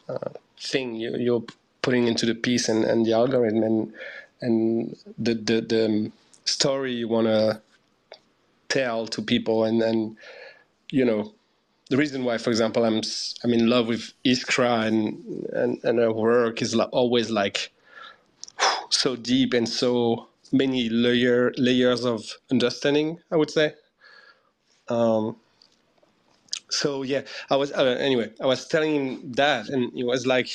uh, 0.09 0.29
thing 0.59 0.95
you, 0.95 1.15
you're 1.17 1.43
putting 1.85 2.07
into 2.07 2.25
the 2.27 2.35
piece 2.35 2.69
and, 2.69 2.85
and 2.85 3.05
the 3.07 3.13
algorithm 3.13 3.63
and 3.63 3.93
and 4.41 4.97
the 5.19 5.35
the, 5.35 5.61
the 5.73 6.11
story 6.45 6.93
you 6.93 7.09
want 7.09 7.27
to 7.27 7.61
tell 8.69 9.07
to 9.07 9.21
people 9.21 9.65
and 9.65 9.81
and 9.83 10.17
you 10.91 11.05
know 11.05 11.33
the 11.91 11.97
reason 11.97 12.25
why 12.25 12.37
for 12.37 12.51
example 12.51 12.85
i'm 12.85 13.01
i'm 13.43 13.53
in 13.53 13.69
love 13.69 13.87
with 13.87 14.13
iskra 14.25 14.87
and 14.87 15.23
and, 15.53 15.71
and 15.85 15.99
her 15.99 16.13
work 16.13 16.61
is 16.61 16.75
always 17.01 17.29
like 17.31 17.71
so 18.89 19.15
deep 19.15 19.53
and 19.53 19.67
so 19.69 20.27
many 20.51 20.89
layer 20.89 21.53
layers 21.57 22.05
of 22.05 22.23
understanding. 22.51 23.19
I 23.31 23.37
would 23.37 23.51
say. 23.51 23.73
Um, 24.89 25.37
so 26.69 27.03
yeah, 27.03 27.23
I 27.49 27.55
was 27.55 27.71
uh, 27.71 27.97
anyway. 27.99 28.31
I 28.41 28.45
was 28.45 28.67
telling 28.67 28.95
him 28.95 29.31
that, 29.33 29.69
and 29.69 29.93
he 29.93 30.03
was 30.03 30.25
like, 30.25 30.49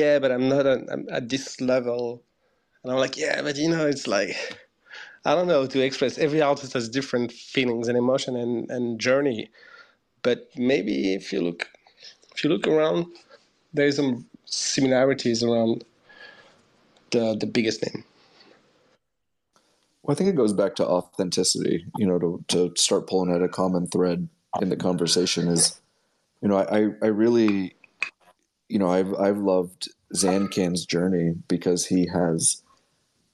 "Yeah, 0.00 0.18
but 0.22 0.30
I'm 0.34 0.48
not 0.48 0.64
a, 0.66 0.76
I'm 0.92 1.04
at 1.10 1.28
this 1.28 1.60
level," 1.60 2.22
and 2.82 2.92
I'm 2.92 2.98
like, 3.04 3.16
"Yeah, 3.16 3.42
but 3.42 3.56
you 3.56 3.68
know, 3.68 3.86
it's 3.86 4.06
like." 4.06 4.36
I 5.26 5.34
don't 5.34 5.48
know 5.48 5.66
to 5.66 5.80
express. 5.80 6.18
Every 6.18 6.42
artist 6.42 6.74
has 6.74 6.86
different 6.88 7.32
feelings 7.32 7.88
and 7.88 7.96
emotion 7.96 8.36
and, 8.36 8.70
and 8.70 9.00
journey, 9.00 9.48
but 10.22 10.38
maybe 10.56 11.14
if 11.14 11.32
you 11.32 11.40
look, 11.40 11.68
if 12.34 12.44
you 12.44 12.50
look 12.50 12.66
around, 12.66 13.06
there's 13.72 13.96
some 13.96 14.26
similarities 14.44 15.42
around 15.42 15.84
the 17.10 17.36
the 17.40 17.46
biggest 17.46 17.82
name. 17.86 18.04
Well, 20.02 20.14
I 20.14 20.16
think 20.16 20.28
it 20.28 20.36
goes 20.36 20.52
back 20.52 20.74
to 20.76 20.86
authenticity. 20.86 21.86
You 21.96 22.06
know, 22.06 22.18
to 22.18 22.44
to 22.48 22.72
start 22.76 23.08
pulling 23.08 23.34
at 23.34 23.42
a 23.42 23.48
common 23.48 23.86
thread 23.86 24.28
in 24.60 24.68
the 24.68 24.76
conversation 24.76 25.48
is, 25.48 25.80
you 26.42 26.48
know, 26.48 26.58
I 26.58 26.80
I 27.02 27.08
really, 27.08 27.76
you 28.74 28.80
know, 28.80 28.90
I've 28.90 29.14
I've 29.14 29.38
loved 29.38 29.88
Zancan's 30.16 30.84
journey 30.84 31.34
because 31.46 31.86
he 31.86 32.08
has, 32.08 32.60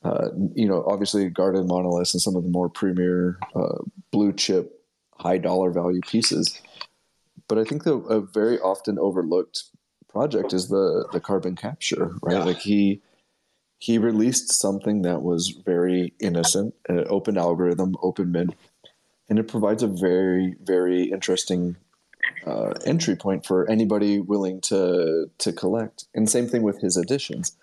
uh, 0.05 0.29
you 0.55 0.69
know, 0.69 0.85
obviously 0.87 1.31
Garden 1.31 1.67
Monoliths 1.67 2.13
and 2.13 2.21
some 2.21 2.37
of 2.37 2.43
the 2.43 2.51
more 2.51 2.69
premier 2.69 3.39
uh, 3.57 3.79
blue 4.11 4.35
chip, 4.35 4.85
high 5.15 5.39
dollar 5.39 5.71
value 5.71 6.03
pieces. 6.03 6.61
But 7.49 7.57
I 7.57 7.65
think 7.65 7.85
the 7.85 7.95
a 7.95 8.21
very 8.21 8.61
often 8.61 8.99
overlooked 8.99 9.63
project 10.11 10.53
is 10.53 10.69
the 10.69 11.09
the 11.11 11.21
carbon 11.21 11.57
capture, 11.57 12.15
right? 12.21 12.37
Yeah. 12.37 12.45
Like 12.45 12.59
he 12.59 13.01
he 13.79 13.97
released 13.97 14.53
something 14.53 15.01
that 15.03 15.23
was 15.23 15.59
very 15.65 16.13
innocent, 16.21 16.75
an 16.87 17.07
open 17.09 17.39
algorithm, 17.39 17.97
open 18.03 18.31
mint, 18.31 18.55
and 19.31 19.39
it 19.39 19.49
provides 19.49 19.83
a 19.83 19.87
very, 19.87 20.57
very 20.63 21.05
interesting 21.05 21.77
uh, 22.47 22.71
entry 22.87 23.17
point 23.17 23.47
for 23.47 23.69
anybody 23.71 24.21
willing 24.21 24.61
to 24.63 25.31
to 25.39 25.53
collect. 25.53 26.05
And 26.15 26.29
same 26.29 26.49
thing 26.49 26.63
with 26.63 26.81
his 26.81 26.97
editions. 26.97 27.57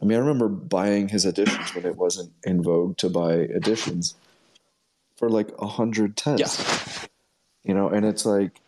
I 0.00 0.04
mean, 0.04 0.16
I 0.16 0.20
remember 0.20 0.48
buying 0.48 1.08
his 1.08 1.24
editions 1.24 1.74
when 1.74 1.86
it 1.86 1.96
wasn't 1.96 2.32
in 2.42 2.62
vogue 2.62 2.96
to 2.98 3.08
buy 3.08 3.34
editions 3.34 4.16
for 5.16 5.30
like 5.30 5.50
a 5.60 5.66
hundred 5.66 6.16
tens. 6.16 6.40
Yeah. 6.40 7.08
You 7.62 7.74
know, 7.74 7.88
and 7.88 8.04
it's 8.04 8.26
like, 8.26 8.60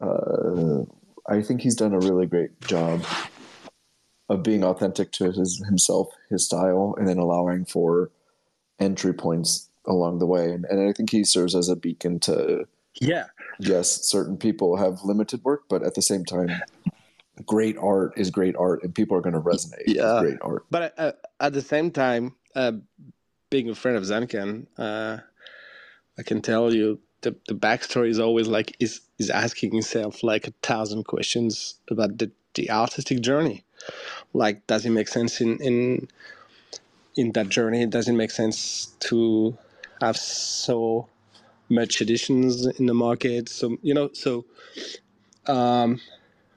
uh, 0.00 0.84
I 1.28 1.42
think 1.42 1.60
he's 1.60 1.76
done 1.76 1.92
a 1.92 1.98
really 1.98 2.24
great 2.24 2.58
job 2.62 3.04
of 4.30 4.42
being 4.42 4.64
authentic 4.64 5.12
to 5.12 5.30
his 5.30 5.62
himself, 5.66 6.08
his 6.30 6.46
style, 6.46 6.94
and 6.96 7.06
then 7.06 7.18
allowing 7.18 7.66
for 7.66 8.10
entry 8.78 9.12
points 9.12 9.68
along 9.84 10.18
the 10.18 10.26
way. 10.26 10.52
And, 10.52 10.64
and 10.64 10.88
I 10.88 10.92
think 10.92 11.10
he 11.10 11.24
serves 11.24 11.54
as 11.54 11.68
a 11.68 11.76
beacon 11.76 12.18
to 12.20 12.66
yeah. 13.00 13.26
Yes, 13.58 14.08
certain 14.08 14.36
people 14.36 14.76
have 14.76 15.02
limited 15.04 15.44
work, 15.44 15.62
but 15.68 15.82
at 15.82 15.94
the 15.94 16.02
same 16.02 16.24
time, 16.24 16.48
great 17.46 17.76
art 17.78 18.12
is 18.16 18.30
great 18.30 18.56
art, 18.56 18.82
and 18.82 18.94
people 18.94 19.16
are 19.16 19.20
going 19.20 19.34
to 19.34 19.40
resonate. 19.40 19.84
Yeah, 19.86 20.20
great 20.20 20.38
art. 20.42 20.66
But 20.70 20.94
uh, 20.98 21.12
at 21.40 21.52
the 21.52 21.62
same 21.62 21.90
time, 21.90 22.34
uh, 22.54 22.72
being 23.50 23.68
a 23.68 23.74
friend 23.74 23.96
of 23.96 24.04
Zancan, 24.04 24.66
uh, 24.78 25.18
I 26.18 26.22
can 26.22 26.42
tell 26.42 26.74
you 26.74 27.00
the 27.22 27.34
the 27.48 27.54
backstory 27.54 28.08
is 28.08 28.18
always 28.18 28.48
like 28.48 28.76
is 28.78 29.00
is 29.18 29.30
asking 29.30 29.72
himself 29.72 30.22
like 30.22 30.46
a 30.46 30.52
thousand 30.62 31.04
questions 31.04 31.76
about 31.90 32.18
the 32.18 32.30
the 32.54 32.70
artistic 32.70 33.20
journey 33.20 33.64
like 34.34 34.66
does 34.66 34.84
it 34.84 34.90
make 34.90 35.08
sense 35.08 35.40
in 35.40 35.58
in 35.58 36.08
in 37.16 37.32
that 37.32 37.48
journey 37.48 37.86
does 37.86 38.08
it 38.08 38.12
make 38.12 38.30
sense 38.30 38.86
to 39.00 39.56
have 40.00 40.16
so 40.16 41.08
much 41.72 42.02
editions 42.02 42.66
in 42.78 42.86
the 42.86 42.94
market. 42.94 43.48
So 43.48 43.78
you 43.82 43.94
know 43.94 44.10
so 44.12 44.44
um, 45.46 46.00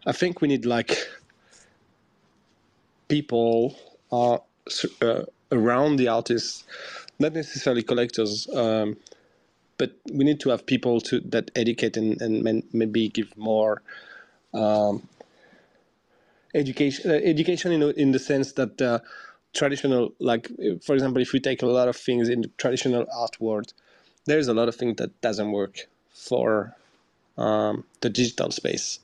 i 0.05 0.11
think 0.11 0.41
we 0.41 0.47
need 0.47 0.65
like 0.65 0.97
people 3.07 3.75
uh, 4.11 4.37
around 5.51 5.97
the 5.97 6.07
artists 6.07 6.65
not 7.19 7.33
necessarily 7.33 7.83
collectors 7.83 8.47
um, 8.55 8.97
but 9.77 9.91
we 10.13 10.23
need 10.23 10.39
to 10.39 10.49
have 10.49 10.65
people 10.65 11.01
to 11.01 11.19
that 11.21 11.51
educate 11.55 11.97
and, 11.97 12.21
and 12.21 12.63
maybe 12.73 13.09
give 13.09 13.35
more 13.37 13.81
um, 14.53 15.07
education 16.53 17.11
uh, 17.11 17.15
education 17.15 17.71
in 17.71 17.83
in 17.93 18.11
the 18.11 18.19
sense 18.19 18.53
that 18.53 18.81
uh, 18.81 18.99
traditional 19.53 20.13
like 20.19 20.49
for 20.83 20.93
example 20.95 21.21
if 21.21 21.33
we 21.33 21.39
take 21.39 21.61
a 21.61 21.65
lot 21.65 21.87
of 21.87 21.95
things 21.95 22.29
in 22.29 22.41
the 22.41 22.49
traditional 22.57 23.05
art 23.15 23.39
world 23.41 23.73
there's 24.25 24.47
a 24.47 24.53
lot 24.53 24.67
of 24.67 24.75
things 24.75 24.97
that 24.97 25.19
doesn't 25.21 25.51
work 25.51 25.87
for 26.13 26.75
um, 27.37 27.83
the 28.01 28.09
digital 28.09 28.51
space. 28.51 28.99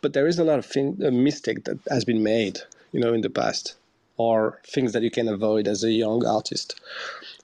But 0.00 0.12
there 0.12 0.26
is 0.26 0.38
a 0.38 0.44
lot 0.44 0.58
of 0.58 0.66
thing, 0.66 0.98
a 1.04 1.10
mistake 1.10 1.64
that 1.64 1.78
has 1.88 2.04
been 2.04 2.22
made 2.22 2.60
you 2.92 3.00
know 3.00 3.12
in 3.12 3.22
the 3.22 3.30
past 3.30 3.74
or 4.18 4.60
things 4.66 4.92
that 4.92 5.02
you 5.02 5.10
can 5.10 5.26
avoid 5.26 5.66
as 5.66 5.82
a 5.82 5.90
young 5.90 6.24
artist. 6.24 6.80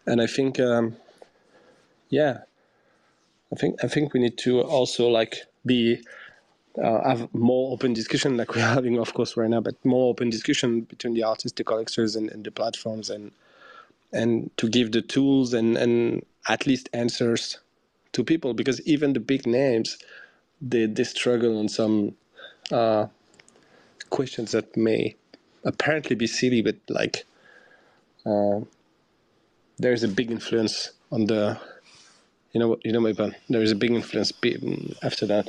And 0.07 0.21
i 0.21 0.27
think 0.27 0.61
um, 0.61 0.97
yeah 2.11 2.39
i 3.53 3.57
think 3.57 3.83
i 3.83 3.89
think 3.89 4.13
we 4.13 4.21
need 4.21 4.39
to 4.39 4.61
also 4.61 5.09
like 5.09 5.45
be 5.67 6.01
uh, 6.83 7.03
have 7.09 7.35
more 7.35 7.73
open 7.73 7.93
discussion 7.93 8.37
like 8.37 8.55
we're 8.55 8.61
having 8.77 8.99
of 8.99 9.13
course 9.15 9.37
right 9.37 9.51
now 9.51 9.61
but 9.61 9.83
more 9.85 10.11
open 10.11 10.31
discussion 10.31 10.83
between 10.83 11.15
the 11.15 11.23
artists 11.23 11.57
the 11.57 11.65
collectors 11.65 12.15
and, 12.15 12.31
and 12.31 12.45
the 12.45 12.51
platforms 12.51 13.11
and 13.11 13.33
and 14.13 14.51
to 14.57 14.69
give 14.69 14.93
the 14.93 15.03
tools 15.03 15.53
and 15.53 15.77
and 15.77 16.25
at 16.49 16.67
least 16.67 16.89
answers 16.93 17.59
to 18.13 18.25
people 18.25 18.55
because 18.55 18.81
even 18.87 19.13
the 19.13 19.21
big 19.21 19.47
names 19.47 19.99
they, 20.61 20.87
they 20.87 21.05
struggle 21.05 21.59
on 21.59 21.69
some 21.69 22.15
uh, 22.73 23.07
questions 24.11 24.53
that 24.53 24.77
may 24.77 25.15
apparently 25.65 26.17
be 26.17 26.27
silly 26.27 26.63
but 26.63 26.77
like 26.89 27.25
uh, 28.27 28.61
there's 29.79 30.03
a 30.03 30.09
big 30.09 30.31
influence 30.31 30.91
on 31.13 31.27
the 31.27 31.59
you 32.53 32.61
know 32.61 32.69
what 32.69 32.85
you 32.85 32.93
know 32.93 33.01
my 33.01 33.13
plan 33.13 33.35
there 33.49 33.63
is 33.63 33.71
a 33.71 33.77
big 33.77 33.93
influence 33.93 34.33
after 35.03 35.27
that 35.27 35.49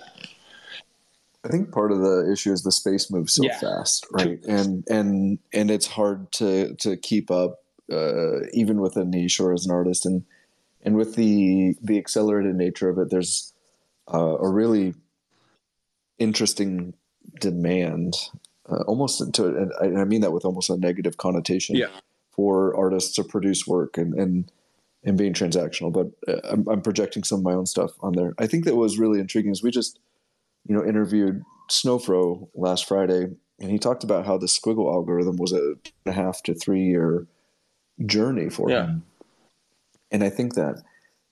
I 1.43 1.47
think 1.47 1.71
part 1.71 1.91
of 1.91 1.99
the 1.99 2.29
issue 2.31 2.51
is 2.51 2.63
the 2.63 2.71
space 2.71 3.09
moves 3.09 3.33
so 3.33 3.43
yeah. 3.43 3.57
fast, 3.59 4.05
right? 4.11 4.43
And 4.45 4.83
and 4.89 5.39
and 5.53 5.71
it's 5.71 5.87
hard 5.87 6.31
to 6.33 6.75
to 6.75 6.97
keep 6.97 7.31
up, 7.31 7.63
uh, 7.89 8.41
even 8.51 8.81
with 8.81 8.97
a 8.97 9.05
niche 9.05 9.39
or 9.39 9.53
as 9.53 9.65
an 9.65 9.71
artist, 9.71 10.05
and 10.05 10.25
and 10.83 10.95
with 10.95 11.15
the 11.15 11.75
the 11.81 11.97
accelerated 11.97 12.55
nature 12.55 12.89
of 12.89 12.97
it, 12.97 13.09
there's 13.09 13.53
uh, 14.13 14.37
a 14.39 14.49
really 14.49 14.93
interesting 16.17 16.93
demand, 17.39 18.15
uh, 18.69 18.81
almost 18.87 19.33
to, 19.33 19.45
and 19.45 19.71
I, 19.81 20.01
I 20.01 20.05
mean 20.05 20.21
that 20.21 20.31
with 20.31 20.45
almost 20.45 20.69
a 20.69 20.77
negative 20.77 21.17
connotation, 21.17 21.75
yeah. 21.75 21.87
for 22.31 22.75
artists 22.75 23.15
to 23.15 23.23
produce 23.23 23.67
work 23.67 23.97
and 23.97 24.13
and 24.13 24.51
and 25.03 25.17
being 25.17 25.33
transactional. 25.33 25.91
But 25.93 26.07
uh, 26.27 26.41
I'm, 26.49 26.67
I'm 26.67 26.81
projecting 26.81 27.23
some 27.23 27.39
of 27.39 27.43
my 27.43 27.53
own 27.53 27.65
stuff 27.65 27.91
on 28.01 28.13
there. 28.13 28.33
I 28.37 28.47
think 28.47 28.65
that 28.65 28.75
was 28.75 28.99
really 28.99 29.19
intriguing 29.19 29.51
is 29.51 29.63
we 29.63 29.71
just 29.71 29.99
you 30.69 30.75
know, 30.75 30.85
interviewed 30.85 31.43
Snowfro 31.69 32.47
last 32.53 32.87
Friday, 32.87 33.27
and 33.59 33.71
he 33.71 33.79
talked 33.79 34.03
about 34.03 34.25
how 34.25 34.37
the 34.37 34.45
squiggle 34.45 34.93
algorithm 34.93 35.37
was 35.37 35.51
a 35.51 35.75
a 36.05 36.11
half 36.11 36.43
to 36.43 36.53
three 36.53 36.83
year 36.83 37.27
journey 38.05 38.49
for 38.49 38.69
yeah. 38.69 38.85
him. 38.85 39.03
And 40.11 40.23
I 40.23 40.29
think 40.29 40.55
that, 40.55 40.81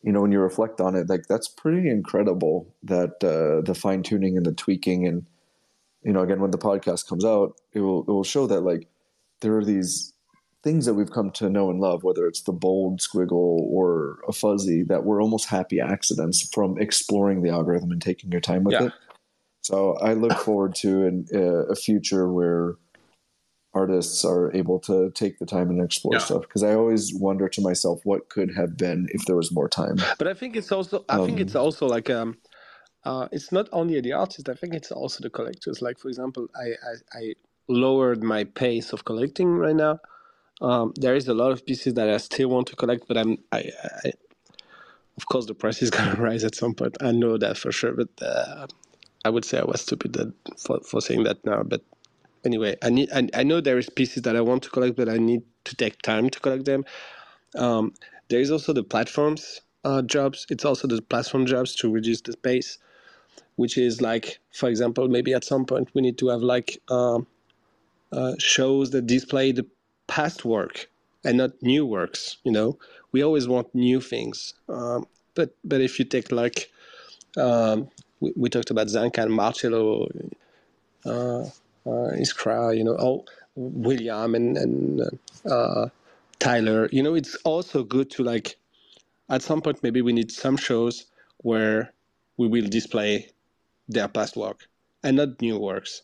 you 0.04 0.12
know 0.12 0.22
when 0.22 0.32
you 0.32 0.40
reflect 0.40 0.80
on 0.80 0.96
it, 0.96 1.10
like 1.10 1.28
that's 1.28 1.48
pretty 1.48 1.90
incredible 1.90 2.74
that 2.84 3.22
uh, 3.24 3.62
the 3.66 3.76
fine 3.76 4.04
tuning 4.04 4.38
and 4.38 4.46
the 4.46 4.54
tweaking 4.54 5.08
and 5.08 5.26
you 6.04 6.14
know 6.14 6.22
again 6.22 6.40
when 6.40 6.52
the 6.52 6.58
podcast 6.58 7.08
comes 7.08 7.26
out, 7.26 7.56
it 7.74 7.82
will 7.82 8.02
it 8.02 8.12
will 8.12 8.24
show 8.24 8.48
that 8.48 8.62
like 8.62 8.88
there 9.42 9.58
are 9.58 9.66
these 9.66 10.14
things 10.64 10.86
that 10.86 10.94
we've 10.94 11.12
come 11.12 11.32
to 11.32 11.50
know 11.50 11.70
and 11.70 11.80
love, 11.80 12.04
whether 12.04 12.28
it's 12.28 12.42
the 12.42 12.52
bold 12.52 13.00
squiggle 13.00 13.32
or 13.32 14.20
a 14.28 14.34
fuzzy, 14.34 14.84
that 14.84 15.04
were 15.04 15.22
almost 15.22 15.48
happy 15.48 15.80
accidents 15.80 16.48
from 16.54 16.78
exploring 16.80 17.42
the 17.42 17.50
algorithm 17.50 17.92
and 17.92 18.02
taking 18.02 18.32
your 18.32 18.42
time 18.42 18.64
with 18.64 18.74
Yeah. 18.74 18.86
it. 18.88 18.94
So 19.62 19.94
I 19.96 20.14
look 20.14 20.38
forward 20.40 20.76
to 20.76 21.06
an, 21.06 21.26
uh, 21.34 21.66
a 21.68 21.76
future 21.76 22.32
where 22.32 22.76
artists 23.82 24.26
are 24.26 24.46
able 24.62 24.80
to 24.90 24.96
take 25.22 25.34
the 25.42 25.46
time 25.56 25.68
and 25.72 25.80
explore 25.90 26.16
Yeah. 26.16 26.26
stuff. 26.30 26.42
Because 26.48 26.64
I 26.70 26.74
always 26.82 27.04
wonder 27.28 27.48
to 27.56 27.62
myself, 27.70 27.98
what 28.10 28.22
could 28.34 28.50
have 28.60 28.72
been 28.86 29.00
if 29.16 29.22
there 29.26 29.38
was 29.42 29.50
more 29.60 29.70
time? 29.82 29.98
But 30.20 30.28
I 30.28 30.36
think 30.40 30.52
it's 30.60 30.72
also 30.78 30.96
I 31.16 31.18
think 31.26 31.38
Um, 31.40 31.44
it's 31.46 31.56
also 31.56 31.84
like 31.96 32.10
um, 32.20 32.30
uh, 33.10 33.26
it's 33.36 33.52
not 33.58 33.68
only 33.80 34.02
the 34.02 34.14
artist. 34.24 34.50
I 34.50 34.56
think 34.60 34.72
it's 34.80 34.92
also 35.02 35.18
the 35.26 35.30
collectors. 35.38 35.78
Like 35.88 35.98
for 36.02 36.10
example, 36.14 36.44
I 36.66 36.68
I, 36.90 36.94
I 37.22 37.24
lowered 37.84 38.22
my 38.36 38.42
pace 38.64 38.88
of 38.96 39.00
collecting 39.10 39.50
right 39.66 39.80
now. 39.88 39.96
Um, 40.68 40.88
there 41.04 41.16
is 41.22 41.28
a 41.28 41.34
lot 41.42 41.52
of 41.56 41.60
pieces 41.70 41.94
that 41.98 42.10
I 42.16 42.18
still 42.30 42.50
want 42.56 42.66
to 42.72 42.76
collect, 42.82 43.02
but 43.08 43.18
I'm 43.22 43.32
I, 43.60 43.62
I 44.06 44.12
of 45.20 45.24
course 45.32 45.46
the 45.46 45.54
price 45.64 45.80
is 45.86 45.90
gonna 45.98 46.16
rise 46.30 46.44
at 46.50 46.56
some 46.56 46.74
point. 46.80 46.96
I 47.10 47.12
know 47.22 47.38
that 47.44 47.56
for 47.58 47.72
sure, 47.80 47.94
but 48.02 48.10
uh, 48.22 48.68
I 49.26 49.30
would 49.34 49.46
say 49.46 49.60
I 49.60 49.66
was 49.72 49.82
stupid 49.82 50.14
that, 50.18 50.32
for 50.64 50.80
for 50.90 51.00
saying 51.08 51.24
that 51.28 51.40
now. 51.52 51.62
But 51.74 51.82
anyway, 52.48 52.76
I 52.82 52.90
need 52.90 53.10
I, 53.12 53.22
I 53.42 53.44
know 53.44 53.60
there 53.62 53.78
is 53.78 53.90
pieces 53.90 54.24
that 54.24 54.36
I 54.36 54.42
want 54.42 54.64
to 54.64 54.70
collect, 54.70 54.96
but 54.96 55.10
I 55.10 55.18
need 55.18 55.44
to 55.66 55.76
take 55.76 56.02
time 56.02 56.30
to 56.30 56.40
collect 56.40 56.66
them. 56.66 56.82
Um, 57.56 57.94
there 58.30 58.42
is 58.46 58.52
also 58.52 58.74
the 58.74 58.84
platforms 58.84 59.62
uh, 59.84 60.02
jobs. 60.02 60.48
It's 60.50 60.66
also 60.66 60.88
the 60.88 61.02
platform 61.02 61.46
jobs 61.46 61.76
to 61.76 61.92
reduce 61.92 62.22
the 62.22 62.34
space, 62.34 62.80
which 63.56 63.78
is 63.78 64.02
like, 64.02 64.40
for 64.54 64.70
example, 64.70 65.08
maybe 65.08 65.34
at 65.34 65.44
some 65.44 65.66
point 65.66 65.90
we 65.94 66.02
need 66.02 66.18
to 66.20 66.28
have 66.30 66.42
like 66.42 66.82
um, 66.90 67.28
uh, 68.12 68.34
shows 68.40 68.92
that 68.92 69.06
display 69.08 69.52
the 69.52 69.66
past 70.08 70.46
work 70.46 70.90
and 71.24 71.38
not 71.38 71.52
new 71.62 71.86
works. 71.86 72.38
You 72.44 72.52
know, 72.52 72.78
we 73.12 73.24
always 73.24 73.48
want 73.48 73.74
new 73.76 74.02
things. 74.02 74.54
Um, 74.70 75.06
but 75.36 75.50
but 75.64 75.82
if 75.82 76.00
you 76.00 76.06
take 76.06 76.32
like 76.32 76.72
um, 77.38 77.90
we, 78.20 78.34
we 78.36 78.50
talked 78.50 78.72
about 78.72 78.88
Zancan, 78.88 79.30
Marcello, 79.30 80.08
uh, 81.88 81.92
uh, 81.92 82.12
Iskra, 82.14 82.78
you 82.78 82.84
know, 82.84 82.96
oh, 83.00 83.26
William 83.56 84.36
and 84.36 84.58
and 84.58 85.02
uh, 85.50 85.88
Tyler. 86.40 86.90
You 86.92 87.04
know, 87.04 87.16
it's 87.16 87.36
also 87.44 87.84
good 87.84 88.12
to 88.12 88.24
like 88.24 88.58
at 89.30 89.42
some 89.42 89.62
point 89.62 89.84
maybe 89.84 90.02
we 90.02 90.14
need 90.14 90.32
some 90.32 90.58
shows 90.58 91.06
where 91.38 91.94
we 92.38 92.48
will 92.48 92.68
display 92.68 93.30
their 93.88 94.08
past 94.08 94.36
work 94.36 94.68
and 95.04 95.18
not 95.18 95.42
new 95.42 95.58
works 95.58 96.02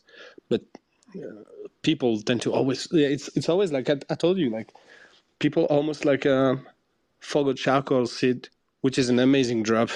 but 0.48 0.62
uh, 1.16 1.42
people 1.82 2.20
tend 2.22 2.40
to 2.42 2.52
always 2.52 2.88
it's 2.92 3.28
it's 3.36 3.48
always 3.48 3.72
like 3.72 3.88
I, 3.90 3.96
I 4.10 4.14
told 4.14 4.38
you 4.38 4.50
like 4.50 4.72
people 5.38 5.64
almost 5.64 6.04
like 6.04 6.26
uh, 6.26 6.56
forgot 7.20 7.56
charcoal 7.56 8.06
seed 8.06 8.48
which 8.80 8.98
is 8.98 9.08
an 9.08 9.18
amazing 9.18 9.62
drop 9.62 9.90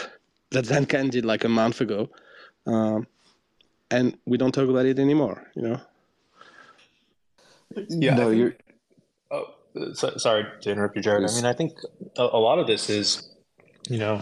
that 0.50 0.64
Zancan 0.64 1.10
did 1.10 1.24
like 1.24 1.44
a 1.44 1.48
month 1.48 1.80
ago 1.80 2.10
um, 2.66 3.06
and 3.90 4.16
we 4.26 4.36
don't 4.36 4.52
talk 4.52 4.68
about 4.68 4.86
it 4.86 4.98
anymore 4.98 5.46
you 5.54 5.62
know 5.62 5.80
Yeah, 7.88 8.14
no, 8.14 8.30
think- 8.30 8.38
you're 8.38 8.54
Oh, 9.30 9.44
uh, 9.78 9.94
so, 9.94 10.16
sorry 10.16 10.46
to 10.62 10.70
interrupt 10.70 10.96
you, 10.96 11.02
Jared. 11.02 11.28
I 11.28 11.34
mean, 11.34 11.44
I 11.44 11.52
think 11.52 11.72
a, 12.16 12.22
a 12.22 12.40
lot 12.40 12.58
of 12.58 12.66
this 12.66 12.88
is, 12.88 13.28
you 13.88 13.98
know, 13.98 14.20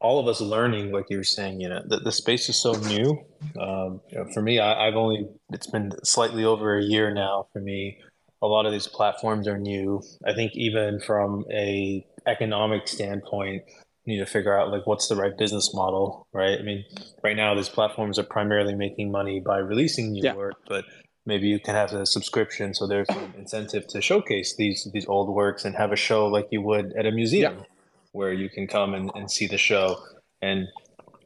all 0.00 0.20
of 0.20 0.28
us 0.28 0.40
learning, 0.40 0.92
like 0.92 1.06
you 1.10 1.16
were 1.16 1.24
saying, 1.24 1.60
you 1.60 1.68
know, 1.68 1.82
the, 1.84 1.98
the 1.98 2.12
space 2.12 2.48
is 2.48 2.60
so 2.60 2.72
new. 2.72 3.24
Um, 3.60 4.00
you 4.10 4.18
know, 4.18 4.26
for 4.32 4.40
me, 4.42 4.60
I, 4.60 4.86
I've 4.86 4.94
only, 4.94 5.26
it's 5.52 5.66
been 5.66 5.92
slightly 6.04 6.44
over 6.44 6.78
a 6.78 6.82
year 6.82 7.12
now 7.12 7.48
for 7.52 7.60
me. 7.60 7.98
A 8.40 8.46
lot 8.46 8.66
of 8.66 8.72
these 8.72 8.86
platforms 8.86 9.48
are 9.48 9.58
new. 9.58 10.00
I 10.24 10.32
think 10.32 10.52
even 10.54 11.00
from 11.00 11.44
a 11.50 12.06
economic 12.26 12.86
standpoint, 12.86 13.64
you 13.66 13.74
need 14.08 14.18
to 14.18 14.26
figure 14.26 14.58
out 14.58 14.70
like 14.72 14.86
what's 14.86 15.06
the 15.08 15.16
right 15.16 15.36
business 15.38 15.72
model, 15.74 16.26
right? 16.32 16.58
I 16.58 16.62
mean, 16.62 16.84
right 17.22 17.36
now 17.36 17.54
these 17.54 17.68
platforms 17.68 18.18
are 18.18 18.24
primarily 18.24 18.74
making 18.74 19.12
money 19.12 19.38
by 19.40 19.58
releasing 19.58 20.12
new 20.12 20.22
Yeah. 20.24 20.34
work, 20.34 20.56
but 20.68 20.84
maybe 21.26 21.46
you 21.46 21.60
can 21.60 21.74
have 21.74 21.92
a 21.92 22.06
subscription 22.06 22.72
so 22.72 22.86
there's 22.86 23.08
an 23.10 23.34
incentive 23.36 23.86
to 23.86 24.00
showcase 24.00 24.56
these 24.56 24.88
these 24.94 25.06
old 25.06 25.28
works 25.42 25.64
and 25.66 25.76
have 25.76 25.92
a 25.92 25.96
show 25.96 26.26
like 26.26 26.46
you 26.50 26.62
would 26.62 26.92
at 26.98 27.04
a 27.04 27.12
museum 27.12 27.64
where 28.12 28.32
you 28.32 28.48
can 28.48 28.66
come 28.66 28.94
and, 28.94 29.10
and 29.14 29.30
see 29.30 29.46
the 29.46 29.58
show 29.58 30.02
and 30.40 30.66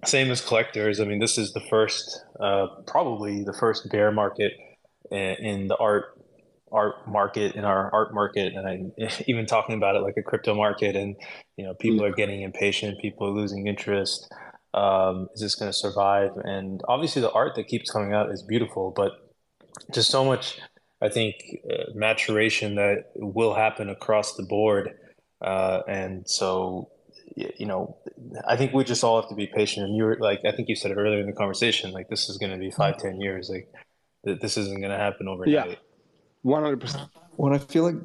same 0.04 0.28
as 0.32 0.40
collectors 0.40 0.98
i 0.98 1.04
mean 1.04 1.20
this 1.20 1.38
is 1.38 1.52
the 1.52 1.60
first 1.70 2.24
uh, 2.40 2.66
probably 2.88 3.44
the 3.44 3.52
first 3.52 3.88
bear 3.92 4.10
market 4.10 4.52
in, 5.12 5.34
in 5.50 5.68
the 5.68 5.76
art 5.76 6.04
art 6.72 7.08
market 7.08 7.54
in 7.54 7.64
our 7.64 7.92
art 7.92 8.14
market 8.14 8.54
and 8.54 8.66
I, 8.68 9.22
even 9.26 9.46
talking 9.46 9.76
about 9.76 9.96
it 9.96 10.00
like 10.00 10.16
a 10.16 10.22
crypto 10.22 10.54
market 10.54 10.96
and 10.96 11.16
you 11.56 11.64
know 11.64 11.74
people 11.74 12.04
are 12.04 12.12
getting 12.12 12.42
impatient 12.42 13.00
people 13.00 13.28
are 13.28 13.30
losing 13.30 13.66
interest 13.66 14.32
um, 14.74 15.28
is 15.34 15.42
this 15.42 15.54
going 15.54 15.70
to 15.70 15.76
survive? 15.76 16.30
And 16.44 16.80
obviously 16.88 17.20
the 17.20 17.30
art 17.30 17.56
that 17.56 17.68
keeps 17.68 17.90
coming 17.90 18.14
out 18.14 18.30
is 18.30 18.42
beautiful 18.42 18.92
but 18.96 19.12
just 19.92 20.10
so 20.10 20.24
much 20.24 20.60
i 21.00 21.08
think 21.08 21.36
uh, 21.70 21.84
maturation 21.94 22.76
that 22.76 23.10
will 23.16 23.54
happen 23.54 23.88
across 23.88 24.34
the 24.34 24.42
board 24.42 24.90
uh, 25.40 25.80
and 25.88 26.28
so 26.28 26.90
you 27.34 27.66
know 27.66 27.96
i 28.46 28.56
think 28.56 28.72
we 28.72 28.84
just 28.84 29.02
all 29.02 29.20
have 29.20 29.28
to 29.28 29.34
be 29.34 29.46
patient 29.46 29.86
and 29.86 29.96
you 29.96 30.04
were 30.04 30.18
like 30.20 30.40
i 30.46 30.52
think 30.52 30.68
you 30.68 30.76
said 30.76 30.90
it 30.90 30.96
earlier 30.96 31.20
in 31.20 31.26
the 31.26 31.32
conversation 31.32 31.90
like 31.92 32.08
this 32.08 32.28
is 32.28 32.36
going 32.38 32.52
to 32.52 32.58
be 32.58 32.70
five 32.70 32.96
ten 32.98 33.20
years 33.20 33.50
like 33.50 33.68
th- 34.24 34.38
this 34.40 34.56
isn't 34.56 34.80
going 34.80 34.90
to 34.90 34.98
happen 34.98 35.28
overnight 35.28 35.78
100% 36.44 37.08
when 37.36 37.52
I 37.52 37.58
feel 37.58 37.84
like 37.84 37.96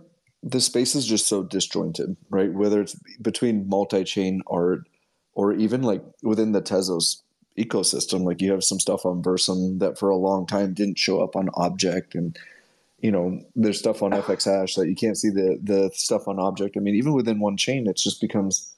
the 0.44 0.62
space 0.62 0.96
is 0.96 1.06
just 1.06 1.28
so 1.28 1.44
disjointed, 1.44 2.16
right? 2.30 2.54
Whether 2.54 2.82
it's 2.82 2.96
between 3.22 3.68
multi-chain 3.68 4.42
art 4.48 4.88
or 5.34 5.54
even 5.54 5.82
like 5.82 6.04
within 6.24 6.52
the 6.52 6.62
Tezos 6.62 7.22
ecosystem, 7.58 8.24
like 8.24 8.42
you 8.42 8.52
have 8.52 8.64
some 8.64 8.80
stuff 8.80 9.06
on 9.06 9.22
Versum 9.22 9.80
that 9.80 9.98
for 9.98 10.10
a 10.10 10.18
long 10.18 10.46
time 10.46 10.74
didn't 10.74 11.00
show 11.00 11.22
up 11.22 11.36
on 11.36 11.50
Object, 11.56 12.16
and 12.16 12.38
you 13.00 13.12
know 13.12 13.40
there's 13.56 13.80
stuff 13.80 14.02
on 14.02 14.12
FX 14.12 14.46
Hash 14.46 14.76
that 14.76 14.88
you 14.88 14.96
can't 14.96 15.18
see 15.18 15.30
the 15.30 15.60
the 15.62 15.92
stuff 15.94 16.28
on 16.28 16.40
Object. 16.40 16.78
I 16.78 16.80
mean, 16.80 16.96
even 16.96 17.14
within 17.14 17.40
one 17.40 17.58
chain, 17.58 17.88
it 17.88 17.98
just 17.98 18.22
becomes 18.22 18.76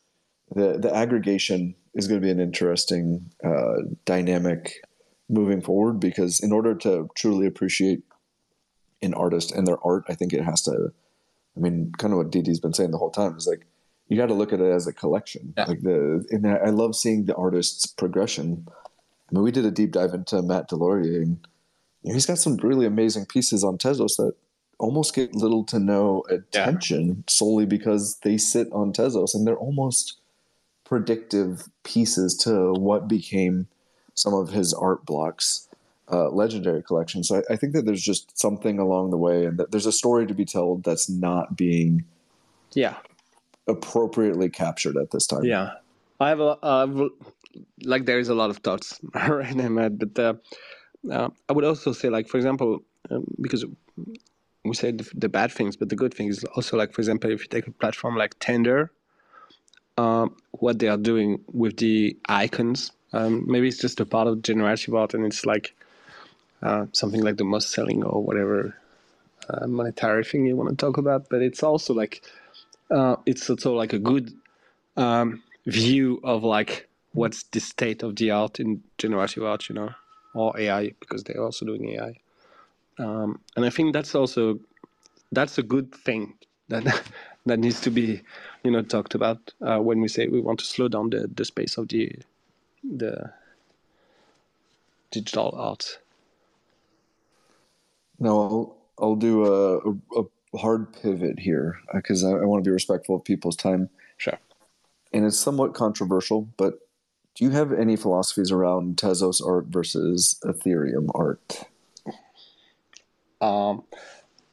the 0.56 0.78
the 0.78 0.94
aggregation 0.94 1.76
is 1.94 2.08
going 2.08 2.22
to 2.22 2.26
be 2.26 2.32
an 2.32 2.40
interesting 2.40 3.32
uh, 3.44 3.84
dynamic 4.06 4.82
moving 5.30 5.62
forward 5.62 6.00
because 6.00 6.40
in 6.40 6.52
order 6.52 6.74
to 6.74 7.08
truly 7.16 7.46
appreciate 7.46 8.04
an 9.02 9.14
artist 9.14 9.52
and 9.52 9.66
their 9.66 9.78
art, 9.84 10.04
I 10.08 10.16
think 10.16 10.34
it 10.34 10.44
has 10.44 10.62
to. 10.64 10.92
I 11.56 11.60
mean, 11.60 11.92
kind 11.98 12.14
of 12.14 12.18
what 12.18 12.32
Didi's 12.32 12.60
been 12.60 12.74
saying 12.74 12.92
the 12.92 12.98
whole 12.98 13.12
time 13.12 13.36
is 13.36 13.48
like 13.48 13.66
you 14.08 14.18
got 14.18 14.28
to 14.28 14.34
look 14.34 14.54
at 14.54 14.60
it 14.60 14.72
as 14.72 14.88
a 14.88 14.94
collection. 14.94 15.54
Yeah. 15.58 15.66
Like 15.66 15.82
the 15.82 16.26
and 16.32 16.48
I 16.48 16.56
I 16.56 16.70
love 16.70 16.96
seeing 16.96 17.26
the 17.26 17.36
artist's 17.36 17.86
progression. 17.86 18.68
I 18.70 19.36
mean, 19.36 19.44
we 19.44 19.52
did 19.52 19.66
a 19.66 19.72
deep 19.72 19.92
dive 19.92 20.14
into 20.14 20.42
Matt 20.42 20.70
DesLauriers, 20.70 21.24
and 21.24 21.48
you 22.04 22.10
know, 22.10 22.14
he's 22.14 22.26
got 22.26 22.40
some 22.40 22.58
really 22.58 22.86
amazing 22.86 23.26
pieces 23.26 23.64
on 23.64 23.78
Tezos 23.78 24.18
that 24.18 24.34
almost 24.80 25.14
get 25.14 25.36
little 25.36 25.64
to 25.66 25.78
no 25.78 26.24
attention 26.30 27.24
solely 27.28 27.66
because 27.66 28.18
they 28.24 28.38
sit 28.38 28.68
on 28.72 28.94
Tezos 28.94 29.36
and 29.36 29.46
they're 29.46 29.58
almost 29.58 30.20
predictive 30.86 31.70
pieces 31.84 32.36
to 32.38 32.74
what 32.74 33.08
became 33.08 33.68
some 34.16 34.34
of 34.34 34.50
his 34.50 34.74
art 34.74 35.06
blocks 35.06 35.68
uh, 36.12 36.30
legendary 36.30 36.82
collection. 36.82 37.24
So 37.24 37.38
I, 37.38 37.54
I 37.54 37.56
think 37.56 37.74
that 37.74 37.86
there's 37.86 38.02
just 38.02 38.38
something 38.38 38.80
along 38.80 39.12
the 39.12 39.18
way, 39.18 39.46
and 39.46 39.58
that 39.58 39.72
there's 39.72 39.86
a 39.86 39.92
story 39.92 40.26
to 40.28 40.34
be 40.34 40.46
told 40.46 40.84
that's 40.84 41.10
not 41.10 41.56
being 41.56 42.06
yeah 42.74 42.96
appropriately 43.68 44.50
captured 44.50 44.98
at 44.98 45.12
this 45.12 45.28
time. 45.28 45.44
Yeah, 45.44 45.74
I 46.20 46.30
have 46.30 46.40
a 46.40 46.58
uh, 46.64 47.10
like 47.84 48.06
there 48.06 48.20
is 48.20 48.30
a 48.30 48.36
lot 48.36 48.50
of 48.50 48.58
thoughts 48.58 49.00
right 49.14 49.56
now, 49.56 49.70
Matt. 49.70 50.00
But 50.00 50.20
uh, 50.20 50.34
uh, 51.12 51.30
I 51.48 51.54
would 51.54 51.66
also 51.66 51.92
say, 51.94 52.10
like 52.10 52.28
for 52.28 52.38
example, 52.38 52.80
um, 53.10 53.26
because 53.42 53.66
we 54.66 54.74
said 54.74 55.00
the, 55.00 55.10
the 55.16 55.30
bad 55.30 55.52
things, 55.52 55.78
but 55.78 55.90
the 55.90 55.96
good 55.96 56.14
things 56.14 56.40
is 56.40 56.44
also 56.56 56.78
like 56.78 56.94
for 56.94 57.02
example, 57.02 57.32
if 57.32 57.42
you 57.42 57.48
take 57.48 57.68
a 57.68 57.72
platform 57.72 58.16
like 58.16 58.36
Tender, 58.40 58.92
um, 59.98 60.36
what 60.52 60.80
they 60.80 60.88
are 60.88 60.98
doing 60.98 61.40
with 61.52 61.78
the 61.78 62.18
icons, 62.28 62.92
um, 63.14 63.46
maybe 63.48 63.68
it's 63.68 63.80
just 63.80 64.00
a 64.00 64.06
part 64.06 64.28
of 64.28 64.42
generative 64.42 64.96
art, 64.96 65.14
and 65.14 65.26
it's 65.26 65.46
like 65.46 65.76
uh, 66.62 66.86
something 66.92 67.22
like 67.22 67.38
the 67.38 67.44
most 67.44 67.72
selling 67.72 68.04
or 68.04 68.24
whatever 68.24 68.76
uh, 69.50 69.68
monetary 69.68 70.24
thing 70.24 70.46
you 70.46 70.56
want 70.56 70.70
to 70.70 70.76
talk 70.76 70.98
about, 70.98 71.30
but 71.30 71.42
it's 71.42 71.64
also 71.64 71.94
like 71.94 72.22
uh, 72.92 73.16
it's 73.26 73.50
also 73.50 73.74
like 73.76 73.94
a 73.94 74.00
good 74.00 74.34
um, 74.98 75.44
view 75.66 76.20
of 76.24 76.44
like 76.44 76.88
what's 77.14 77.44
the 77.44 77.60
state 77.60 78.04
of 78.04 78.16
the 78.16 78.32
art 78.32 78.60
in 78.60 78.84
generative 78.98 79.44
art, 79.44 79.70
you 79.70 79.76
know, 79.76 79.90
or 80.34 80.58
AI 80.60 80.92
because 81.00 81.24
they're 81.24 81.44
also 81.44 81.66
doing 81.66 81.90
AI. 81.90 82.16
Um, 82.98 83.40
and 83.56 83.66
I 83.66 83.70
think 83.70 83.94
that's 83.94 84.14
also 84.14 84.60
that's 85.32 85.58
a 85.58 85.64
good 85.64 85.94
thing 85.94 86.34
that 86.68 86.84
that 87.46 87.60
needs 87.60 87.82
to 87.82 87.90
be 87.90 88.22
you 88.64 88.72
know 88.72 88.82
talked 88.82 89.16
about 89.16 89.54
uh, 89.62 89.80
when 89.80 90.02
we 90.02 90.08
say 90.08 90.28
we 90.28 90.42
want 90.42 90.60
to 90.60 90.66
slow 90.66 90.88
down 90.88 91.10
the, 91.10 91.30
the 91.34 91.46
space 91.46 91.78
of 91.78 91.88
the 91.88 92.12
the 92.84 93.32
digital 95.12 95.54
art. 95.56 96.00
Now 98.20 98.38
I'll, 98.38 98.78
I'll 99.00 99.16
do 99.16 99.46
a, 99.46 99.78
a, 100.20 100.24
a 100.54 100.58
hard 100.58 100.94
pivot 100.94 101.40
here 101.40 101.80
because 101.94 102.24
I, 102.24 102.32
I 102.32 102.46
want 102.46 102.64
to 102.64 102.68
be 102.68 102.74
respectful 102.74 103.16
of 103.16 103.24
people's 103.24 103.56
time. 103.56 103.90
Sure. 104.18 104.38
And 105.14 105.26
it's 105.26 105.40
somewhat 105.40 105.74
controversial, 105.74 106.48
but 106.58 106.80
do 107.36 107.46
you 107.46 107.52
have 107.52 107.72
any 107.72 107.96
philosophies 107.96 108.52
around 108.52 108.98
Tezos 108.98 109.46
art 109.46 109.68
versus 109.68 110.40
Ethereum 110.44 111.10
art? 111.16 111.64
Um, 113.42 113.84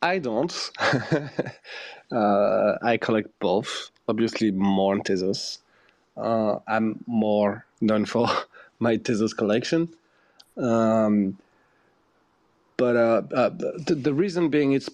I 0.02 0.18
don't. 0.18 0.52
uh, 2.12 2.74
I 2.82 2.96
collect 2.96 3.28
both. 3.40 3.90
Obviously, 4.08 4.52
more 4.52 4.94
on 4.94 5.00
Tezos. 5.00 5.58
Uh, 6.16 6.60
I'm 6.68 7.02
more 7.06 7.66
known 7.80 8.04
for 8.04 8.28
my 8.78 8.96
Tezos 8.96 9.36
collection. 9.36 9.88
Um, 10.56 11.38
but 12.76 12.96
uh, 12.96 13.22
uh, 13.34 13.48
the, 13.50 13.94
the 13.94 14.14
reason 14.14 14.48
being 14.48 14.72
it's 14.72 14.90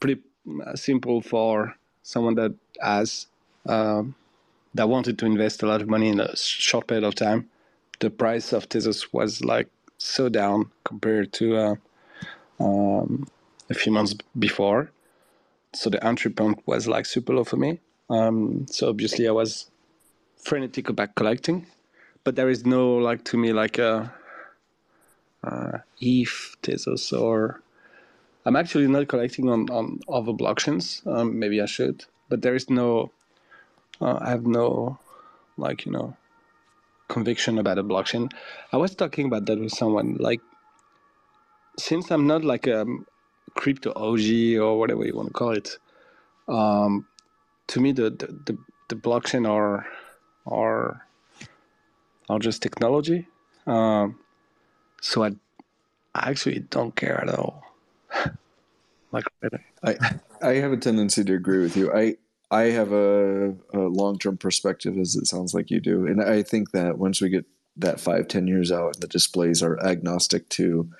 pretty 0.00 0.20
uh, 0.64 0.74
simple 0.74 1.20
for 1.20 1.74
someone 2.02 2.34
that 2.34 2.54
has 2.80 3.26
um, 3.66 4.14
that 4.74 4.88
wanted 4.88 5.18
to 5.18 5.26
invest 5.26 5.62
a 5.62 5.66
lot 5.66 5.82
of 5.82 5.88
money 5.88 6.08
in 6.08 6.20
a 6.20 6.36
short 6.36 6.86
period 6.86 7.04
of 7.04 7.14
time. 7.14 7.48
The 7.98 8.10
price 8.10 8.52
of 8.52 8.68
Tezos 8.68 9.12
was 9.12 9.44
like 9.44 9.68
so 9.98 10.28
down 10.28 10.70
compared 10.84 11.32
to 11.34 11.56
uh, 11.56 11.74
um, 12.58 13.28
a 13.68 13.74
few 13.74 13.92
months 13.92 14.14
before, 14.38 14.90
so 15.72 15.90
the 15.90 16.04
entry 16.04 16.30
point 16.30 16.62
was 16.66 16.88
like 16.88 17.06
super 17.06 17.34
low 17.34 17.44
for 17.44 17.56
me. 17.56 17.80
Um, 18.08 18.66
so 18.68 18.88
obviously 18.88 19.28
I 19.28 19.32
was 19.32 19.70
frenetic 20.36 20.88
about 20.88 21.14
collecting, 21.14 21.66
but 22.24 22.34
there 22.34 22.48
is 22.48 22.66
no 22.66 22.96
like 22.96 23.24
to 23.24 23.36
me 23.36 23.52
like 23.52 23.78
a 23.78 24.12
uh, 25.42 25.78
ETH, 26.00 26.56
Tezos, 26.62 27.18
or 27.18 27.62
I'm 28.44 28.56
actually 28.56 28.88
not 28.88 29.08
collecting 29.08 29.48
on 29.48 29.70
on 29.70 30.00
other 30.08 30.32
blockchains. 30.32 31.06
Um, 31.06 31.38
maybe 31.38 31.60
I 31.60 31.66
should, 31.66 32.04
but 32.28 32.42
there 32.42 32.54
is 32.54 32.70
no. 32.70 33.12
Uh, 34.00 34.18
I 34.20 34.30
have 34.30 34.46
no, 34.46 34.98
like 35.56 35.84
you 35.84 35.92
know, 35.92 36.16
conviction 37.08 37.58
about 37.58 37.78
a 37.78 37.84
blockchain. 37.84 38.30
I 38.72 38.76
was 38.78 38.94
talking 38.94 39.26
about 39.26 39.46
that 39.46 39.60
with 39.60 39.72
someone. 39.72 40.16
Like, 40.18 40.40
since 41.78 42.10
I'm 42.10 42.26
not 42.26 42.44
like 42.44 42.66
a 42.66 42.86
crypto 43.54 43.92
OG 43.94 44.58
or 44.60 44.78
whatever 44.78 45.04
you 45.04 45.14
want 45.14 45.28
to 45.28 45.34
call 45.34 45.50
it, 45.50 45.78
um, 46.48 47.06
to 47.68 47.80
me 47.80 47.92
the, 47.92 48.10
the 48.10 48.26
the, 48.46 48.58
the 48.88 48.96
blockchain 48.96 49.48
are 49.48 49.86
are 50.46 51.06
are 52.28 52.38
just 52.38 52.62
technology. 52.62 53.26
Um, 53.66 54.18
so 55.00 55.24
I, 55.24 55.28
I 56.14 56.30
actually 56.30 56.60
don't 56.60 56.94
care 56.94 57.20
at 57.20 57.28
all. 57.28 57.62
like 59.12 59.24
I 59.84 59.96
I 60.42 60.54
have 60.54 60.72
a 60.72 60.76
tendency 60.76 61.24
to 61.24 61.34
agree 61.34 61.62
with 61.62 61.76
you. 61.76 61.92
I 61.92 62.16
I 62.50 62.62
have 62.70 62.92
a, 62.92 63.54
a 63.72 63.78
long 63.78 64.18
term 64.18 64.36
perspective, 64.36 64.98
as 64.98 65.14
it 65.16 65.26
sounds 65.26 65.54
like 65.54 65.70
you 65.70 65.80
do, 65.80 66.06
and 66.06 66.22
I 66.22 66.42
think 66.42 66.72
that 66.72 66.98
once 66.98 67.20
we 67.20 67.28
get 67.28 67.46
that 67.76 68.00
five 68.00 68.28
ten 68.28 68.46
years 68.46 68.72
out, 68.72 68.94
and 68.94 69.02
the 69.02 69.08
displays 69.08 69.62
are 69.62 69.80
agnostic 69.84 70.48
to 70.50 70.90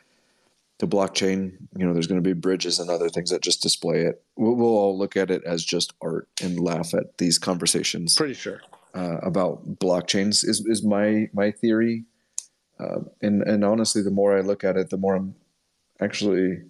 the 0.78 0.86
blockchain. 0.86 1.52
You 1.76 1.86
know, 1.86 1.92
there's 1.92 2.06
going 2.06 2.22
to 2.22 2.28
be 2.28 2.32
bridges 2.32 2.78
and 2.78 2.88
other 2.88 3.08
things 3.08 3.30
that 3.30 3.42
just 3.42 3.62
display 3.62 4.02
it. 4.02 4.22
We'll, 4.36 4.54
we'll 4.54 4.76
all 4.76 4.98
look 4.98 5.16
at 5.16 5.30
it 5.30 5.42
as 5.44 5.62
just 5.62 5.92
art 6.00 6.28
and 6.42 6.58
laugh 6.58 6.94
at 6.94 7.18
these 7.18 7.38
conversations. 7.38 8.14
Pretty 8.16 8.34
sure 8.34 8.62
uh, 8.94 9.18
about 9.22 9.78
blockchains 9.78 10.46
is 10.46 10.64
is 10.66 10.82
my 10.82 11.28
my 11.32 11.50
theory. 11.50 12.04
Uh, 12.80 13.00
and 13.20 13.42
and 13.42 13.64
honestly, 13.64 14.02
the 14.02 14.10
more 14.10 14.36
I 14.36 14.40
look 14.40 14.64
at 14.64 14.76
it, 14.76 14.90
the 14.90 14.96
more 14.96 15.14
I'm 15.14 15.34
actually 16.00 16.62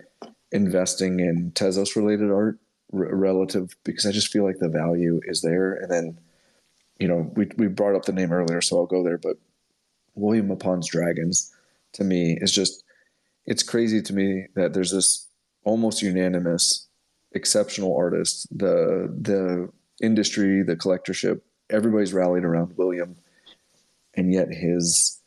investing 0.53 1.21
in 1.21 1.53
Tezos 1.53 1.95
related 1.95 2.31
art 2.31 2.59
r- 2.93 3.15
relative 3.15 3.77
because 3.85 4.07
I 4.07 4.13
just 4.13 4.33
feel 4.33 4.45
like 4.45 4.59
the 4.59 4.69
value 4.69 5.21
is 5.25 5.43
there. 5.43 5.75
And 5.75 5.91
then, 5.91 6.19
you 6.99 7.07
know, 7.07 7.31
we 7.37 7.49
we 7.57 7.69
brought 7.69 7.95
up 7.95 8.05
the 8.05 8.13
name 8.13 8.33
earlier, 8.33 8.61
so 8.61 8.79
I'll 8.79 8.87
go 8.87 9.05
there. 9.05 9.19
But 9.19 9.37
William 10.15 10.49
Mapan's 10.49 10.89
Dragons 10.89 11.55
to 11.93 12.05
me 12.05 12.39
is 12.41 12.53
just 12.53 12.85
it's 13.47 13.63
crazy 13.63 14.03
to 14.03 14.13
me 14.13 14.47
that 14.55 14.75
there's 14.75 14.93
this 14.93 15.27
almost 15.65 16.03
unanimous 16.03 16.87
exceptional 17.33 17.97
artist 17.97 18.47
the 18.51 19.15
the 19.21 19.69
industry 20.03 20.63
the 20.63 20.77
collectorship 20.77 21.41
everybody's 21.69 22.13
rallied 22.13 22.45
around 22.45 22.77
william 22.77 23.17
and 24.15 24.33
yet 24.33 24.49
his 24.49 25.20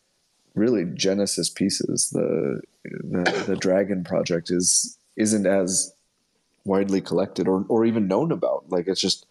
really 0.55 0.85
genesis 0.85 1.49
pieces. 1.49 2.09
The 2.11 2.61
the, 2.83 3.43
the 3.47 3.55
dragon 3.55 4.03
project 4.03 4.51
is 4.51 4.97
isn't 5.15 5.45
as 5.45 5.93
widely 6.65 7.01
collected 7.01 7.47
or, 7.47 7.65
or 7.67 7.85
even 7.85 8.07
known 8.07 8.31
about. 8.31 8.69
Like 8.69 8.87
it's 8.87 9.01
just 9.01 9.25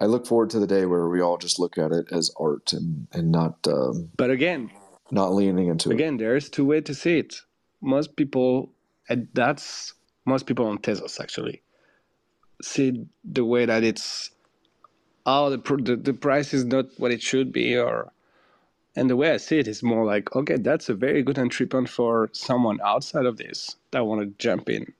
i 0.00 0.06
look 0.06 0.26
forward 0.26 0.50
to 0.50 0.58
the 0.58 0.66
day 0.66 0.86
where 0.86 1.08
we 1.08 1.20
all 1.20 1.36
just 1.36 1.58
look 1.58 1.76
at 1.76 1.92
it 1.92 2.06
as 2.10 2.30
art 2.38 2.72
and 2.72 3.06
and 3.12 3.30
not 3.30 3.58
um, 3.68 4.10
but 4.16 4.30
again 4.30 4.70
not 5.10 5.34
leaning 5.34 5.66
into 5.66 5.90
it. 5.90 5.94
again 5.94 6.16
there's 6.16 6.48
two 6.48 6.64
way 6.64 6.80
to 6.80 6.94
see 6.94 7.18
it. 7.18 7.40
Most 7.82 8.16
people 8.16 8.72
and 9.08 9.28
that's 9.34 9.94
most 10.24 10.46
people 10.46 10.66
on 10.66 10.78
Tezos 10.78 11.20
actually 11.20 11.62
see 12.62 13.06
the 13.24 13.44
way 13.44 13.64
that 13.66 13.82
it's 13.82 14.30
oh 15.26 15.50
the, 15.50 15.58
the 15.82 15.96
the 15.96 16.14
price 16.14 16.54
is 16.54 16.64
not 16.64 16.86
what 16.98 17.10
it 17.10 17.22
should 17.22 17.52
be 17.52 17.76
or 17.76 18.12
and 18.96 19.08
the 19.08 19.16
way 19.16 19.30
I 19.30 19.36
see 19.36 19.58
it 19.58 19.68
is 19.68 19.82
more 19.82 20.04
like 20.04 20.34
okay 20.34 20.56
that's 20.56 20.88
a 20.88 20.94
very 20.94 21.22
good 21.22 21.38
entry 21.38 21.66
point 21.66 21.88
for 21.88 22.30
someone 22.32 22.78
outside 22.84 23.26
of 23.26 23.36
this 23.36 23.76
that 23.90 24.06
want 24.06 24.20
to 24.22 24.44
jump 24.44 24.68
in 24.68 24.92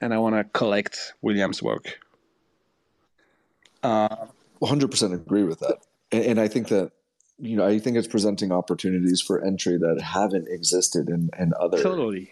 and 0.00 0.12
I 0.12 0.18
want 0.18 0.34
to 0.34 0.44
collect 0.44 1.14
William's 1.22 1.62
work. 1.62 1.98
Uh, 3.82 4.26
100% 4.60 5.14
agree 5.14 5.44
with 5.44 5.60
that. 5.60 5.78
And, 6.12 6.24
and 6.24 6.40
I 6.40 6.48
think 6.48 6.68
that 6.68 6.92
you 7.38 7.56
know, 7.56 7.66
I 7.66 7.78
think 7.78 7.96
it's 7.96 8.06
presenting 8.06 8.52
opportunities 8.52 9.20
for 9.20 9.44
entry 9.44 9.76
that 9.76 10.00
haven't 10.00 10.48
existed 10.48 11.08
in, 11.08 11.30
in 11.38 11.52
other. 11.58 11.82
Totally. 11.82 12.30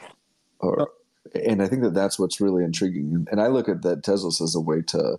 Or, 0.61 0.91
and 1.35 1.61
I 1.61 1.67
think 1.67 1.83
that 1.83 1.95
that's 1.95 2.19
what's 2.19 2.41
really 2.41 2.63
intriguing. 2.63 3.27
And 3.31 3.41
I 3.41 3.49
look 3.49 3.69
at 3.69 3.83
that 3.83 4.03
Tezos 4.03 4.41
as 4.41 4.55
a 4.55 4.61
way 4.61 4.81
to 4.83 5.19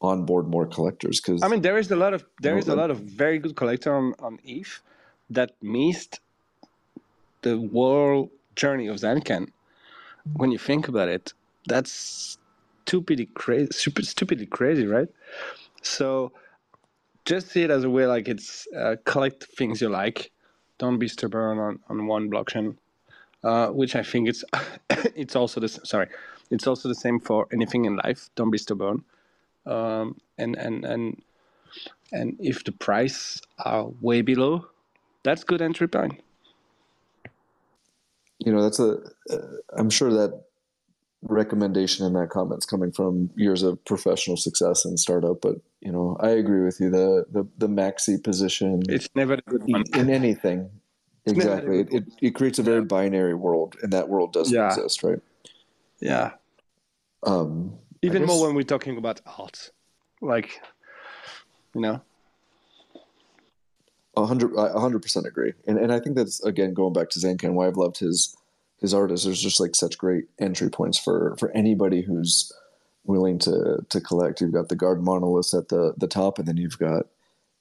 onboard 0.00 0.46
more 0.46 0.66
collectors 0.66 1.20
because 1.20 1.42
I 1.42 1.48
mean 1.48 1.62
there 1.62 1.76
is 1.76 1.90
a 1.90 1.96
lot 1.96 2.14
of 2.14 2.24
there 2.40 2.56
is 2.56 2.68
a 2.68 2.76
lot 2.76 2.90
of 2.90 2.98
very 3.00 3.38
good 3.38 3.56
collector 3.56 3.94
on, 3.94 4.14
on 4.20 4.38
ETH 4.44 4.80
that 5.30 5.52
missed 5.60 6.20
the 7.42 7.58
world 7.58 8.30
journey 8.56 8.86
of 8.86 8.96
Zancan. 8.96 9.50
When 10.36 10.50
you 10.52 10.58
think 10.58 10.88
about 10.88 11.08
it, 11.08 11.32
that's 11.66 12.38
stupidly 12.86 13.26
crazy, 13.26 13.68
super 13.72 14.02
stupidly 14.02 14.46
crazy, 14.46 14.86
right? 14.86 15.08
So 15.82 16.32
just 17.24 17.48
see 17.48 17.62
it 17.62 17.70
as 17.70 17.84
a 17.84 17.90
way 17.90 18.06
like 18.06 18.28
it's 18.28 18.66
uh, 18.76 18.96
collect 19.04 19.44
things 19.44 19.80
you 19.80 19.88
like. 19.88 20.30
Don't 20.78 20.98
be 20.98 21.08
stubborn 21.08 21.58
on, 21.58 21.80
on 21.88 22.06
one 22.06 22.30
blockchain, 22.30 22.76
uh, 23.42 23.68
which 23.68 23.96
I 23.96 24.02
think 24.02 24.28
it's 24.28 24.44
it's 25.16 25.36
also 25.36 25.60
the 25.60 25.68
sorry, 25.68 26.08
it's 26.50 26.66
also 26.66 26.88
the 26.88 26.94
same 26.94 27.20
for 27.20 27.46
anything 27.52 27.84
in 27.84 27.96
life. 27.96 28.30
Don't 28.36 28.50
be 28.50 28.58
stubborn, 28.58 29.04
um, 29.68 30.20
and 30.36 30.56
and 30.56 30.84
and 30.84 31.22
and 32.12 32.36
if 32.40 32.64
the 32.64 32.72
price 32.72 33.40
are 33.58 33.88
way 34.00 34.22
below, 34.22 34.66
that's 35.22 35.44
good 35.44 35.62
entry 35.62 35.88
point. 35.88 36.20
You 38.38 38.52
know, 38.52 38.62
that's 38.62 38.78
a. 38.78 38.98
am 39.76 39.86
uh, 39.86 39.90
sure 39.90 40.12
that 40.12 40.44
recommendation 41.22 42.06
and 42.06 42.14
that 42.14 42.30
comment's 42.30 42.64
coming 42.64 42.92
from 42.92 43.30
years 43.34 43.62
of 43.62 43.84
professional 43.84 44.36
success 44.36 44.84
in 44.84 44.96
startup, 44.96 45.40
but 45.40 45.56
you 45.80 45.92
know, 45.92 46.16
I 46.20 46.30
agree 46.30 46.64
with 46.64 46.80
you. 46.80 46.90
The 46.90 47.26
the 47.30 47.46
the 47.58 47.68
maxi 47.68 48.22
position 48.22 48.82
it's 48.88 49.08
never 49.14 49.38
one. 49.46 49.84
in 49.94 50.10
anything. 50.10 50.70
It's 51.26 51.36
exactly. 51.36 51.80
It, 51.80 51.88
it, 51.92 52.04
it 52.22 52.34
creates 52.34 52.58
a 52.58 52.62
very 52.62 52.82
binary 52.82 53.34
world 53.34 53.76
and 53.82 53.92
that 53.92 54.08
world 54.08 54.32
doesn't 54.32 54.54
yeah. 54.54 54.68
exist, 54.68 55.02
right? 55.02 55.18
Yeah. 56.00 56.30
Um 57.22 57.74
even 58.02 58.22
guess, 58.22 58.28
more 58.28 58.46
when 58.46 58.54
we're 58.54 58.62
talking 58.62 58.96
about 58.96 59.20
art. 59.38 59.70
Like 60.20 60.60
you 61.74 61.80
know. 61.80 62.02
A 64.16 64.26
hundred, 64.26 64.56
hundred 64.56 65.00
percent 65.00 65.26
agree, 65.26 65.52
and 65.66 65.78
and 65.78 65.92
I 65.92 66.00
think 66.00 66.16
that's 66.16 66.42
again 66.42 66.74
going 66.74 66.92
back 66.92 67.08
to 67.10 67.20
Zancan. 67.20 67.52
Why 67.52 67.68
I've 67.68 67.76
loved 67.76 67.98
his 67.98 68.36
his 68.80 68.92
art 68.92 69.12
is 69.12 69.24
there's 69.24 69.40
just 69.40 69.60
like 69.60 69.76
such 69.76 69.96
great 69.96 70.24
entry 70.40 70.70
points 70.70 70.98
for 70.98 71.36
for 71.38 71.50
anybody 71.52 72.02
who's 72.02 72.52
willing 73.04 73.38
to 73.40 73.84
to 73.88 74.00
collect. 74.00 74.40
You've 74.40 74.52
got 74.52 74.68
the 74.68 74.76
Garden 74.76 75.04
Monoliths 75.04 75.54
at 75.54 75.68
the 75.68 75.94
the 75.96 76.08
top, 76.08 76.38
and 76.38 76.48
then 76.48 76.56
you've 76.56 76.78
got 76.78 77.06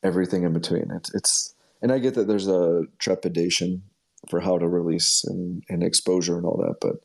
everything 0.03 0.43
in 0.43 0.53
between. 0.53 0.91
It's 0.91 1.13
it's 1.13 1.55
and 1.81 1.91
I 1.91 1.99
get 1.99 2.15
that 2.15 2.27
there's 2.27 2.47
a 2.47 2.83
trepidation 2.99 3.83
for 4.29 4.39
how 4.39 4.57
to 4.57 4.67
release 4.67 5.23
and, 5.23 5.63
and 5.69 5.83
exposure 5.83 6.37
and 6.37 6.45
all 6.45 6.57
that, 6.57 6.77
but 6.81 7.01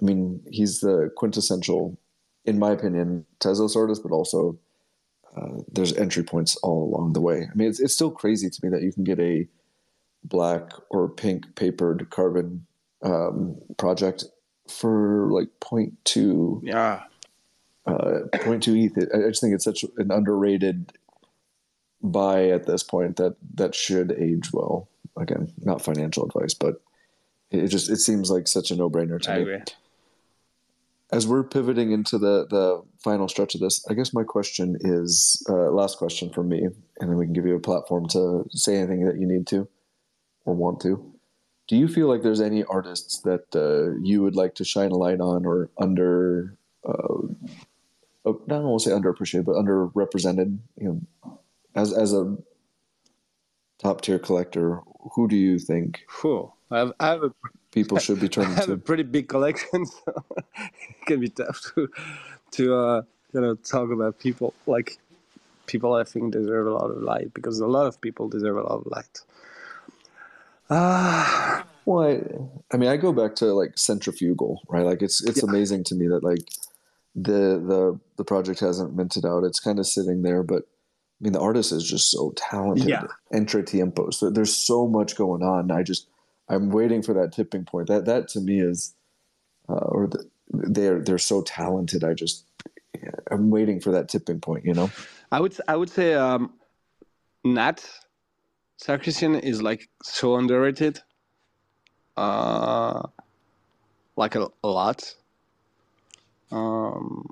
I 0.00 0.04
mean 0.04 0.42
he's 0.50 0.80
the 0.80 1.10
quintessential, 1.16 1.96
in 2.44 2.58
my 2.58 2.70
opinion, 2.72 3.26
Tezos 3.40 3.76
artist, 3.76 4.02
but 4.02 4.12
also 4.12 4.58
uh, 5.36 5.58
there's 5.70 5.96
entry 5.96 6.22
points 6.24 6.56
all 6.56 6.84
along 6.94 7.12
the 7.12 7.20
way. 7.20 7.48
I 7.50 7.54
mean, 7.54 7.68
it's 7.68 7.80
it's 7.80 7.94
still 7.94 8.10
crazy 8.10 8.48
to 8.50 8.60
me 8.62 8.70
that 8.70 8.82
you 8.82 8.92
can 8.92 9.04
get 9.04 9.20
a 9.20 9.46
black 10.24 10.70
or 10.90 11.08
pink 11.08 11.54
papered 11.54 12.10
carbon 12.10 12.66
um, 13.02 13.56
project 13.78 14.24
for 14.68 15.28
like 15.30 15.48
0.2 15.60 16.60
Yeah. 16.62 17.02
uh, 17.86 18.20
0.2 18.32 18.84
ETH. 18.96 19.08
I 19.14 19.26
I 19.26 19.28
just 19.28 19.40
think 19.40 19.54
it's 19.54 19.64
such 19.64 19.84
an 19.96 20.10
underrated 20.10 20.92
buy 22.02 22.48
at 22.48 22.66
this 22.66 22.82
point 22.82 23.16
that 23.16 23.36
that 23.54 23.74
should 23.74 24.12
age 24.12 24.52
well. 24.52 24.88
Again, 25.16 25.52
not 25.62 25.82
financial 25.82 26.24
advice, 26.24 26.54
but 26.54 26.80
it 27.50 27.66
just 27.68 27.90
it 27.90 27.96
seems 27.98 28.30
like 28.30 28.46
such 28.48 28.70
a 28.70 28.76
no 28.76 28.88
brainer 28.88 29.20
to 29.22 29.30
I 29.32 29.36
me. 29.36 29.42
agree. 29.42 29.58
As 31.12 31.26
we're 31.26 31.42
pivoting 31.42 31.90
into 31.90 32.18
the 32.18 32.46
the 32.48 32.82
final 33.02 33.28
stretch 33.28 33.54
of 33.54 33.60
this, 33.60 33.84
I 33.90 33.94
guess 33.94 34.14
my 34.14 34.22
question 34.22 34.76
is 34.80 35.44
uh, 35.48 35.70
last 35.70 35.98
question 35.98 36.30
from 36.30 36.48
me, 36.48 36.62
and 37.00 37.10
then 37.10 37.16
we 37.16 37.24
can 37.24 37.32
give 37.32 37.46
you 37.46 37.56
a 37.56 37.60
platform 37.60 38.08
to 38.10 38.46
say 38.50 38.76
anything 38.76 39.04
that 39.06 39.18
you 39.18 39.26
need 39.26 39.46
to 39.48 39.68
or 40.44 40.54
want 40.54 40.80
to. 40.82 41.12
Do 41.66 41.76
you 41.76 41.88
feel 41.88 42.08
like 42.08 42.22
there's 42.22 42.40
any 42.40 42.64
artists 42.64 43.20
that 43.20 43.54
uh, 43.54 43.98
you 44.02 44.22
would 44.22 44.36
like 44.36 44.54
to 44.56 44.64
shine 44.64 44.90
a 44.90 44.96
light 44.96 45.20
on 45.20 45.46
or 45.46 45.70
under, 45.78 46.56
uh, 46.84 47.22
oh, 48.24 48.42
not 48.46 48.62
want 48.62 48.82
to 48.82 48.90
say 48.90 48.94
underappreciated, 48.94 49.44
but 49.44 49.54
underrepresented? 49.54 50.58
You 50.76 51.06
know, 51.24 51.40
as 51.74 51.92
as 51.92 52.12
a 52.12 52.36
top 53.78 54.00
tier 54.00 54.18
collector, 54.18 54.80
who 55.14 55.26
do 55.28 55.36
you 55.36 55.58
think 55.58 56.02
Phew. 56.20 56.52
I 56.70 56.78
have, 56.78 56.92
I 57.00 57.08
have 57.08 57.22
a 57.24 57.32
people 57.72 57.98
should 58.04 58.20
be 58.20 58.26
I 58.26 58.28
turning 58.28 58.54
have 58.54 58.68
a 58.68 58.76
to? 58.76 58.78
pretty 58.78 59.02
big 59.04 59.28
collection, 59.28 59.86
so 59.86 60.24
it 60.56 61.06
can 61.06 61.20
be 61.20 61.28
tough 61.28 61.60
to 61.74 61.88
to 62.52 62.74
uh, 62.74 63.02
you 63.32 63.40
know 63.40 63.54
talk 63.56 63.90
about 63.90 64.18
people 64.18 64.54
like 64.66 64.98
people 65.66 65.94
I 65.94 66.04
think 66.04 66.32
deserve 66.32 66.66
a 66.66 66.72
lot 66.72 66.90
of 66.90 67.02
light 67.02 67.32
because 67.34 67.60
a 67.60 67.66
lot 67.66 67.86
of 67.86 68.00
people 68.00 68.28
deserve 68.28 68.56
a 68.56 68.62
lot 68.62 68.80
of 68.80 68.86
light. 68.86 69.20
Ah, 70.68 71.64
Well, 71.84 72.02
I, 72.08 72.22
I 72.72 72.76
mean, 72.76 72.88
I 72.88 72.96
go 72.96 73.12
back 73.12 73.34
to 73.36 73.46
like 73.46 73.72
centrifugal, 73.76 74.60
right? 74.68 74.84
Like 74.84 75.02
it's 75.02 75.22
it's 75.24 75.42
amazing 75.42 75.84
to 75.84 75.94
me 75.94 76.06
that 76.08 76.22
like 76.22 76.48
the 77.14 77.58
the 77.70 77.98
the 78.16 78.24
project 78.24 78.60
hasn't 78.60 78.94
minted 78.94 79.24
out. 79.26 79.44
It's 79.44 79.60
kind 79.60 79.78
of 79.78 79.86
sitting 79.86 80.22
there, 80.22 80.42
but 80.42 80.62
I 81.20 81.24
mean, 81.24 81.32
the 81.32 81.40
artist 81.40 81.72
is 81.72 81.84
just 81.88 82.10
so 82.10 82.32
talented. 82.36 82.88
Yeah. 82.88 83.06
Entre 83.32 83.62
tiempos. 83.62 84.20
There- 84.20 84.30
There's 84.30 84.56
so 84.56 84.86
much 84.86 85.16
going 85.16 85.42
on. 85.42 85.70
I 85.70 85.82
just 85.82 86.06
I'm 86.50 86.70
waiting 86.70 87.02
for 87.02 87.14
that 87.14 87.32
tipping 87.32 87.64
point. 87.64 87.86
That 87.86 88.04
that 88.06 88.28
to 88.30 88.40
me 88.40 88.60
is, 88.60 88.94
uh, 89.68 89.74
or 89.74 90.08
the, 90.08 90.28
they're 90.50 91.00
they're 91.00 91.18
so 91.18 91.42
talented. 91.42 92.04
I 92.04 92.12
just 92.12 92.44
I'm 93.30 93.50
waiting 93.50 93.80
for 93.80 93.92
that 93.92 94.08
tipping 94.08 94.40
point. 94.40 94.64
You 94.64 94.74
know. 94.74 94.90
I 95.32 95.40
would 95.40 95.56
I 95.68 95.76
would 95.76 95.88
say 95.88 96.14
um, 96.14 96.52
Nat 97.44 97.88
Sarkissian 98.82 99.40
is 99.40 99.62
like 99.62 99.88
so 100.02 100.36
underrated, 100.36 101.00
uh, 102.16 103.02
like 104.16 104.34
a, 104.34 104.48
a 104.64 104.68
lot. 104.68 105.14
Um, 106.50 107.30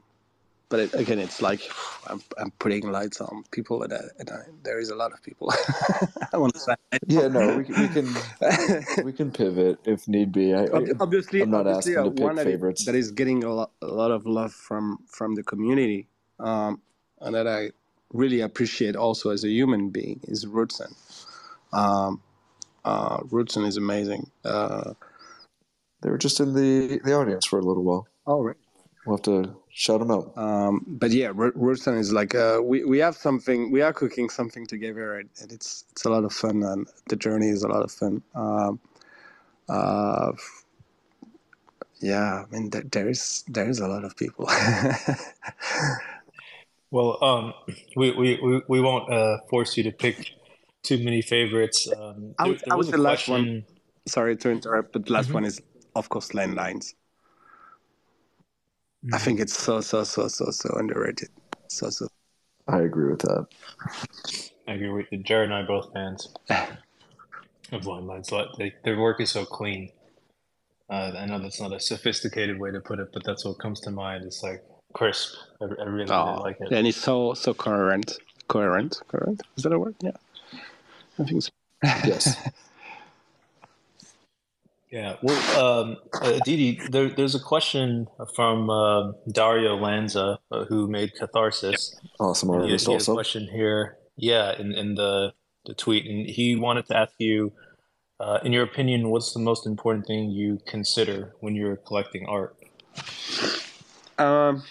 but 0.71 0.81
it, 0.81 0.95
again, 0.95 1.19
it's 1.19 1.41
like 1.41 1.63
I'm, 2.07 2.21
I'm 2.37 2.51
putting 2.59 2.91
lights 2.91 3.21
on 3.21 3.45
people, 3.51 3.83
and, 3.83 3.93
I, 3.93 4.01
and 4.19 4.31
I, 4.31 4.41
there 4.63 4.79
is 4.79 4.91
a 4.91 4.95
lot 4.95 5.13
of 5.13 5.23
people. 5.23 5.53
I 6.33 6.37
want 6.37 6.55
to 6.55 6.61
say. 6.61 6.75
Yeah. 7.07 7.29
No. 7.29 7.57
We, 7.57 7.65
can- 7.65 7.81
we 7.83 7.89
can 7.89 9.05
we 9.05 9.13
can 9.13 9.31
pivot 9.31 9.79
if 9.85 10.07
need 10.09 10.33
be. 10.33 10.55
I, 10.55 10.67
obviously, 11.01 11.43
I'm 11.43 11.51
not 11.51 11.67
obviously, 11.67 11.97
asking 11.97 12.05
to 12.05 12.11
pick 12.11 12.25
one 12.25 12.37
favorites. 12.37 12.85
that 12.85 12.95
is 12.95 13.11
getting 13.13 13.45
a 13.45 13.53
lot, 13.53 13.71
a 13.83 13.87
lot 13.87 14.11
of 14.11 14.27
love 14.27 14.53
from 14.53 14.99
from 15.07 15.35
the 15.35 15.43
community, 15.43 16.09
um, 16.39 16.83
and 17.21 17.35
that 17.35 17.47
I 17.47 17.71
really 18.13 18.41
appreciate 18.41 18.97
also 18.97 19.31
as 19.31 19.45
a 19.45 19.49
human 19.51 19.91
being 19.91 20.21
is 20.25 20.45
Rootson. 20.47 20.95
Um, 21.73 22.23
uh, 22.85 23.19
Rootson 23.19 23.67
is 23.67 23.77
amazing. 23.77 24.31
Uh, 24.45 24.95
they 26.03 26.11
were 26.11 26.19
just 26.19 26.41
in 26.41 26.55
the 26.55 27.01
the 27.05 27.15
audience 27.15 27.47
for 27.47 27.59
a 27.59 27.63
little 27.63 27.85
while. 27.85 28.07
all 28.27 28.43
right. 28.45 28.57
We'll 29.07 29.17
have 29.17 29.23
to 29.25 29.57
shout 29.79 30.01
them 30.01 30.11
out. 30.11 30.37
Um, 30.37 30.85
but 30.89 31.13
yeah, 31.13 31.31
Ro- 31.33 31.53
Rootson 31.53 31.97
is 31.99 32.13
like 32.13 32.35
uh, 32.35 32.61
we 32.63 32.85
we 32.85 32.99
have 32.99 33.17
something. 33.17 33.71
We 33.71 33.81
are 33.81 33.93
cooking 33.93 34.29
something 34.29 34.67
together, 34.67 35.15
and, 35.19 35.29
and 35.41 35.53
it's 35.53 35.85
it's 35.93 36.05
a 36.05 36.11
lot 36.11 36.25
of 36.25 36.33
fun, 36.33 36.63
and 36.65 36.87
the 37.09 37.17
journey 37.17 37.49
is 37.49 37.63
a 37.63 37.69
lot 37.69 37.83
of 37.85 37.93
fun. 37.93 38.21
Um, 38.35 38.81
uh, 39.69 40.33
yeah, 42.01 42.43
I 42.45 42.47
mean 42.53 42.71
there, 42.71 42.83
there 42.91 43.09
is 43.09 43.45
there 43.47 43.69
is 43.71 43.79
a 43.81 43.89
lot 43.89 44.05
of 44.05 44.17
people. 44.17 44.51
Well, 46.91 47.23
um, 47.23 47.53
we, 47.97 48.13
we, 48.13 48.41
we, 48.43 48.63
we 48.67 48.81
won't 48.81 49.13
uh, 49.13 49.37
force 49.51 49.77
you 49.77 49.83
to 49.83 49.93
pick 49.93 50.31
too 50.83 50.97
many 51.05 51.21
favorites. 51.21 51.87
Um, 51.87 52.35
I 52.39 52.45
there- 52.45 52.53
would- 52.53 52.61
there 52.65 52.73
I 52.73 52.77
was 52.77 52.87
the 52.87 52.97
say 52.97 53.03
last 53.03 53.29
one. 53.29 53.65
Sorry 54.07 54.35
to 54.39 54.49
interrupt, 54.51 54.95
but 54.95 55.05
the 55.05 55.13
last 55.13 55.29
Mhm. 55.29 55.35
one 55.35 55.45
is 55.45 55.61
of 55.95 56.09
course 56.09 56.29
landlines. 56.33 56.95
I 59.13 59.17
Mhm. 59.17 59.21
think 59.21 59.41
it's 59.41 59.57
so 59.57 59.81
so 59.81 60.05
so 60.05 60.29
so 60.29 60.51
so 60.51 60.75
underrated. 60.77 61.29
So 61.69 61.91
so. 61.91 62.09
I 62.67 62.81
agree 62.81 63.11
with 63.11 63.21
that. 63.21 63.47
I 64.67 64.73
agree 64.73 64.91
with 64.91 65.07
you. 65.11 65.19
Jared 65.23 65.51
and 65.51 65.55
I 65.55 65.63
both 65.63 65.93
fans 65.95 66.29
of 67.73 67.83
Landlines. 67.83 68.31
Like, 68.31 68.49
They, 68.59 68.75
their 68.85 68.99
work 68.99 69.21
is 69.21 69.31
so 69.31 69.45
clean. 69.45 69.91
Uh, 70.91 71.13
I 71.17 71.27
know 71.27 71.39
that's 71.39 71.61
not 71.61 71.73
a 71.73 71.81
sophisticated 71.81 72.59
way 72.59 72.71
to 72.71 72.81
put 72.81 72.99
it, 72.99 73.09
but 73.13 73.23
that's 73.25 73.45
what 73.45 73.59
comes 73.59 73.81
to 73.83 73.91
mind. 73.91 74.25
It's 74.25 74.43
like 74.43 74.63
crisp. 74.93 75.35
I, 75.61 75.67
I 75.81 75.85
really 75.85 76.11
Oh, 76.11 76.41
like 76.41 76.57
it. 76.61 76.73
and 76.73 76.87
it's 76.87 76.99
so 76.99 77.35
so 77.35 77.55
coherent. 77.55 78.19
Coherent, 78.49 79.01
coherent. 79.09 79.43
Is 79.57 79.63
that 79.65 79.73
a 79.73 79.79
word? 79.79 79.95
Yeah, 80.03 80.13
I 81.19 81.25
think 81.25 81.43
so. 81.43 81.51
Yes. 82.05 82.37
Yeah. 84.91 85.17
Well, 85.23 85.83
um, 85.83 85.97
uh, 86.23 86.39
Didi, 86.45 86.81
there, 86.91 87.11
there's 87.11 87.35
a 87.35 87.41
question 87.41 88.07
from 88.35 88.71
uh, 88.71 89.13
Dario 89.31 89.77
Lanza, 89.77 90.39
uh, 90.51 90.65
who 90.65 90.89
made 90.89 91.15
Catharsis. 91.15 91.95
Awesome 92.19 92.49
He, 92.49 92.55
artist 92.55 92.87
he 92.87 92.93
had 92.93 93.03
a 93.03 93.13
question 93.13 93.49
here. 93.49 93.99
Yeah, 94.17 94.59
in, 94.59 94.73
in 94.73 94.95
the, 94.95 95.35
the 95.67 95.75
tweet. 95.75 96.07
And 96.07 96.27
he 96.27 96.57
wanted 96.57 96.87
to 96.87 96.97
ask 96.97 97.13
you, 97.19 97.53
uh, 98.19 98.39
in 98.43 98.53
your 98.53 98.65
opinion, 98.65 99.11
what's 99.11 99.33
the 99.33 99.41
most 99.41 99.67
important 99.67 100.07
thing 100.07 100.31
you 100.31 100.59
consider 100.67 101.35
when 101.41 101.55
you're 101.55 101.77
collecting 101.77 102.27
art? 102.27 102.57
Um, 104.19 104.65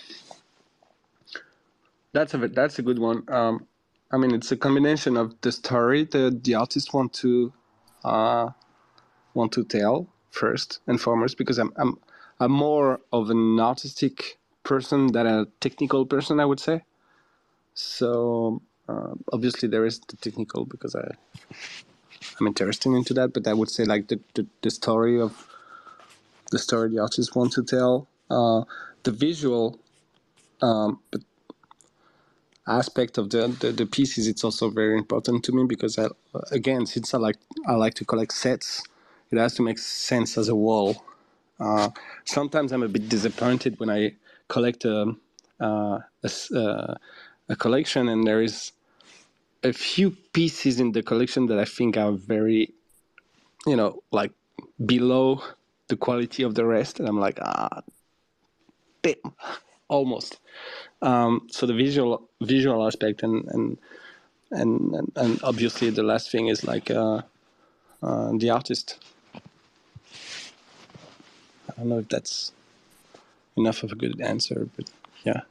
that's 2.12 2.34
a 2.34 2.48
that's 2.50 2.80
a 2.80 2.82
good 2.82 3.00
one. 3.00 3.24
Um, 3.30 3.68
I 4.12 4.18
mean, 4.18 4.34
it's 4.34 4.52
a 4.52 4.58
combination 4.58 5.16
of 5.16 5.36
the 5.42 5.52
story 5.52 6.04
that 6.06 6.44
the 6.44 6.56
artist 6.56 6.94
want 6.94 7.14
to 7.14 7.54
uh, 8.04 8.50
want 9.38 9.54
to 9.54 9.64
tell 9.66 9.96
first 10.32 10.82
and 10.88 11.02
foremost, 11.02 11.38
because 11.38 11.60
I'm 11.64 11.72
I'm 11.78 11.94
I'm 12.42 12.52
more 12.52 13.02
of 13.14 13.30
an 13.32 13.60
artistic 13.72 14.40
person 14.64 15.00
than 15.14 15.28
a 15.28 15.48
technical 15.62 16.06
person, 16.06 16.40
I 16.42 16.46
would 16.46 16.62
say. 16.70 16.78
So 17.76 18.62
uh, 18.90 19.14
obviously 19.34 19.70
there 19.70 19.86
is 19.86 20.00
the 20.00 20.18
technical 20.18 20.66
because 20.66 20.96
I 20.96 21.08
I'm 22.40 22.48
interested 22.48 22.92
into 22.94 23.14
that, 23.16 23.34
but 23.34 23.48
I 23.48 23.54
would 23.54 23.72
say 23.72 23.86
like 23.86 24.08
the 24.10 24.20
the, 24.36 24.48
the 24.64 24.72
story 24.72 25.22
of 25.22 25.32
the 26.52 26.60
story 26.60 26.90
the 26.90 27.00
artist 27.00 27.36
want 27.36 27.54
to 27.54 27.64
tell. 27.64 28.08
Uh, 28.30 28.64
the 29.04 29.12
visual 29.12 29.80
um, 30.62 31.00
aspect 32.68 33.18
of 33.18 33.30
the, 33.32 33.48
the 33.62 33.72
the 33.72 33.86
pieces 33.86 34.28
it's 34.28 34.44
also 34.44 34.70
very 34.70 34.98
important 34.98 35.44
to 35.46 35.52
me 35.54 35.64
because 35.66 36.00
I, 36.00 36.08
again 36.52 36.86
since 36.86 37.14
I 37.14 37.18
like 37.20 37.38
I 37.68 37.74
like 37.74 37.96
to 37.96 38.06
collect 38.06 38.34
sets 38.34 38.84
it 39.32 39.38
has 39.38 39.54
to 39.56 39.62
make 39.62 39.78
sense 39.78 40.38
as 40.38 40.50
a 40.50 40.56
wall 40.56 41.04
uh, 41.60 41.90
sometimes 42.26 42.72
I'm 42.72 42.84
a 42.84 42.88
bit 42.88 43.10
disappointed 43.10 43.80
when 43.80 43.90
I 43.90 44.14
collect 44.48 44.86
a 44.86 45.16
uh, 45.60 46.00
a, 46.24 46.30
uh, 46.56 46.96
a 47.50 47.56
collection 47.56 48.08
and 48.10 48.28
there 48.28 48.42
is 48.42 48.74
a 49.64 49.74
few 49.74 50.12
pieces 50.34 50.80
in 50.80 50.92
the 50.92 51.02
collection 51.02 51.48
that 51.48 51.58
I 51.58 51.66
think 51.66 51.98
are 51.98 52.12
very 52.12 52.74
you 53.66 53.76
know 53.76 54.04
like 54.12 54.32
below 54.86 55.42
the 55.88 55.98
quality 55.98 56.44
of 56.44 56.54
the 56.54 56.66
rest 56.66 57.00
and 57.00 57.10
I'm 57.10 57.20
like 57.20 57.40
ah 57.42 57.82
damn, 59.02 59.34
almost. 59.88 60.40
Um, 61.02 61.48
so 61.52 61.66
the 61.66 61.74
visual 61.74 62.30
visual 62.42 62.86
aspect 62.86 63.24
and 63.24 63.46
and 63.50 63.78
and 64.52 64.94
and, 64.96 65.12
and 65.16 65.40
obviously 65.44 65.90
the 65.90 66.04
last 66.04 66.32
thing 66.32 66.48
is 66.48 66.64
like 66.64 66.92
uh, 66.92 67.22
uh, 68.04 68.32
the 68.38 68.50
artist. 68.50 69.00
I 71.78 71.82
don't 71.82 71.90
know 71.90 72.00
if 72.00 72.10
that's 72.10 72.52
enough 73.56 73.84
of 73.84 73.92
a 73.92 73.96
good 73.96 74.20
answer, 74.20 74.68
but 74.76 74.90
yeah. 75.24 75.42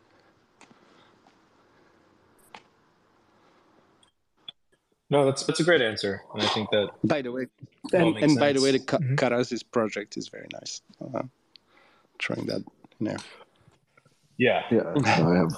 No, 5.08 5.24
that's 5.24 5.44
that's 5.44 5.60
a 5.60 5.64
great 5.64 5.82
answer, 5.82 6.20
and 6.34 6.42
I 6.42 6.48
think 6.48 6.68
that 6.70 6.90
By 7.04 7.22
the 7.22 7.30
way, 7.30 7.46
and, 7.92 8.16
and 8.16 8.38
by 8.40 8.52
the 8.52 8.60
way, 8.60 8.72
the 8.72 8.78
sense. 8.78 8.90
Ka- 8.90 8.98
Mhm. 8.98 9.16
Karasis 9.16 9.62
project 9.70 10.16
is 10.16 10.28
very 10.28 10.48
nice. 10.52 10.82
Uh, 11.00 11.22
throwing 12.20 12.46
that 12.46 12.62
in 12.98 13.06
there. 13.06 13.18
yeah, 14.36 14.62
Yeah, 14.72 14.94
I 14.96 15.36
have 15.36 15.52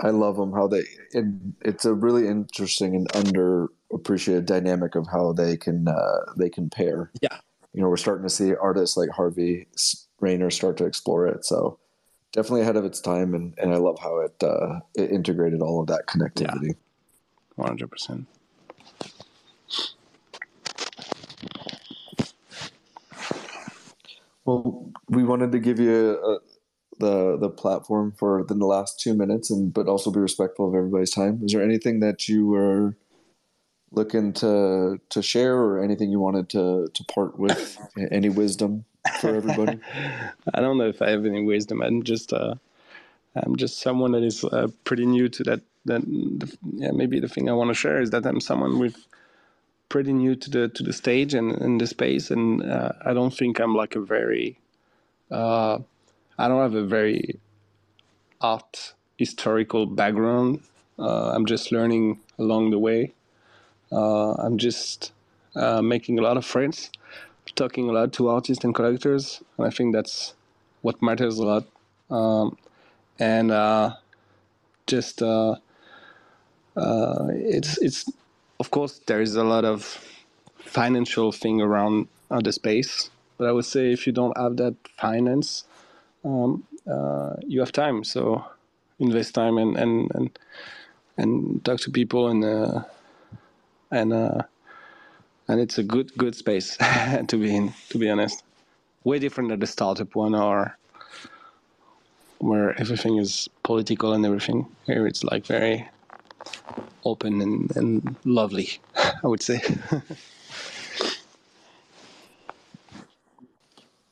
I 0.00 0.10
love 0.10 0.36
them 0.36 0.52
how 0.52 0.66
they. 0.66 0.84
And 1.12 1.54
it's 1.60 1.84
a 1.84 1.92
really 1.92 2.26
interesting 2.26 2.94
and 2.96 3.08
underappreciated 3.10 4.46
dynamic 4.46 4.94
of 4.94 5.06
how 5.08 5.32
they 5.32 5.58
can 5.58 5.88
uh, 5.88 6.20
they 6.38 6.48
can 6.48 6.70
pair. 6.70 7.10
Yeah. 7.20 7.36
You 7.74 7.82
know, 7.82 7.90
we're 7.90 7.98
starting 7.98 8.24
to 8.26 8.30
see 8.30 8.54
artists 8.54 8.96
like 8.96 9.10
Harvey 9.10 9.66
Rayner 10.20 10.50
start 10.50 10.76
to 10.78 10.84
explore 10.84 11.26
it. 11.26 11.44
So 11.44 11.78
definitely 12.32 12.62
ahead 12.62 12.76
of 12.76 12.84
its 12.84 13.00
time, 13.00 13.34
and, 13.34 13.54
and 13.58 13.72
I 13.72 13.76
love 13.76 13.98
how 14.00 14.20
it 14.20 14.42
uh, 14.42 14.80
it 14.94 15.10
integrated 15.10 15.60
all 15.60 15.80
of 15.80 15.86
that 15.88 16.06
connectivity. 16.06 16.76
One 17.56 17.68
hundred 17.68 17.90
percent. 17.90 18.26
Well, 24.44 24.92
we 25.08 25.24
wanted 25.24 25.52
to 25.52 25.58
give 25.58 25.80
you 25.80 26.18
a, 26.18 26.38
the 26.98 27.36
the 27.38 27.50
platform 27.50 28.12
for 28.18 28.44
the 28.46 28.54
last 28.54 29.00
two 29.00 29.14
minutes, 29.14 29.50
and 29.50 29.72
but 29.72 29.88
also 29.88 30.10
be 30.10 30.20
respectful 30.20 30.68
of 30.68 30.74
everybody's 30.74 31.10
time. 31.10 31.40
Is 31.44 31.52
there 31.52 31.62
anything 31.62 32.00
that 32.00 32.28
you 32.28 32.46
were 32.46 32.96
looking 33.92 34.32
to 34.34 35.00
to 35.10 35.22
share, 35.22 35.56
or 35.56 35.82
anything 35.82 36.10
you 36.10 36.20
wanted 36.20 36.48
to 36.50 36.88
to 36.92 37.04
part 37.04 37.38
with? 37.38 37.78
any 38.12 38.28
wisdom 38.30 38.84
for 39.20 39.34
everybody? 39.36 39.80
I 40.54 40.60
don't 40.60 40.78
know 40.78 40.88
if 40.88 41.02
I 41.02 41.10
have 41.10 41.26
any 41.26 41.42
wisdom. 41.44 41.82
I'm 41.82 42.02
just 42.04 42.32
uh, 42.32 42.56
I'm 43.36 43.56
just 43.56 43.80
someone 43.80 44.12
that 44.12 44.24
is 44.24 44.44
uh, 44.44 44.68
pretty 44.84 45.06
new 45.06 45.28
to 45.30 45.44
that. 45.44 45.60
That 45.86 46.02
yeah, 46.74 46.92
maybe 46.92 47.20
the 47.20 47.28
thing 47.28 47.48
I 47.50 47.54
want 47.54 47.70
to 47.70 47.74
share 47.74 48.00
is 48.02 48.10
that 48.10 48.26
I'm 48.26 48.40
someone 48.40 48.78
with 48.78 49.06
pretty 49.88 50.12
new 50.12 50.36
to 50.36 50.50
the 50.50 50.68
to 50.68 50.82
the 50.84 50.92
stage 50.92 51.34
and, 51.34 51.52
and 51.52 51.80
the 51.80 51.86
space, 51.86 52.30
and 52.30 52.62
uh, 52.62 52.92
I 53.04 53.14
don't 53.14 53.34
think 53.34 53.60
I'm 53.60 53.74
like 53.74 53.96
a 53.96 54.00
very 54.00 54.58
uh, 55.30 55.78
I 56.38 56.48
don't 56.48 56.62
have 56.62 56.74
a 56.74 56.84
very 56.86 57.40
art 58.40 58.94
historical 59.18 59.86
background. 59.86 60.62
Uh, 60.98 61.32
I'm 61.32 61.46
just 61.46 61.72
learning 61.72 62.20
along 62.38 62.70
the 62.70 62.78
way. 62.78 63.14
Uh, 63.92 64.32
I'm 64.34 64.58
just 64.58 65.12
uh, 65.56 65.82
making 65.82 66.18
a 66.18 66.22
lot 66.22 66.36
of 66.36 66.44
friends, 66.44 66.90
talking 67.56 67.88
a 67.88 67.92
lot 67.92 68.12
to 68.14 68.28
artists 68.28 68.64
and 68.64 68.74
collectors, 68.74 69.42
and 69.58 69.66
I 69.66 69.70
think 69.70 69.94
that's 69.94 70.34
what 70.82 71.02
matters 71.02 71.38
a 71.38 71.46
lot. 71.46 71.64
Um, 72.10 72.56
and 73.18 73.50
uh, 73.52 73.94
just 74.86 75.22
it's 77.30 77.78
it's 77.78 78.10
of 78.60 78.70
course 78.70 79.00
there 79.06 79.20
is 79.20 79.36
a 79.36 79.44
lot 79.44 79.64
of 79.64 79.82
financial 80.58 81.32
thing 81.32 81.60
around 81.60 82.08
the 82.42 82.52
space, 82.52 83.10
but 83.38 83.48
I 83.48 83.52
would 83.52 83.64
say 83.66 83.92
if 83.92 84.06
you 84.06 84.12
don't 84.12 84.36
have 84.38 84.56
that 84.58 84.76
finance 84.96 85.64
um, 86.24 86.64
uh, 86.90 87.34
you 87.46 87.60
have 87.60 87.72
time. 87.72 88.04
So 88.04 88.44
invest 88.98 89.34
time 89.34 89.58
and 89.58 89.76
and 89.76 90.10
and, 90.14 90.38
and 91.18 91.64
talk 91.64 91.80
to 91.80 91.90
people 91.90 92.28
and 92.28 92.44
uh, 92.44 92.82
and 93.90 94.12
uh, 94.12 94.42
and 95.48 95.60
it's 95.60 95.78
a 95.78 95.82
good 95.82 96.12
good 96.16 96.34
space 96.34 96.76
to 97.28 97.36
be 97.36 97.54
in. 97.54 97.72
To 97.90 97.98
be 97.98 98.10
honest, 98.10 98.42
way 99.04 99.18
different 99.18 99.50
than 99.50 99.60
the 99.60 99.66
startup 99.66 100.14
one 100.14 100.34
or 100.34 100.76
where 102.38 102.78
everything 102.80 103.18
is 103.18 103.48
political 103.62 104.12
and 104.12 104.24
everything. 104.24 104.66
Here 104.86 105.06
it's 105.06 105.24
like 105.24 105.46
very 105.46 105.88
open 107.04 107.40
and, 107.40 107.76
and 107.76 108.16
lovely, 108.24 108.70
I 108.96 109.26
would 109.26 109.42
say. 109.42 109.60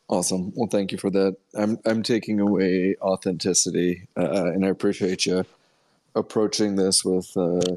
Awesome. 0.08 0.52
Well, 0.54 0.68
thank 0.68 0.92
you 0.92 0.98
for 0.98 1.10
that. 1.10 1.36
I'm 1.54 1.78
I'm 1.84 2.02
taking 2.02 2.38
away 2.40 2.96
authenticity, 3.00 4.06
uh, 4.16 4.52
and 4.52 4.64
I 4.64 4.68
appreciate 4.68 5.26
you 5.26 5.44
approaching 6.14 6.76
this 6.76 7.04
with 7.04 7.36
uh, 7.36 7.76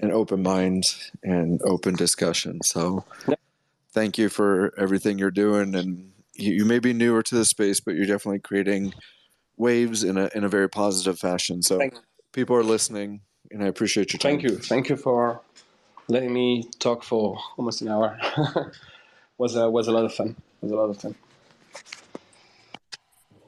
an 0.00 0.10
open 0.10 0.42
mind 0.42 0.84
and 1.22 1.60
open 1.62 1.94
discussion. 1.94 2.62
So, 2.62 3.04
thank 3.92 4.18
you 4.18 4.28
for 4.28 4.72
everything 4.78 5.18
you're 5.18 5.30
doing. 5.30 5.74
And 5.74 6.12
you, 6.34 6.52
you 6.52 6.64
may 6.64 6.78
be 6.78 6.92
newer 6.92 7.22
to 7.22 7.34
the 7.34 7.44
space, 7.44 7.80
but 7.80 7.94
you're 7.94 8.06
definitely 8.06 8.40
creating 8.40 8.94
waves 9.56 10.04
in 10.04 10.18
a 10.18 10.30
in 10.34 10.44
a 10.44 10.48
very 10.48 10.68
positive 10.68 11.18
fashion. 11.18 11.62
So, 11.62 11.80
people 12.32 12.56
are 12.56 12.64
listening, 12.64 13.20
and 13.50 13.62
I 13.62 13.66
appreciate 13.66 14.12
your 14.12 14.18
time. 14.18 14.32
Thank 14.32 14.42
you. 14.42 14.56
Thank 14.58 14.88
you 14.88 14.96
for 14.96 15.40
letting 16.08 16.32
me 16.32 16.68
talk 16.78 17.02
for 17.02 17.38
almost 17.56 17.82
an 17.82 17.88
hour. 17.88 18.18
was 19.38 19.56
a, 19.56 19.68
was 19.68 19.88
a 19.88 19.92
lot 19.92 20.04
of 20.04 20.14
fun. 20.14 20.36
Was 20.60 20.72
a 20.72 20.76
lot 20.76 20.90
of 20.90 21.00
fun. 21.00 21.14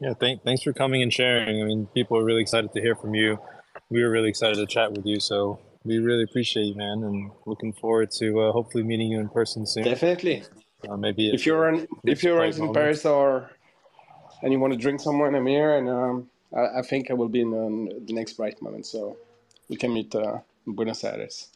Yeah, 0.01 0.14
thank, 0.14 0.44
thanks 0.44 0.62
for 0.62 0.72
coming 0.72 1.03
and 1.03 1.12
sharing. 1.12 1.61
I 1.61 1.64
mean, 1.64 1.86
people 1.86 2.16
are 2.18 2.24
really 2.24 2.42
excited 2.42 2.72
to 2.72 2.80
hear 2.80 2.94
from 2.94 3.14
you. 3.14 3.40
We 3.90 4.03
were 4.03 4.11
really 4.11 4.28
excited 4.28 4.57
to 4.57 4.66
chat 4.66 4.92
with 4.92 5.05
you. 5.07 5.18
So 5.18 5.59
we 5.89 5.99
really 5.99 6.22
appreciate 6.22 6.64
you, 6.64 6.74
man, 6.74 7.03
and 7.03 7.30
looking 7.47 7.72
forward 7.72 8.11
to 8.12 8.41
uh, 8.41 8.53
hopefully 8.53 8.84
meeting 8.84 9.11
you 9.11 9.18
in 9.18 9.28
person 9.28 9.66
soon. 9.66 9.84
Definitely. 9.84 10.45
Uh, 10.89 10.97
maybe 10.97 11.30
if 11.30 11.47
you're 11.47 11.68
in, 11.68 11.89
if 12.05 12.22
you're 12.22 12.45
in 12.45 12.72
Paris 12.72 13.05
or 13.05 13.51
and 14.43 14.53
you 14.53 14.61
want 14.61 14.72
to 14.72 14.78
drink 14.78 15.01
somewhere, 15.01 15.34
I'm 15.34 15.47
here, 15.47 15.76
and 15.76 15.89
um, 15.89 16.30
I, 16.55 16.78
I, 16.78 16.82
think 16.82 17.11
I 17.11 17.14
will 17.14 17.28
be 17.28 17.41
in 17.41 17.51
the, 17.51 18.01
the 18.07 18.12
next 18.12 18.34
bright 18.34 18.61
moment. 18.62 18.86
So 18.86 19.16
we 19.68 19.76
can 19.76 19.93
meet 19.93 20.14
uh, 20.14 20.39
in 20.66 20.74
Buenos 20.74 21.03
Aires. 21.03 21.49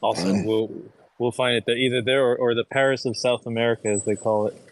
Awesome. 0.00 0.44
We'll 0.44 0.70
we'll 1.18 1.32
find 1.32 1.56
it 1.56 1.64
there, 1.66 1.76
either 1.76 2.02
there 2.02 2.24
or, 2.24 2.36
or 2.36 2.54
the 2.54 2.64
Paris 2.64 3.04
of 3.06 3.16
South 3.16 3.46
America, 3.46 3.88
as 3.88 4.04
they 4.04 4.14
call 4.14 4.48
it. 4.48 4.62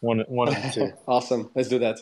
One, 0.00 0.20
one 0.28 0.48
of 0.48 0.62
the 0.62 0.68
two. 0.68 0.92
awesome. 1.08 1.50
Let's 1.54 1.68
do 1.68 1.78
that. 1.80 2.00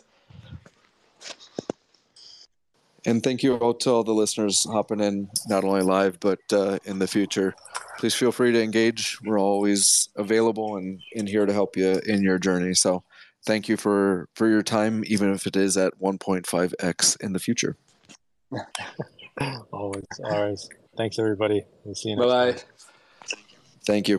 And 3.07 3.23
thank 3.23 3.43
you 3.43 3.57
all 3.57 3.75
to 3.75 3.91
all 3.91 4.05
the 4.05 4.15
listeners 4.15 4.65
hopping 4.65 5.01
in, 5.01 5.29
not 5.49 5.65
only 5.65 5.83
live, 5.83 6.19
but 6.21 6.41
uh, 6.53 6.79
in 6.85 6.99
the 6.99 7.07
future. 7.07 7.55
Please 7.99 8.15
feel 8.15 8.33
free 8.33 8.53
to 8.53 8.63
engage. 8.63 9.19
We're 9.23 9.39
always 9.39 10.09
available 10.17 10.77
and 10.77 11.01
in 11.13 11.27
here 11.27 11.45
to 11.45 11.53
help 11.53 11.77
you 11.77 12.01
in 12.07 12.23
your 12.23 12.39
journey. 12.39 12.75
So 12.75 13.05
thank 13.47 13.69
you 13.69 13.77
for, 13.77 14.29
for 14.35 14.49
your 14.49 14.63
time, 14.63 15.05
even 15.07 15.33
if 15.33 15.47
it 15.47 15.57
is 15.57 15.77
at 15.77 15.99
1.5x 16.01 17.21
in 17.21 17.33
the 17.33 17.39
future. 17.39 17.77
always. 19.73 20.05
Always. 20.25 20.69
Thanks, 20.97 21.19
everybody. 21.19 21.63
We'll 21.85 21.95
see 21.95 22.11
you 22.11 22.17
next 22.17 22.27
Bye-bye. 22.27 22.53
Time. 22.53 22.61
Thank 23.85 24.09
you. 24.09 24.19